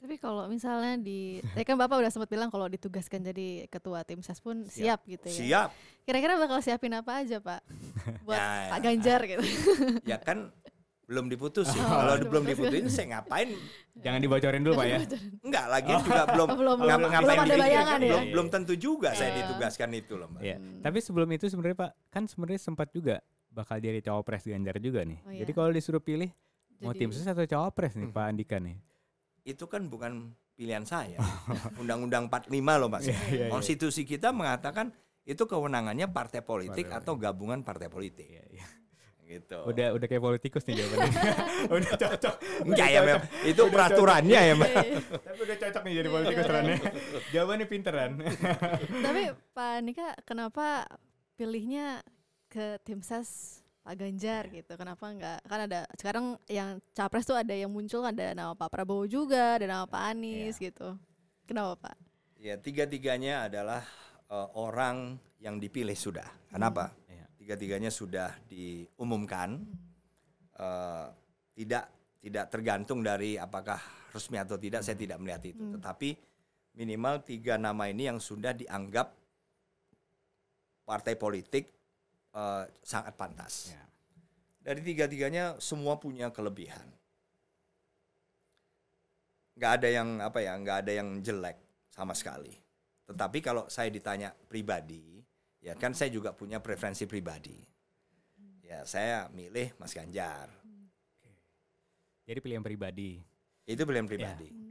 Tapi 0.01 0.17
kalau 0.17 0.43
misalnya 0.47 0.97
di, 0.97 1.19
tadi 1.45 1.61
kan 1.61 1.77
Bapak 1.77 1.93
udah 1.95 2.09
sempat 2.09 2.25
bilang 2.27 2.49
kalau 2.49 2.65
ditugaskan 2.65 3.21
jadi 3.21 3.69
ketua 3.69 4.01
tim 4.01 4.19
ses 4.19 4.41
pun 4.41 4.65
siap, 4.65 5.05
gitu 5.05 5.29
ya. 5.29 5.37
Siap. 5.37 5.69
Kira-kira 6.03 6.35
bakal 6.35 6.57
siapin 6.59 6.89
apa 6.91 7.21
aja 7.21 7.37
Pak 7.37 7.61
buat 8.25 8.33
Ya, 8.33 8.49
Pak 8.67 8.77
ya. 8.77 8.83
Ganjar 8.83 9.19
gitu? 9.23 9.41
Ya 10.11 10.17
kan 10.17 10.49
belum 11.05 11.27
diputusin. 11.27 11.77
Oh, 11.77 11.91
Kalau 11.91 12.15
belum 12.23 12.43
diputusin. 12.45 12.87
saya 12.87 13.07
ngapain? 13.13 13.53
Jangan 13.93 14.19
dibocorin 14.19 14.63
dulu 14.63 14.73
Pak 14.73 14.87
ya. 14.87 14.97
Enggak, 15.45 15.65
lagi 15.69 15.91
juga 15.93 16.21
belum 16.25 16.47
Oh, 16.47 16.57
belum- 16.57 16.79
ngap- 16.79 16.97
belum- 16.97 17.11
ngapain 17.11 17.21
belum 17.29 17.45
ada 17.45 17.55
bayangan 17.59 17.85
ya? 17.93 18.07
belum, 18.07 18.23
belum 18.31 18.47
tentu 18.49 18.73
juga 18.73 19.09
saya 19.11 19.29
Iya. 19.29 19.37
ditugaskan 19.43 19.89
itu 19.93 20.13
loh, 20.15 20.27
Mbak. 20.29 20.41
Iya. 20.41 20.57
Tapi 20.81 20.97
sebelum 20.97 21.29
itu 21.29 21.45
sebenarnya 21.45 21.77
Pak, 21.77 21.91
kan 22.09 22.23
sebenarnya 22.25 22.59
sempat 22.59 22.89
juga 22.89 23.21
bakal 23.47 23.77
jadi 23.77 24.01
cawapres 24.01 24.41
Ganjar 24.43 24.79
juga 24.79 25.03
nih. 25.03 25.19
Oh, 25.19 25.29
iya. 25.29 25.39
Jadi 25.43 25.51
kalau 25.51 25.69
disuruh 25.69 26.01
pilih 26.01 26.33
mau 26.79 26.89
tim 26.91 27.11
ses 27.11 27.21
atau 27.23 27.45
cawapres 27.45 27.93
nih 27.93 28.07
Pak 28.07 28.25
Andika 28.25 28.57
nih. 28.57 28.81
Itu 29.41 29.65
kan 29.65 29.89
bukan 29.89 30.33
pilihan 30.55 30.85
saya. 30.85 31.17
Undang-Undang 31.81 32.29
45 32.29 32.81
loh, 32.81 32.89
Mas. 32.89 33.09
Iya, 33.09 33.17
iya, 33.17 33.19
iya. 33.33 33.47
Konstitusi 33.49 34.05
kita 34.05 34.29
mengatakan 34.29 34.93
itu 35.25 35.45
kewenangannya 35.45 36.09
partai 36.09 36.41
politik 36.41 36.89
Partai 36.89 37.01
atau 37.01 37.13
gabungan 37.17 37.61
partai 37.65 37.89
politik. 37.89 38.29
Iya, 38.29 38.45
iya. 38.53 38.67
Gitu. 39.31 39.57
Udah 39.63 39.95
udah 39.95 40.07
kayak 40.11 40.23
politikus 40.27 40.67
nih 40.67 40.83
jawabannya. 40.83 41.11
udah 41.79 41.93
cocok. 41.95 42.35
Enggak 42.67 42.87
ya, 42.91 42.99
Mem. 42.99 43.21
Itu 43.47 43.61
peraturannya 43.71 44.39
ya, 44.43 44.53
Mbak. 44.59 44.71
Tapi 45.23 45.39
udah 45.39 45.57
cocok 45.57 45.81
nih 45.87 45.93
jadi 46.03 46.09
politikus 46.11 46.47
Rannya. 46.51 46.77
Jawabannya 47.31 47.67
pinteran. 47.71 48.11
Tapi 48.99 49.21
Pak 49.55 49.75
Nika 49.87 50.07
kenapa 50.27 50.83
pilihnya 51.39 52.03
ke 52.51 52.75
tim 52.83 52.99
ses 52.99 53.60
Pak 53.81 53.97
Ganjar 53.97 54.45
gitu? 54.53 54.73
Kenapa 54.77 55.09
enggak? 55.09 55.39
Kan 55.41 55.59
ada 55.65 55.89
sekarang 55.97 56.25
yang 56.45 56.77
capres 56.93 57.25
tuh 57.25 57.33
ada 57.33 57.49
yang 57.49 57.73
muncul 57.73 58.05
ada 58.05 58.37
nama 58.37 58.53
Pak 58.53 58.69
Prabowo 58.69 59.09
juga, 59.09 59.57
ada 59.57 59.65
nama 59.65 59.85
Pak 59.89 60.03
Anies 60.13 60.61
gitu. 60.61 60.93
Kenapa 61.49 61.89
Pak? 61.89 61.95
Ya, 62.37 62.57
tiga-tiganya 62.61 63.49
adalah 63.49 63.81
eh, 64.29 64.49
orang 64.53 65.17
yang 65.41 65.57
dipilih 65.57 65.97
sudah. 65.97 66.29
Kenapa? 66.53 66.93
Iya. 67.09 67.25
Tiga-tiganya 67.41 67.89
sudah 67.89 68.37
diumumkan. 68.45 69.65
Eh, 70.61 71.07
tidak 71.57 71.89
tidak 72.21 72.45
tergantung 72.53 73.01
dari 73.01 73.33
apakah 73.41 73.81
resmi 74.13 74.37
atau 74.37 74.61
tidak, 74.61 74.85
saya 74.85 74.93
tidak 74.93 75.17
melihat 75.17 75.41
itu. 75.41 75.73
Tetapi 75.73 76.09
minimal 76.77 77.25
tiga 77.25 77.57
nama 77.57 77.89
ini 77.89 78.13
yang 78.13 78.21
sudah 78.21 78.53
dianggap 78.53 79.09
partai 80.85 81.17
politik 81.17 81.80
eh, 82.35 82.63
sangat 82.83 83.13
pantas. 83.15 83.75
Ya. 83.75 83.83
Dari 84.61 84.81
tiga-tiganya 84.85 85.57
semua 85.57 85.97
punya 85.97 86.29
kelebihan. 86.29 86.85
Nggak 89.57 89.71
ada 89.81 89.89
yang 89.89 90.09
apa 90.21 90.39
ya, 90.41 90.53
nggak 90.57 90.77
ada 90.85 90.91
yang 90.91 91.09
jelek 91.21 91.57
sama 91.89 92.13
sekali. 92.13 92.53
Tetapi 93.09 93.37
kalau 93.43 93.67
saya 93.67 93.91
ditanya 93.91 94.31
pribadi, 94.31 95.19
ya 95.59 95.75
kan 95.75 95.91
saya 95.91 96.13
juga 96.13 96.31
punya 96.31 96.63
preferensi 96.63 97.03
pribadi. 97.03 97.59
Ya 98.63 98.87
saya 98.87 99.27
milih 99.33 99.75
Mas 99.75 99.91
Ganjar. 99.91 100.47
Jadi 102.23 102.39
pilihan 102.39 102.63
pribadi. 102.63 103.19
Itu 103.67 103.83
pilihan 103.83 104.07
pribadi. 104.07 104.70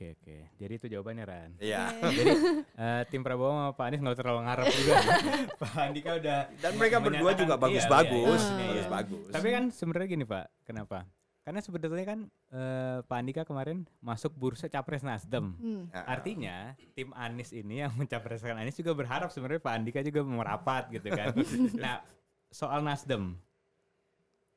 Oke 0.00 0.16
oke. 0.16 0.36
Jadi 0.56 0.72
itu 0.80 0.86
jawabannya 0.96 1.24
Ran. 1.28 1.50
Iya. 1.60 1.92
Jadi 1.92 2.32
eh, 2.72 3.02
tim 3.12 3.20
Prabowo 3.20 3.52
sama 3.52 3.76
Pak 3.76 3.84
Anies 3.84 4.00
nggak 4.00 4.16
usah 4.16 4.24
terlalu 4.24 4.40
ngarep 4.48 4.66
juga. 4.72 4.94
Pak 5.60 5.76
Andika 5.76 6.10
udah 6.16 6.38
Dan 6.56 6.72
mereka 6.80 6.96
berdua 7.04 7.30
juga 7.36 7.54
iya, 7.60 7.64
bagus-bagus, 7.68 8.40
iya, 8.40 8.48
iya, 8.48 8.64
iya. 8.64 8.88
bagus-bagus. 8.88 9.32
Tapi 9.36 9.48
kan 9.52 9.64
sebenarnya 9.68 10.08
gini 10.08 10.24
Pak, 10.24 10.44
kenapa? 10.64 11.04
Karena 11.44 11.60
sebetulnya 11.60 12.06
kan 12.08 12.20
eh, 12.32 12.98
Pak 13.04 13.16
Andika 13.20 13.42
kemarin 13.44 13.84
masuk 14.00 14.32
bursa 14.40 14.72
capres 14.72 15.04
Nasdem. 15.04 15.52
Hmm. 15.60 15.92
Nah, 15.92 16.04
Artinya 16.08 16.72
tim 16.96 17.12
Anies 17.12 17.52
ini 17.52 17.84
yang 17.84 17.92
mencapreskan 18.00 18.56
Anies 18.56 18.80
juga 18.80 18.96
berharap 18.96 19.28
sebenarnya 19.28 19.60
Pak 19.60 19.74
Andika 19.84 20.00
juga 20.00 20.24
merapat 20.24 20.88
gitu 20.96 21.12
kan. 21.12 21.36
nah 21.84 22.00
soal 22.48 22.80
Nasdem, 22.80 23.36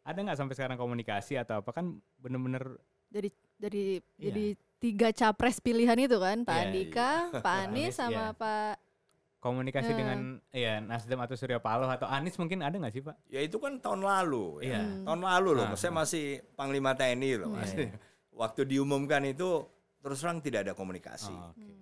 ada 0.08 0.16
nggak 0.24 0.40
sampai 0.40 0.56
sekarang 0.56 0.80
komunikasi 0.80 1.36
atau 1.36 1.60
apa 1.60 1.76
kan 1.76 2.00
bener-bener 2.16 2.80
Jadi 3.12 3.30
jadi 3.60 3.84
Iya. 4.18 4.24
jadi 4.32 4.46
tiga 4.84 5.16
capres 5.16 5.64
pilihan 5.64 5.96
itu 5.96 6.20
kan 6.20 6.44
Pak 6.44 6.52
Iya, 6.52 6.64
Andika, 6.68 7.12
Pak 7.40 7.56
Anies 7.72 7.72
Anies, 7.72 7.94
sama 7.96 8.12
iya. 8.12 8.36
Pak 8.36 8.74
komunikasi 9.44 9.92
Eh. 9.92 9.98
dengan 10.00 10.20
ya 10.56 10.80
Nasdem 10.80 11.20
atau 11.20 11.36
Surya 11.36 11.60
Paloh 11.60 11.88
atau 11.88 12.08
Anies 12.08 12.36
mungkin 12.40 12.64
ada 12.64 12.76
nggak 12.76 12.94
sih 12.96 13.04
Pak? 13.04 13.16
Ya 13.28 13.44
itu 13.44 13.60
kan 13.60 13.76
tahun 13.80 14.04
lalu. 14.04 14.64
Iya. 14.64 14.80
Ya. 14.80 14.84
Tahun 15.04 15.20
lalu 15.20 15.50
loh. 15.60 15.68
Ah, 15.68 15.76
Saya 15.76 15.92
masih 15.92 16.40
Panglima 16.56 16.96
TNI 16.96 17.44
loh. 17.44 17.52
Mas. 17.52 17.76
Iya, 17.76 17.92
iya. 17.92 17.96
Waktu 18.32 18.64
diumumkan 18.68 19.24
itu 19.28 19.68
terus 20.00 20.24
terang 20.24 20.40
tidak 20.40 20.68
ada 20.68 20.74
komunikasi. 20.76 21.32
Oh, 21.36 21.52
oke. 21.52 21.76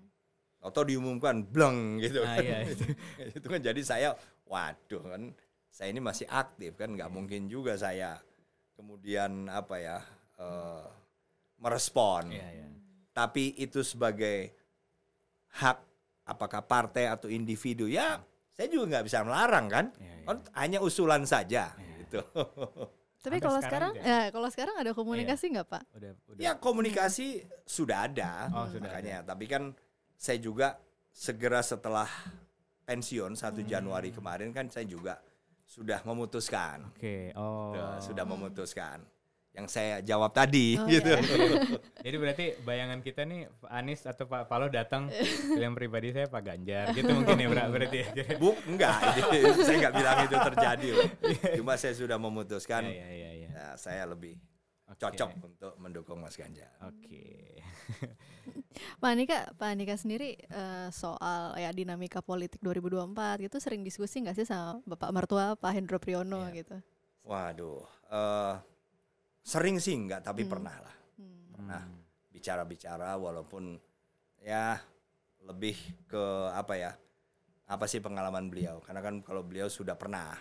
Atau 0.61 0.81
diumumkan 0.89 1.45
bleng 1.45 2.01
gitu. 2.01 2.25
Ah, 2.25 2.37
kan. 2.37 2.45
iya, 2.45 2.57
itu. 2.65 2.85
itu 3.37 3.45
kan 3.45 3.61
jadi 3.61 3.81
saya 3.85 4.09
waduh 4.49 5.01
kan 5.05 5.21
saya 5.69 5.93
ini 5.93 6.01
masih 6.01 6.25
aktif 6.33 6.75
kan 6.77 6.89
nggak 6.97 7.13
mungkin 7.13 7.45
juga 7.45 7.77
saya 7.77 8.17
kemudian 8.73 9.49
apa 9.53 9.75
ya 9.77 9.97
eh, 10.41 10.85
merespon. 11.61 12.33
Iya, 12.33 12.47
iya. 12.57 12.67
Tapi 13.11 13.55
itu 13.55 13.83
sebagai 13.83 14.55
hak 15.51 15.77
apakah 16.23 16.63
partai 16.63 17.11
atau 17.11 17.27
individu 17.27 17.83
ya 17.85 18.23
saya 18.51 18.67
juga 18.67 18.99
nggak 18.99 19.05
bisa 19.07 19.19
melarang 19.23 19.65
kan. 19.67 19.85
Iya, 19.97 20.13
iya. 20.13 20.25
Kan 20.27 20.37
hanya 20.55 20.79
usulan 20.79 21.23
saja 21.25 21.75
Iya. 21.75 21.95
gitu. 22.03 22.21
Tapi 23.21 23.37
Sampai 23.37 23.39
kalau 23.39 23.59
sekarang 23.61 23.93
sekarang, 23.93 24.09
ya 24.09 24.19
kalau 24.33 24.49
sekarang 24.49 24.75
ada 24.81 24.91
komunikasi 24.91 25.45
nggak 25.53 25.67
Pak? 25.69 25.83
Udah, 25.93 26.11
udah. 26.25 26.39
Ya 26.41 26.51
komunikasi 26.55 27.27
sudah 27.63 28.09
ada 28.09 28.49
Oh, 28.49 28.65
sudah 28.65 28.89
makanya. 28.89 29.21
Tapi 29.21 29.45
kan 29.45 29.63
saya 30.15 30.37
juga 30.37 30.77
segera 31.11 31.61
setelah 31.61 32.07
pensiun 32.83 33.35
1 33.35 33.61
Januari 33.63 34.09
kemarin 34.09 34.49
kan 34.51 34.67
saya 34.67 34.85
juga 34.85 35.21
sudah 35.63 36.01
memutuskan. 36.03 36.91
Oke. 36.91 37.31
Oh. 37.37 37.71
Sudah- 37.71 37.99
Sudah 38.01 38.25
memutuskan. 38.25 38.97
Yang 39.51 39.67
saya 39.69 39.99
jawab 39.99 40.31
tadi 40.31 40.79
Oh, 40.79 40.87
gitu. 40.87 41.11
Jadi 42.05 42.15
berarti 42.15 42.45
bayangan 42.61 42.99
kita 42.99 43.21
nih 43.23 43.51
Pak 43.51 43.67
Anies 43.69 44.01
atau 44.01 44.23
Pak 44.23 44.47
Paloh 44.47 44.67
datang 44.67 45.11
pilihan 45.11 45.71
pribadi 45.71 46.09
saya 46.09 46.25
Pak 46.25 46.39
Ganjar 46.41 46.85
gitu 46.91 47.11
mungkin 47.11 47.35
ya 47.35 47.47
Bra- 47.47 47.67
berarti 47.67 47.97
ya. 47.99 48.07
Buk 48.41 48.55
enggak, 48.63 48.95
saya 49.65 49.75
nggak 49.77 49.93
bilang 49.93 50.17
itu 50.21 50.37
terjadi. 50.41 50.87
loh. 50.89 51.07
Cuma 51.57 51.73
saya 51.75 51.91
sudah 51.91 52.15
memutuskan 52.15 52.87
Iya 52.87 53.07
iya 53.07 53.29
iya. 53.37 53.49
ya, 53.51 53.67
saya 53.75 54.07
lebih 54.07 54.39
Oke. 54.87 55.03
cocok 55.03 55.29
untuk 55.41 55.73
mendukung 55.77 56.17
Mas 56.17 56.35
Ganjar. 56.35 56.71
Oke. 56.81 57.59
Pak 58.97 59.09
Andika, 59.09 59.51
Pak 59.53 59.67
Andika 59.69 59.95
sendiri 59.95 60.39
eh, 60.39 60.87
soal 60.89 61.53
ya 61.55 61.69
dinamika 61.69 62.19
politik 62.19 62.57
2024 62.61 63.13
gitu 63.41 63.57
sering 63.57 63.81
diskusi 63.81 64.19
nggak 64.19 64.33
sih 64.33 64.47
sama 64.47 64.79
Bapak 64.85 65.11
mertua 65.11 65.53
Pak 65.53 65.71
Hendro 65.71 65.99
Priyono 65.99 66.47
Iya. 66.47 66.55
gitu? 66.55 66.75
Waduh, 67.21 67.83
eh, 68.09 68.53
sering 69.41 69.77
sih 69.77 69.93
enggak, 69.93 70.21
tapi 70.21 70.45
Hmm. 70.45 70.51
pernah 70.51 70.75
lah. 70.79 70.95
Hmm. 71.17 71.49
Pernah 71.51 71.81
bicara-bicara 72.31 73.15
walaupun 73.15 73.77
ya 74.39 74.77
lebih 75.41 75.75
ke 76.05 76.23
apa 76.51 76.73
ya? 76.75 76.91
Apa 77.65 77.85
sih 77.85 77.99
pengalaman 77.99 78.47
beliau? 78.47 78.81
Karena 78.81 78.99
kan 78.99 79.21
kalau 79.21 79.41
beliau 79.41 79.67
sudah 79.67 79.95
pernah, 79.95 80.35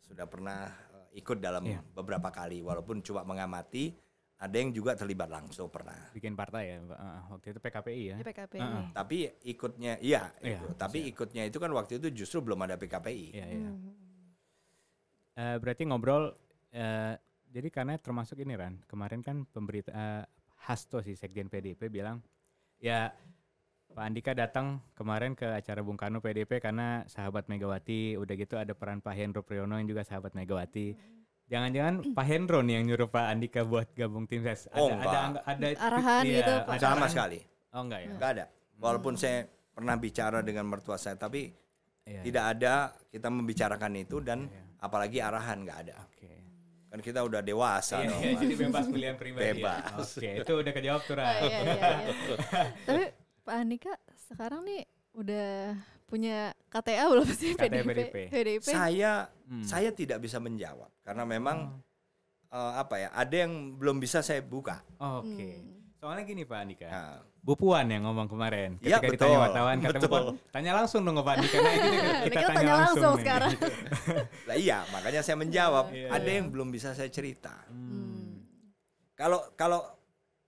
sudah 0.00 0.24
pernah 0.24 0.66
eh, 1.12 1.20
ikut 1.20 1.38
dalam 1.38 1.62
Iya. 1.62 1.80
beberapa 1.92 2.28
kali, 2.28 2.60
walaupun 2.60 3.04
cuma 3.04 3.20
mengamati, 3.22 3.92
ada 4.38 4.54
yang 4.54 4.70
juga 4.70 4.94
terlibat 4.94 5.26
langsung 5.28 5.66
pernah. 5.68 5.98
Bikin 6.14 6.32
partai 6.32 6.70
ya. 6.70 6.78
Ah, 6.94 7.26
waktu 7.28 7.50
itu 7.50 7.58
PKPI 7.58 8.02
ya. 8.06 8.16
Di 8.16 8.24
PKP 8.24 8.52
Heeh. 8.56 8.64
ini. 8.64 8.94
Tapi 8.94 9.16
ikutnya, 9.44 9.92
iya, 9.98 10.30
Iya, 10.38 10.56
itu. 10.56 10.66
tapi 10.78 10.98
ikutnya 11.06 11.42
itu 11.42 11.58
kan 11.58 11.70
waktu 11.70 11.98
itu 11.98 12.08
justru 12.14 12.40
belum 12.40 12.62
ada 12.62 12.78
PKPI. 12.78 13.34
Iya, 13.34 13.46
iya. 13.46 13.68
Hmm. 13.68 13.92
Eh, 15.34 15.56
berarti 15.58 15.82
ngobrol 15.84 16.34
eh, 16.70 17.14
jadi 17.48 17.68
karena 17.68 17.96
termasuk 17.96 18.38
ini 18.38 18.54
Ran 18.54 18.80
kemarin 18.84 19.20
kan 19.20 19.44
pemberita 19.44 19.90
eh, 19.90 20.24
Hasto 20.60 21.00
si 21.00 21.14
Sekjen 21.14 21.46
PDIP 21.46 21.88
bilang 21.88 22.20
ya 22.78 23.10
Pak 23.88 24.04
Andika 24.04 24.32
datang 24.32 24.84
kemarin 24.92 25.32
ke 25.32 25.48
acara 25.48 25.80
Bung 25.80 25.96
Karno 25.96 26.20
PDIP 26.20 26.60
karena 26.60 27.02
sahabat 27.06 27.48
Megawati 27.48 28.14
udah 28.14 28.34
gitu 28.34 28.54
ada 28.54 28.72
peran 28.72 29.00
Pak 29.00 29.14
Hendro 29.14 29.40
Priyono 29.40 29.74
yang 29.74 29.88
juga 29.88 30.04
sahabat 30.04 30.32
Megawati 30.32 30.92
jangan-jangan 31.46 32.12
Pak 32.12 32.26
Hendro 32.26 32.60
nih 32.60 32.74
yang 32.74 32.84
nyuruh 32.86 33.08
Pak 33.08 33.26
Andika 33.26 33.64
buat 33.64 33.88
gabung 33.92 34.28
tim 34.28 34.44
ses 34.44 34.68
ada 34.68 34.76
Oh, 34.76 34.88
ada 34.88 35.00
enggak. 35.00 35.22
angga- 35.24 35.44
ada 35.46 35.66
Arahan 35.80 36.22
iya, 36.22 36.36
gitu, 36.36 36.52
Pak. 36.60 36.68
ada 36.68 36.78
Sama 36.78 36.92
arahan. 36.94 37.08
sekali, 37.08 37.38
oh 37.72 37.80
enggak 37.80 37.98
ya 37.98 38.08
nggak 38.12 38.30
ada. 38.30 38.44
Walaupun 38.78 39.14
saya 39.16 39.38
pernah 39.72 39.96
bicara 39.96 40.38
dengan 40.40 40.64
mertua 40.64 40.94
saya, 40.94 41.16
tapi 41.16 41.48
Iya, 42.04 42.20
tidak 42.22 42.44
ada 42.50 42.74
kita 43.08 43.28
membicarakan 43.28 43.92
itu 43.96 44.16
dan 44.18 44.44
Iya. 44.44 44.62
apalagi 44.78 45.18
arahan 45.18 45.58
nggak 45.60 45.78
ada. 45.82 45.94
oke 46.04 46.28
Kan 46.88 47.00
kita 47.00 47.20
udah 47.20 47.40
dewasa 47.40 48.00
Iya, 48.00 48.08
dong. 48.08 48.20
iya, 48.20 48.32
jadi 48.38 48.54
bebas 48.58 48.84
pilihan 48.86 49.14
pribadi 49.14 49.44
ya. 49.44 49.52
Bebas. 49.54 50.08
oke 50.10 50.30
itu 50.40 50.52
udah 50.54 50.72
kejawab 50.72 51.00
tuh 51.02 51.12
Oh, 51.12 51.18
Ran 51.18 51.32
iya, 51.42 51.58
iya, 51.60 51.74
iya. 51.76 52.14
Tapi 52.88 53.02
Pak 53.42 53.54
Andika 53.54 53.92
sekarang 54.26 54.60
nih 54.62 54.82
udah 55.12 55.76
punya 56.04 56.36
KTA 56.66 57.04
belum 57.06 57.28
sih 57.30 57.52
KTA 57.52 57.84
PDIP? 57.84 58.16
PDIP. 58.28 58.62
Saya 58.64 59.28
Hmm. 59.44 59.64
saya 59.64 59.88
tidak 59.90 60.20
bisa 60.20 60.36
menjawab 60.36 60.92
karena 61.00 61.24
memang 61.24 61.80
eh, 62.48 62.72
apa 62.74 62.94
ya 62.98 63.08
ada 63.10 63.36
yang 63.38 63.52
belum 63.74 63.96
bisa 63.96 64.20
saya 64.20 64.40
buka. 64.40 64.80
Oke. 64.96 65.48
Hmm. 65.54 65.92
Soalnya 65.94 66.22
gini 66.22 66.44
Pak 66.44 66.58
Andika. 66.58 66.86
Nah, 66.86 67.16
Bu 67.48 67.56
Puan 67.56 67.88
yang 67.88 68.04
ngomong 68.04 68.28
kemarin 68.28 68.76
Iya, 68.84 69.00
ketika 69.00 69.24
ditanya 69.24 69.36
betul. 69.40 69.44
wartawan 69.48 69.76
kata 69.80 69.98
Bu. 70.04 70.08
Puan, 70.12 70.24
tanya 70.52 70.72
langsung 70.76 71.00
dong 71.00 71.16
ke 71.16 71.24
Pak 71.24 71.32
Andika. 71.32 71.56
Nah, 71.56 71.72
ini 71.72 71.96
kita, 71.96 72.20
kita 72.44 72.48
tanya 72.52 72.74
langsung 72.84 73.12
nih. 73.16 73.20
sekarang. 73.24 73.52
lah 74.52 74.56
iya 74.60 74.78
makanya 74.92 75.20
saya 75.24 75.36
menjawab. 75.40 75.84
Iya, 75.88 76.08
ada 76.12 76.28
iya. 76.28 76.36
yang 76.36 76.46
belum 76.52 76.68
bisa 76.68 76.92
saya 76.92 77.08
cerita. 77.08 77.56
Hmm. 77.72 78.44
Kalau 79.16 79.40
kalau 79.56 79.80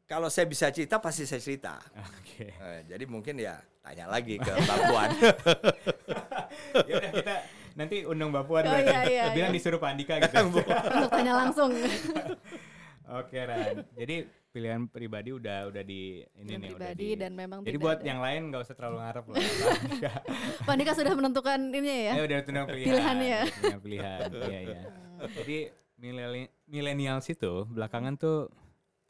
kalau 0.04 0.28
saya 0.28 0.44
bisa 0.44 0.68
cerita 0.68 1.00
pasti 1.00 1.24
saya 1.24 1.40
cerita. 1.40 1.80
Oke. 2.20 2.52
Eh, 2.52 2.80
jadi 2.84 3.04
mungkin 3.08 3.40
ya 3.40 3.56
tanya 3.80 4.04
lagi 4.04 4.36
ke 4.36 4.52
Mbak 4.52 4.78
Puan. 4.92 5.10
Ya 6.84 6.94
udah 7.00 7.10
kita 7.16 7.34
nanti 7.80 7.96
undang 8.04 8.28
Mbak 8.28 8.44
Puan 8.44 8.68
Oh, 8.68 8.76
iya, 8.76 9.00
iya, 9.08 9.24
bilang 9.32 9.48
iya. 9.48 9.56
disuruh 9.56 9.80
Pak 9.80 9.88
Andika 9.88 10.20
gitu. 10.20 10.36
Untuk 10.52 11.08
tanya 11.08 11.32
langsung. 11.32 11.72
Oke 13.12 13.38
Ran. 13.38 13.82
Jadi 13.92 14.16
pilihan 14.50 14.82
pribadi 14.84 15.30
udah 15.30 15.66
udah 15.66 15.82
di 15.82 16.22
ini 16.32 16.42
Pilihan 16.44 16.58
nih 16.58 16.70
udah 16.70 16.78
pribadi 16.80 17.06
di- 17.06 17.18
dan 17.18 17.32
memang 17.32 17.58
Jadi 17.62 17.76
buat 17.76 17.98
ada. 17.98 18.06
yang 18.06 18.18
lain 18.18 18.40
nggak 18.48 18.62
usah 18.62 18.74
terlalu 18.74 18.96
ngarep 18.98 19.24
loh. 19.24 19.34
Pak 19.34 19.46
Andika. 19.76 20.12
Pak 20.60 20.72
Andika 20.74 20.92
sudah 20.94 21.12
menentukan 21.12 21.58
ini 21.70 21.94
ya. 22.06 22.12
Eh 22.12 22.22
udah 22.24 22.38
tundang 22.42 22.66
pilihan. 22.66 22.86
Pilihannya. 22.88 23.38
Punya 23.52 23.78
pilihan. 23.78 24.18
Iya 24.30 24.60
iya. 24.64 24.82
Jadi 25.36 25.58
mileni- 25.96 26.50
millennials 26.64 27.26
itu 27.26 27.52
belakangan 27.66 28.14
tuh 28.14 28.50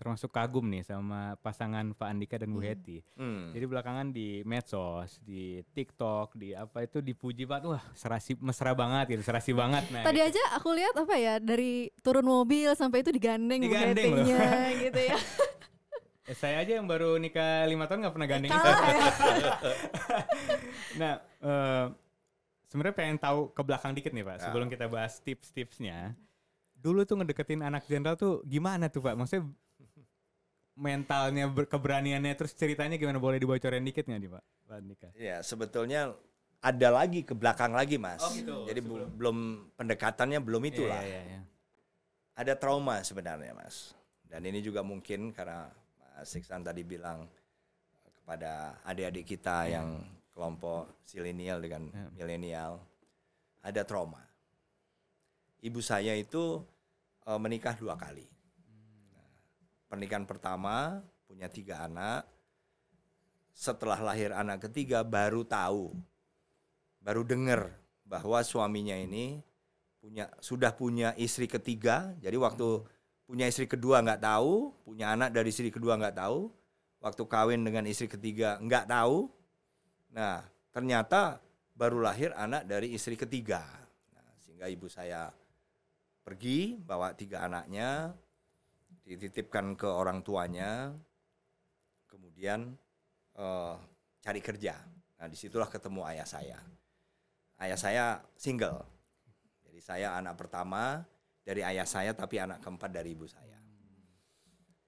termasuk 0.00 0.32
kagum 0.32 0.64
nih 0.64 0.80
sama 0.80 1.36
pasangan 1.44 1.92
Pak 1.92 2.08
Andika 2.08 2.40
dan 2.40 2.48
Bu 2.48 2.64
Heti. 2.64 3.04
Hmm. 3.20 3.52
Jadi 3.52 3.64
belakangan 3.68 4.08
di 4.08 4.40
medsos, 4.48 5.20
di 5.20 5.60
TikTok, 5.76 6.40
di 6.40 6.56
apa 6.56 6.80
itu 6.80 7.04
dipuji 7.04 7.44
banget. 7.44 7.76
Wah, 7.76 7.84
serasi 7.92 8.32
mesra 8.40 8.72
banget 8.72 9.12
gitu, 9.12 9.28
serasi 9.28 9.52
banget. 9.52 9.92
Nah, 9.92 10.08
Tadi 10.08 10.24
gitu. 10.24 10.28
aja 10.32 10.42
aku 10.56 10.72
lihat 10.72 10.96
apa 10.96 11.14
ya 11.20 11.36
dari 11.36 11.92
turun 12.00 12.24
mobil 12.24 12.72
sampai 12.72 13.04
itu 13.04 13.12
digandeng, 13.12 13.60
Bu 13.60 13.68
Digandeng. 13.68 14.12
Hetinya 14.24 14.48
gitu 14.88 15.00
ya. 15.04 15.18
Eh, 16.24 16.32
saya 16.32 16.64
aja 16.64 16.80
yang 16.80 16.88
baru 16.88 17.20
nikah 17.20 17.68
lima 17.68 17.84
tahun 17.84 18.08
nggak 18.08 18.14
pernah 18.16 18.28
gandeng 18.30 18.50
itu. 18.56 18.64
Ya. 18.64 18.80
Nah, 20.98 21.12
eh, 21.22 21.86
sebenarnya 22.66 22.96
pengen 22.96 23.18
tahu 23.18 23.52
ke 23.52 23.62
belakang 23.62 23.92
dikit 23.92 24.10
nih 24.10 24.24
Pak, 24.24 24.36
Ya. 24.36 24.42
sebelum 24.48 24.66
kita 24.66 24.86
bahas 24.88 25.20
tips-tipsnya. 25.20 26.16
Dulu 26.80 27.04
tuh 27.04 27.20
ngedeketin 27.20 27.60
anak 27.60 27.84
jenderal 27.84 28.16
tuh 28.16 28.40
gimana 28.48 28.88
tuh 28.88 29.04
Pak? 29.04 29.12
Maksudnya 29.12 29.44
mentalnya, 30.80 31.44
ber- 31.46 31.68
keberaniannya, 31.68 32.32
terus 32.32 32.56
ceritanya 32.56 32.96
gimana? 32.96 33.20
Boleh 33.20 33.36
dibocorin 33.36 33.84
dikit 33.84 34.08
nggak 34.08 34.16
nih 34.18 34.30
Pak? 34.32 34.42
Pak 34.64 34.76
Andika? 34.80 35.08
Ya 35.12 35.36
sebetulnya 35.44 36.16
ada 36.60 36.88
lagi 36.88 37.20
ke 37.20 37.36
belakang 37.36 37.72
lagi 37.72 37.96
mas. 37.96 38.20
Oh, 38.20 38.32
gitu. 38.32 38.64
Jadi 38.64 38.80
Sebelum- 38.80 39.12
belum 39.16 39.36
pendekatannya 39.76 40.40
belum 40.40 40.62
itulah. 40.66 41.00
Iya, 41.00 41.20
iya, 41.20 41.22
iya. 41.36 41.40
Ada 42.32 42.56
trauma 42.56 43.00
sebenarnya 43.00 43.52
mas. 43.52 43.92
Dan 44.24 44.46
ini 44.46 44.60
juga 44.60 44.80
mungkin 44.80 45.30
karena 45.30 45.68
Mas 46.16 46.32
Iksan 46.32 46.60
tadi 46.60 46.84
bilang 46.84 47.24
kepada 48.14 48.76
adik-adik 48.84 49.24
kita 49.26 49.66
yang 49.66 50.04
kelompok 50.30 51.00
silenial 51.02 51.58
dengan 51.58 51.88
Ya. 51.88 52.06
milenial 52.14 52.72
ada 53.60 53.82
trauma. 53.82 54.20
Ibu 55.60 55.80
saya 55.80 56.12
itu 56.14 56.60
eh, 57.24 57.36
menikah 57.36 57.74
dua 57.74 57.96
kali. 57.96 58.24
Pernikahan 59.90 60.22
pertama 60.22 61.02
punya 61.26 61.50
tiga 61.50 61.82
anak. 61.82 62.22
Setelah 63.50 63.98
lahir 63.98 64.30
anak 64.30 64.70
ketiga 64.70 65.02
baru 65.02 65.42
tahu, 65.42 65.92
baru 67.02 67.26
dengar 67.26 67.74
bahwa 68.06 68.38
suaminya 68.46 68.94
ini 68.94 69.42
punya 69.98 70.30
sudah 70.38 70.70
punya 70.70 71.10
istri 71.18 71.50
ketiga. 71.50 72.14
Jadi 72.22 72.38
waktu 72.38 72.86
punya 73.26 73.50
istri 73.50 73.66
kedua 73.66 73.98
nggak 74.00 74.22
tahu, 74.22 74.70
punya 74.86 75.12
anak 75.12 75.34
dari 75.34 75.50
istri 75.50 75.74
kedua 75.74 75.98
nggak 75.98 76.16
tahu, 76.22 76.48
waktu 77.02 77.22
kawin 77.26 77.66
dengan 77.66 77.84
istri 77.90 78.06
ketiga 78.06 78.62
nggak 78.62 78.86
tahu. 78.86 79.26
Nah 80.14 80.46
ternyata 80.70 81.42
baru 81.74 81.98
lahir 81.98 82.30
anak 82.38 82.68
dari 82.68 82.94
istri 82.94 83.18
ketiga. 83.18 83.66
Nah, 84.14 84.30
sehingga 84.38 84.68
ibu 84.68 84.84
saya 84.86 85.32
pergi 86.20 86.76
bawa 86.76 87.16
tiga 87.16 87.42
anaknya, 87.48 88.14
dititipkan 89.10 89.74
ke 89.74 89.90
orang 89.90 90.22
tuanya, 90.22 90.94
kemudian 92.06 92.78
eh, 93.34 93.74
cari 94.22 94.38
kerja. 94.38 94.78
Nah 95.18 95.26
di 95.26 95.34
situlah 95.34 95.66
ketemu 95.66 96.06
ayah 96.06 96.28
saya. 96.28 96.58
Ayah 97.58 97.78
saya 97.78 98.04
single. 98.38 98.86
Jadi 99.66 99.82
saya 99.82 100.14
anak 100.14 100.38
pertama 100.38 101.02
dari 101.42 101.66
ayah 101.66 101.84
saya 101.84 102.14
tapi 102.14 102.38
anak 102.38 102.62
keempat 102.62 102.94
dari 102.94 103.10
ibu 103.18 103.26
saya. 103.26 103.58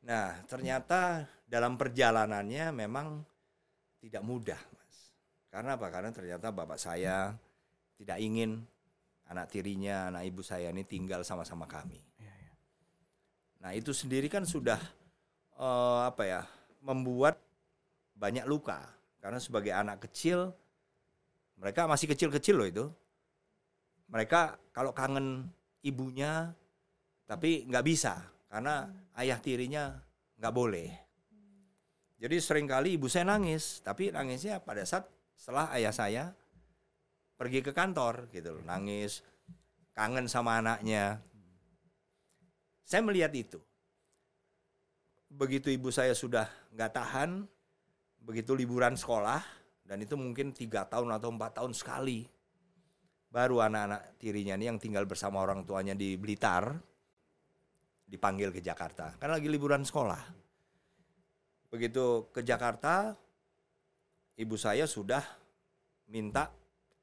Nah, 0.03 0.35
ternyata 0.51 1.31
dalam 1.47 1.79
perjalanannya 1.79 2.75
memang 2.75 3.23
tidak 4.03 4.23
mudah, 4.27 4.59
Mas. 4.75 5.15
Karena 5.47 5.79
apa? 5.79 5.87
Karena 5.95 6.11
ternyata 6.11 6.51
bapak 6.51 6.75
saya 6.75 7.31
tidak 7.95 8.19
ingin 8.19 8.67
anak 9.31 9.47
tirinya, 9.55 10.11
anak 10.11 10.27
ibu 10.27 10.43
saya 10.43 10.75
ini 10.75 10.83
tinggal 10.83 11.23
sama-sama 11.23 11.71
kami. 11.71 12.03
Nah, 13.63 13.71
itu 13.73 13.95
sendiri 13.95 14.27
kan 14.27 14.43
sudah 14.43 14.79
eh, 15.57 16.01
apa 16.03 16.23
ya? 16.27 16.43
membuat 16.83 17.39
banyak 18.19 18.43
luka. 18.45 18.83
Karena 19.23 19.39
sebagai 19.39 19.71
anak 19.71 20.11
kecil 20.11 20.51
mereka 21.55 21.87
masih 21.87 22.11
kecil-kecil 22.11 22.59
loh 22.59 22.67
itu. 22.67 22.87
Mereka 24.11 24.59
kalau 24.75 24.91
kangen 24.91 25.47
ibunya 25.87 26.51
tapi 27.31 27.65
nggak 27.65 27.87
bisa 27.87 28.19
karena 28.51 28.91
ayah 29.17 29.39
tirinya 29.39 29.95
nggak 30.43 30.55
boleh. 30.55 30.91
Jadi 32.23 32.37
sering 32.39 32.67
kali 32.71 32.95
ibu 32.99 33.11
saya 33.11 33.27
nangis, 33.27 33.83
tapi 33.83 34.15
nangisnya 34.15 34.63
pada 34.63 34.87
saat 34.87 35.11
setelah 35.35 35.71
ayah 35.75 35.91
saya 35.91 36.25
pergi 37.35 37.67
ke 37.67 37.75
kantor 37.75 38.31
gitu 38.31 38.59
loh, 38.59 38.63
nangis, 38.63 39.27
kangen 39.91 40.31
sama 40.31 40.63
anaknya. 40.63 41.19
Saya 42.83 43.01
melihat 43.07 43.33
itu. 43.33 43.59
Begitu 45.33 45.73
ibu 45.73 45.89
saya 45.89 46.13
sudah 46.13 46.45
nggak 46.77 46.93
tahan, 46.93 47.49
begitu 48.21 48.53
liburan 48.53 48.99
sekolah, 48.99 49.41
dan 49.89 49.99
itu 50.05 50.13
mungkin 50.15 50.53
tiga 50.53 50.85
tahun 50.85 51.09
atau 51.17 51.33
empat 51.33 51.57
tahun 51.57 51.73
sekali, 51.73 52.29
baru 53.33 53.65
anak-anak 53.65 54.21
tirinya 54.21 54.61
ini 54.61 54.69
yang 54.69 54.77
tinggal 54.77 55.09
bersama 55.09 55.41
orang 55.41 55.65
tuanya 55.65 55.97
di 55.97 56.21
Blitar, 56.21 56.77
dipanggil 58.05 58.53
ke 58.53 58.61
Jakarta. 58.61 59.17
Kan 59.17 59.33
lagi 59.33 59.49
liburan 59.49 59.89
sekolah. 59.89 60.21
Begitu 61.73 62.29
ke 62.29 62.45
Jakarta, 62.45 63.17
ibu 64.37 64.61
saya 64.61 64.85
sudah 64.85 65.25
minta 66.13 66.53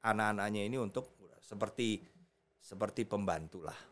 anak-anaknya 0.05 0.69
ini 0.69 0.77
untuk 0.77 1.17
seperti 1.41 1.97
seperti 2.61 3.09
pembantu 3.09 3.65
lah. 3.65 3.88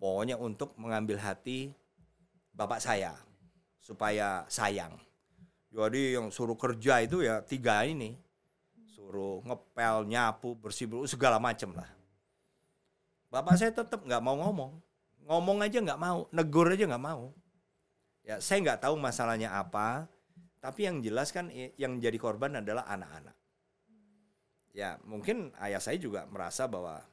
Pokoknya 0.00 0.40
untuk 0.40 0.72
mengambil 0.80 1.20
hati 1.20 1.76
bapak 2.56 2.80
saya 2.80 3.12
supaya 3.76 4.48
sayang. 4.48 4.96
Jadi 5.68 6.16
yang 6.16 6.32
suruh 6.32 6.56
kerja 6.56 7.04
itu 7.04 7.20
ya 7.20 7.44
tiga 7.44 7.84
ini. 7.84 8.16
Suruh 8.96 9.44
ngepel, 9.44 10.08
nyapu, 10.08 10.56
bersih, 10.56 10.88
bersih 10.88 11.14
segala 11.14 11.36
macem 11.36 11.70
lah. 11.76 11.86
Bapak 13.28 13.60
saya 13.60 13.70
tetap 13.70 14.00
nggak 14.00 14.24
mau 14.24 14.40
ngomong. 14.40 14.72
Ngomong 15.28 15.62
aja 15.62 15.78
nggak 15.78 16.00
mau, 16.00 16.26
negur 16.32 16.72
aja 16.72 16.88
nggak 16.88 17.04
mau. 17.04 17.30
Ya 18.24 18.40
saya 18.40 18.64
nggak 18.64 18.82
tahu 18.82 18.96
masalahnya 18.96 19.52
apa, 19.52 20.08
tapi 20.58 20.88
yang 20.88 21.04
jelas 21.04 21.30
kan 21.30 21.52
yang 21.52 22.00
jadi 22.00 22.16
korban 22.16 22.58
adalah 22.58 22.88
anak-anak. 22.88 23.36
Ya 24.72 24.98
mungkin 25.06 25.54
ayah 25.60 25.78
saya 25.78 26.00
juga 26.00 26.26
merasa 26.26 26.66
bahwa 26.66 27.04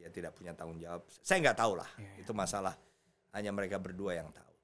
dia 0.00 0.08
tidak 0.08 0.32
punya 0.32 0.56
tanggung 0.56 0.80
jawab. 0.80 1.04
Saya 1.20 1.44
nggak 1.44 1.58
tahu 1.60 1.72
lah, 1.76 1.90
Iya, 2.00 2.08
iya. 2.08 2.20
itu 2.24 2.32
masalah 2.32 2.72
hanya 3.36 3.52
mereka 3.52 3.76
berdua 3.76 4.16
yang 4.16 4.32
tahu. 4.32 4.54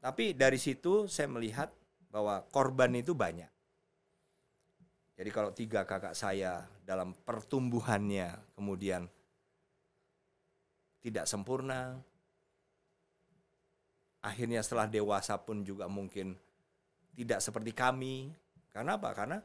Tapi 0.00 0.32
dari 0.32 0.56
situ 0.56 1.04
saya 1.04 1.28
melihat 1.28 1.68
bahwa 2.08 2.40
korban 2.48 2.88
itu 2.96 3.12
banyak. 3.12 3.52
Jadi 5.16 5.30
kalau 5.32 5.52
tiga 5.52 5.84
kakak 5.84 6.16
saya 6.16 6.64
dalam 6.84 7.12
pertumbuhannya 7.12 8.56
kemudian 8.56 9.08
tidak 11.00 11.24
sempurna, 11.28 11.96
akhirnya 14.20 14.60
setelah 14.60 14.88
dewasa 14.88 15.36
pun 15.40 15.64
juga 15.64 15.88
mungkin 15.88 16.36
tidak 17.16 17.40
seperti 17.40 17.72
kami. 17.72 18.32
Karena 18.72 19.00
apa? 19.00 19.12
Karena 19.16 19.38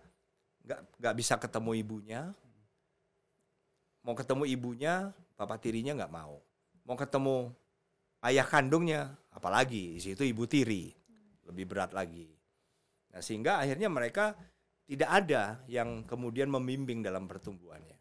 nggak 0.68 0.80
nggak 1.00 1.16
bisa 1.16 1.36
ketemu 1.40 1.72
ibunya. 1.80 2.22
Mau 4.02 4.18
ketemu 4.18 4.44
ibunya, 4.50 5.14
bapak 5.38 5.62
tirinya 5.62 5.94
nggak 5.94 6.14
mau. 6.14 6.42
Mau 6.86 6.98
ketemu 6.98 7.54
ayah 8.26 8.46
kandungnya, 8.46 9.14
apalagi 9.30 9.98
di 9.98 10.02
situ 10.02 10.26
ibu 10.26 10.46
tiri, 10.50 10.90
lebih 11.46 11.70
berat 11.70 11.94
lagi. 11.94 12.30
Nah, 13.12 13.22
sehingga 13.22 13.62
akhirnya 13.62 13.92
mereka 13.92 14.34
tidak 14.90 15.10
ada 15.10 15.62
yang 15.70 16.04
kemudian 16.04 16.50
membimbing 16.50 17.06
dalam 17.06 17.30
pertumbuhannya. 17.30 17.98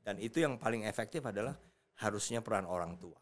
Dan 0.00 0.18
itu 0.18 0.42
yang 0.42 0.56
paling 0.56 0.82
efektif 0.88 1.22
adalah 1.22 1.54
harusnya 2.00 2.40
peran 2.40 2.64
orang 2.64 2.96
tua. 2.96 3.20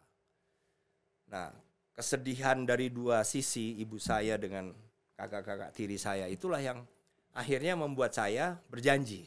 Nah, 1.28 1.52
kesedihan 1.92 2.62
dari 2.64 2.88
dua 2.88 3.26
sisi 3.26 3.76
ibu 3.82 3.98
saya 3.98 4.38
dengan 4.38 4.70
kakak-kakak 5.18 5.74
tiri 5.74 5.98
saya 5.98 6.30
itulah 6.30 6.62
yang 6.62 6.86
akhirnya 7.34 7.74
membuat 7.74 8.14
saya 8.14 8.56
berjanji. 8.70 9.26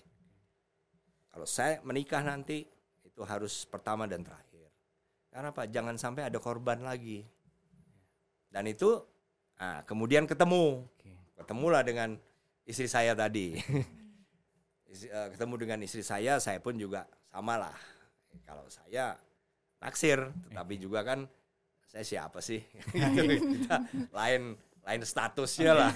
Kalau 1.32 1.48
saya 1.48 1.80
menikah 1.88 2.22
nanti 2.22 2.68
itu 3.08 3.22
harus 3.24 3.64
pertama 3.64 4.06
dan 4.06 4.24
terakhir. 4.24 4.68
Karena 5.32 5.56
apa? 5.56 5.64
Jangan 5.68 5.96
sampai 5.96 6.28
ada 6.28 6.38
korban 6.44 6.84
lagi. 6.84 7.24
Dan 8.52 8.68
itu 8.68 9.00
nah, 9.56 9.82
kemudian 9.88 10.28
ketemu. 10.28 10.84
Ketemulah 11.40 11.82
dengan 11.88 12.20
istri 12.68 12.86
saya 12.92 13.16
tadi. 13.16 13.56
Eh, 14.92 15.28
ketemu 15.32 15.56
dengan 15.56 15.80
istri 15.88 16.04
saya, 16.04 16.36
saya 16.44 16.60
pun 16.60 16.76
juga 16.76 17.08
sama 17.32 17.56
lah. 17.56 17.78
Kalau 18.44 18.68
saya 18.68 19.16
naksir, 19.80 20.20
tetapi 20.52 20.76
juga 20.84 21.00
kan 21.08 21.32
saya 21.88 22.04
siapa 22.04 22.44
sih? 22.44 22.60
Kita 23.56 23.88
lain 24.12 24.60
lain 24.84 25.02
statusnya 25.08 25.72
lah. 25.72 25.92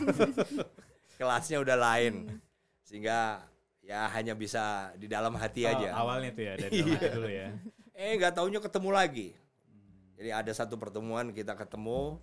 Kelasnya 1.20 1.60
udah 1.60 1.76
lain. 1.76 2.40
Sehingga 2.88 3.44
ya 3.86 4.10
hanya 4.10 4.34
bisa 4.34 4.90
di 4.98 5.06
dalam 5.06 5.38
hati 5.38 5.62
Oh, 5.64 5.72
aja. 5.72 5.90
awalnya 5.94 6.34
tuh 6.34 6.44
ya 6.44 6.54
dari 6.58 6.74
dalam 6.82 6.98
hati 6.98 7.08
dulu 7.14 7.30
ya. 7.30 7.48
Eh 7.94 8.12
nggak 8.18 8.34
taunya 8.34 8.58
ketemu 8.58 8.90
lagi. 8.90 9.28
Jadi 10.18 10.30
ada 10.34 10.52
satu 10.52 10.74
pertemuan 10.76 11.30
kita 11.30 11.54
ketemu 11.54 12.18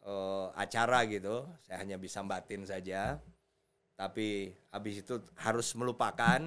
eh, 0.00 0.46
acara 0.54 1.02
gitu. 1.10 1.42
Saya 1.66 1.82
hanya 1.82 1.98
bisa 1.98 2.22
batin 2.22 2.62
saja. 2.62 3.18
Tapi 3.94 4.54
habis 4.70 5.02
itu 5.02 5.18
harus 5.34 5.66
melupakan. 5.74 6.40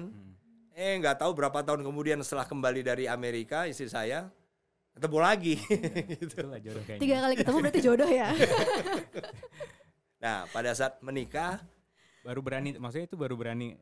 Eh 0.72 0.96
nggak 0.96 1.20
tahu 1.20 1.36
berapa 1.36 1.60
tahun 1.60 1.84
kemudian 1.84 2.18
setelah 2.24 2.48
kembali 2.48 2.80
dari 2.80 3.04
Amerika 3.04 3.68
istri 3.68 3.86
saya 3.86 4.32
ketemu 4.96 5.18
lagi. 5.20 5.54
gitu. 6.18 6.40
Itulah 6.40 6.58
jodoh 6.58 6.82
kayaknya. 6.88 7.02
Tiga 7.04 7.16
kali 7.20 7.34
ketemu 7.36 7.56
berarti 7.62 7.80
jodoh 7.84 8.10
ya. 8.10 8.28
Nah 10.18 10.50
pada 10.50 10.74
saat 10.74 10.98
menikah, 10.98 11.62
Baru 12.26 12.42
berani, 12.42 12.74
maksudnya 12.76 13.06
itu 13.06 13.14
baru 13.16 13.38
berani 13.38 13.78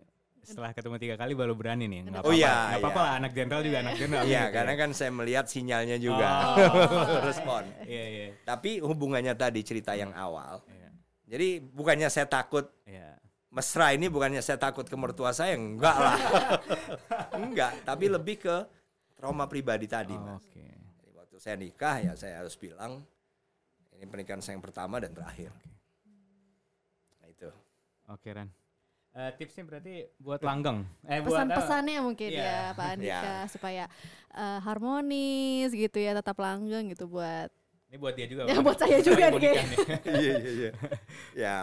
setelah 0.47 0.70
ketemu 0.70 0.97
tiga 0.97 1.14
kali 1.18 1.34
baru 1.34 1.53
berani 1.53 1.90
nih. 1.90 2.07
Nggak 2.07 2.22
Oh 2.22 2.30
apa-apa, 2.30 2.38
iya, 2.38 2.55
nggak 2.55 2.78
apa-apa 2.78 2.97
iya. 2.97 3.07
lah 3.07 3.12
anak 3.18 3.32
jenderal 3.34 3.61
juga 3.61 3.76
anak 3.82 3.94
jenderal. 3.99 4.22
iya 4.24 4.42
gitu 4.47 4.55
karena 4.55 4.72
ya. 4.72 4.78
kan 4.78 4.90
saya 4.94 5.11
melihat 5.11 5.44
sinyalnya 5.51 5.97
juga 5.99 6.28
Oh. 6.30 6.57
respon. 7.28 7.62
Iya 7.82 8.05
iya. 8.07 8.26
Tapi 8.42 8.70
hubungannya 8.78 9.34
tadi 9.34 9.61
cerita 9.61 9.92
yang 9.92 10.14
awal. 10.14 10.62
Iya. 10.70 10.88
Jadi 11.26 11.49
bukannya 11.59 12.07
saya 12.07 12.30
takut 12.30 12.70
Iya. 12.86 13.18
mesra 13.51 13.90
ini 13.90 14.07
bukannya 14.07 14.38
saya 14.38 14.57
takut 14.57 14.86
ke 14.86 14.94
mertua 14.94 15.32
saya 15.32 15.57
enggak 15.57 15.97
lah 15.97 16.14
enggak 17.40 17.72
tapi 17.82 18.07
lebih 18.07 18.36
ke 18.38 18.57
trauma 19.16 19.49
pribadi 19.49 19.88
tadi 19.88 20.12
Oh, 20.12 20.22
mas 20.22 20.44
Oke. 20.44 20.61
Jadi 21.01 21.11
waktu 21.16 21.36
saya 21.40 21.57
nikah 21.57 21.97
ya 21.99 22.12
saya 22.14 22.44
harus 22.44 22.53
bilang 22.55 23.01
ini 23.90 24.05
pernikahan 24.05 24.38
saya 24.38 24.55
yang 24.55 24.64
pertama 24.64 25.01
dan 25.01 25.11
terakhir 25.11 25.51
nah 27.16 27.26
itu 27.26 27.49
Oke 28.07 28.28
Ran. 28.30 28.53
Eh, 29.17 29.31
tipsnya 29.33 29.64
berarti 29.64 30.12
buat 30.21 30.45
langgeng. 30.45 30.85
Eh? 31.09 31.25
Pesan-pesannya 31.25 32.05
mungkin 32.05 32.29
Iya. 32.29 32.45
ya 32.45 32.61
Pak 32.77 32.87
Andika 32.93 33.17
Iya. 33.17 33.37
supaya 33.49 33.85
eh, 34.31 34.59
harmonis 34.61 35.73
gitu 35.73 35.97
ya, 35.97 36.12
tetap 36.12 36.37
langgeng 36.37 36.93
gitu 36.93 37.09
buat 37.09 37.49
Ini 37.89 37.97
buat 37.97 38.12
dia 38.12 38.29
juga. 38.29 38.45
Ya, 38.45 38.61
buat 38.61 38.77
saya 38.77 38.99
juga 39.01 39.33
nih 39.33 39.57
iya 40.21 40.33
iya 40.37 40.51
iya 40.53 40.71
ya 41.33 41.55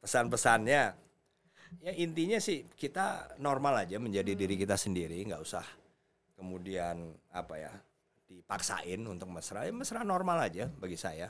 pesan-pesannya 0.00 0.82
ya 1.80 1.92
intinya 1.98 2.38
sih 2.38 2.64
kita 2.72 3.36
normal 3.36 3.84
aja 3.84 4.00
menjadi 4.00 4.32
diri 4.32 4.56
kita 4.56 4.78
sendiri 4.78 5.20
nggak 5.26 5.42
usah 5.42 5.66
kemudian 6.32 7.12
apa 7.28 7.54
ya 7.58 7.72
dipaksain 8.24 9.00
untuk 9.04 9.28
mesra 9.28 9.66
ya 9.66 9.72
mesra 9.74 10.00
normal 10.00 10.48
aja 10.48 10.70
bagi 10.72 10.96
saya 10.96 11.28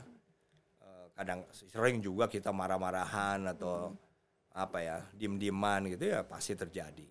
Eh, 0.79 1.05
kadang 1.15 1.43
sering 1.51 1.99
juga 1.99 2.27
kita 2.27 2.53
marah-marahan 2.53 3.43
atau 3.49 3.91
apa 4.53 4.79
ya 4.81 4.97
diem-dieman 5.17 5.89
gitu 5.97 6.13
ya 6.13 6.21
pasti 6.25 6.53
terjadi 6.53 7.09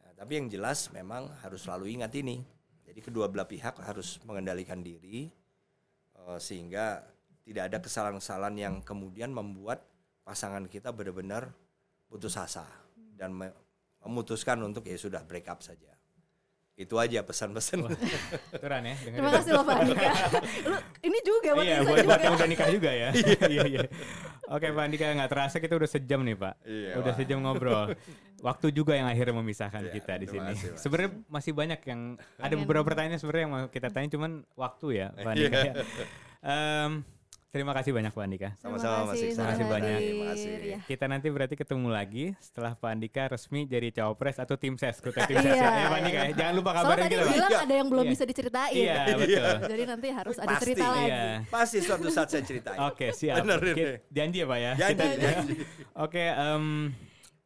Nah, 0.00 0.12
tapi 0.16 0.40
yang 0.40 0.48
jelas 0.48 0.88
memang 0.92 1.28
harus 1.44 1.64
selalu 1.68 1.96
ingat 1.96 2.12
ini 2.16 2.40
jadi 2.86 3.00
kedua 3.02 3.28
belah 3.28 3.44
pihak 3.48 3.76
harus 3.84 4.16
mengendalikan 4.24 4.80
diri 4.80 5.28
eh, 6.16 6.38
sehingga 6.40 7.04
tidak 7.46 7.70
ada 7.70 7.78
kesalahan-kesalahan 7.78 8.56
yang 8.58 8.74
kemudian 8.82 9.30
membuat 9.30 9.84
pasangan 10.26 10.66
kita 10.66 10.90
benar-benar 10.90 11.54
putus 12.10 12.34
asa 12.34 12.66
dan 13.14 13.30
me- 13.30 13.54
memutuskan 14.02 14.58
untuk 14.62 14.86
ya 14.86 14.98
sudah 14.98 15.22
break 15.26 15.46
up 15.50 15.62
saja. 15.62 15.95
Itu 16.76 17.00
aja 17.00 17.24
pesan-pesan. 17.24 17.88
Ran 18.60 18.84
ya. 18.84 18.94
Terima 19.00 19.32
kasih 19.32 19.50
loh 19.56 19.64
Pak 19.64 19.76
Andika. 19.80 20.10
Lu 20.68 20.76
ini 21.08 21.18
juga 21.24 21.48
buat 21.56 21.64
Iya, 21.64 21.78
buat, 21.88 22.04
buat 22.04 22.20
yang 22.20 22.34
udah 22.36 22.48
nikah 22.52 22.68
juga 22.68 22.90
ya. 22.92 23.08
Iya, 23.52 23.64
iya. 23.64 23.82
Oke, 24.52 24.68
Pak 24.68 24.84
Andika 24.84 25.08
nggak 25.08 25.30
terasa 25.32 25.56
kita 25.56 25.72
udah 25.80 25.88
sejam 25.88 26.20
nih, 26.20 26.36
Pak. 26.36 26.54
Iya, 26.68 26.90
udah 27.00 27.12
wah. 27.12 27.16
sejam 27.16 27.38
ngobrol. 27.40 27.96
Waktu 28.44 28.66
juga 28.76 28.92
yang 28.92 29.08
akhirnya 29.08 29.34
memisahkan 29.40 29.88
Iya, 29.88 29.92
kita 29.96 30.12
di 30.20 30.26
sini. 30.28 30.52
Sebenarnya 30.76 31.10
masih 31.32 31.52
banyak 31.56 31.80
yang 31.88 32.20
ada 32.36 32.54
beberapa 32.60 32.84
pertanyaan 32.84 33.16
sebenarnya 33.16 33.44
yang 33.48 33.54
mau 33.56 33.64
kita 33.72 33.88
tanya 33.88 34.08
cuman 34.12 34.44
waktu 34.52 34.86
ya, 35.00 35.06
Pak 35.16 35.32
Andika. 35.32 35.60
ya. 35.64 35.72
Em, 36.44 36.90
terima 37.56 37.72
kasih 37.72 37.90
banyak 37.90 38.12
Pak 38.12 38.22
Andika. 38.22 38.50
Sama-sama 38.56 38.96
Mas 39.02 39.08
kasih 39.10 39.26
Iksan. 39.26 39.36
Terima 39.36 39.48
kasih 39.50 39.64
banyak. 39.66 39.98
Terima 39.98 40.24
kasih. 40.28 40.52
Ya. 40.62 40.78
Kita 40.84 41.04
nanti 41.06 41.26
berarti 41.26 41.54
ketemu 41.54 41.88
lagi 41.88 42.24
setelah 42.38 42.72
Pak 42.72 42.90
Andika 42.90 43.22
resmi 43.26 43.64
jadi 43.64 43.88
cawapres 43.90 44.36
atau 44.36 44.54
tim 44.54 44.76
ses, 44.76 45.00
ketua 45.00 45.24
tim 45.24 45.36
ses 45.36 45.48
Iya, 45.48 45.56
ya, 45.56 45.70
ya 45.72 45.86
Pak 45.86 45.98
Andika 45.98 46.12
ya. 46.14 46.22
iya. 46.22 46.34
Jangan 46.36 46.54
lupa 46.54 46.70
Soalnya 46.70 46.84
kabarin 46.84 47.02
tadi 47.02 47.10
kita, 47.10 47.22
Pak. 47.22 47.32
bilang 47.32 47.52
ada 47.56 47.74
yang 47.74 47.88
belum 47.88 48.04
Iya. 48.04 48.12
bisa 48.12 48.24
diceritain. 48.24 48.74
Iya, 48.76 48.96
betul. 49.16 49.54
Jadi 49.72 49.82
nanti 49.82 50.08
harus 50.10 50.36
ada 50.36 50.54
cerita 50.56 50.84
lagi. 50.86 51.08
Iya. 51.08 51.24
Pasti 51.48 51.78
suatu 51.80 52.08
saat 52.08 52.28
saya 52.28 52.42
ceritain. 52.42 52.78
Oke, 52.84 53.06
siap. 53.10 53.34
Kita- 53.40 53.98
janji 54.08 54.38
ya, 54.38 54.46
Pak 54.46 54.58
ya. 54.58 54.72
Janji, 54.76 55.06
Kita-. 55.16 55.42
Oke, 56.04 56.24
em, 56.28 56.64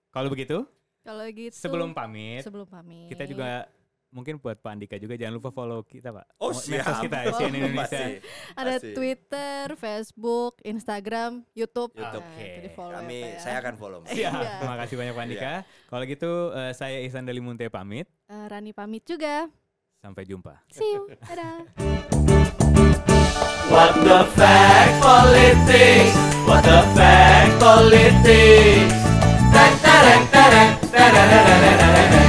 kalau 0.09 0.29
begitu 0.29 0.67
Kalau 1.01 1.25
gitu 1.27 1.55
sebelum 1.55 1.91
pamit, 1.91 2.45
sebelum 2.45 2.67
pamit 2.67 3.09
kita 3.09 3.25
juga 3.25 3.65
mungkin 4.11 4.43
buat 4.43 4.59
Pak 4.59 4.71
Andika 4.71 4.97
juga 4.99 5.15
jangan 5.15 5.39
lupa 5.39 5.51
follow 5.55 5.81
kita, 5.87 6.11
Pak. 6.11 6.27
Oh, 6.43 6.51
Medsos 6.51 6.67
siap. 6.67 7.03
kita 7.07 7.19
CNN 7.35 7.55
Indonesia. 7.63 7.87
Pasti. 7.87 8.13
ada 8.59 8.75
Pasti. 8.77 8.93
Twitter, 8.95 9.65
Facebook, 9.79 10.53
Instagram, 10.67 11.47
YouTube. 11.55 11.95
YouTube. 11.95 12.27
Nah, 12.27 12.37
Oke. 12.37 12.71
follow 12.75 12.99
Kami 12.99 13.19
ya, 13.19 13.27
ya. 13.31 13.39
saya 13.41 13.57
akan 13.63 13.75
follow. 13.79 14.01
Siap. 14.07 14.15
Iya. 14.19 14.31
Terima 14.61 14.77
kasih 14.83 14.95
banyak 14.99 15.15
Pak 15.15 15.25
Andika. 15.25 15.53
Kalau 15.89 16.05
gitu 16.07 16.31
eh, 16.53 16.73
saya 16.75 16.97
Ihsan 17.07 17.25
Dalimunte 17.25 17.67
pamit. 17.71 18.07
Eh, 18.27 18.45
Rani 18.51 18.75
pamit 18.75 19.07
juga. 19.07 19.47
Sampai 20.01 20.25
jumpa. 20.27 20.59
See 20.73 20.91
you. 20.97 21.07
Dadah. 21.29 21.61
What 23.71 23.95
the 24.03 24.27
fact 24.35 24.95
politics? 24.99 26.17
What 26.43 26.67
the 26.67 26.83
fact 26.99 27.53
politics? 27.63 28.95
Ta-ta-ra-ta-ra, 29.55 30.63
ta-ra-ra-ra-ra-ra. 30.91 32.20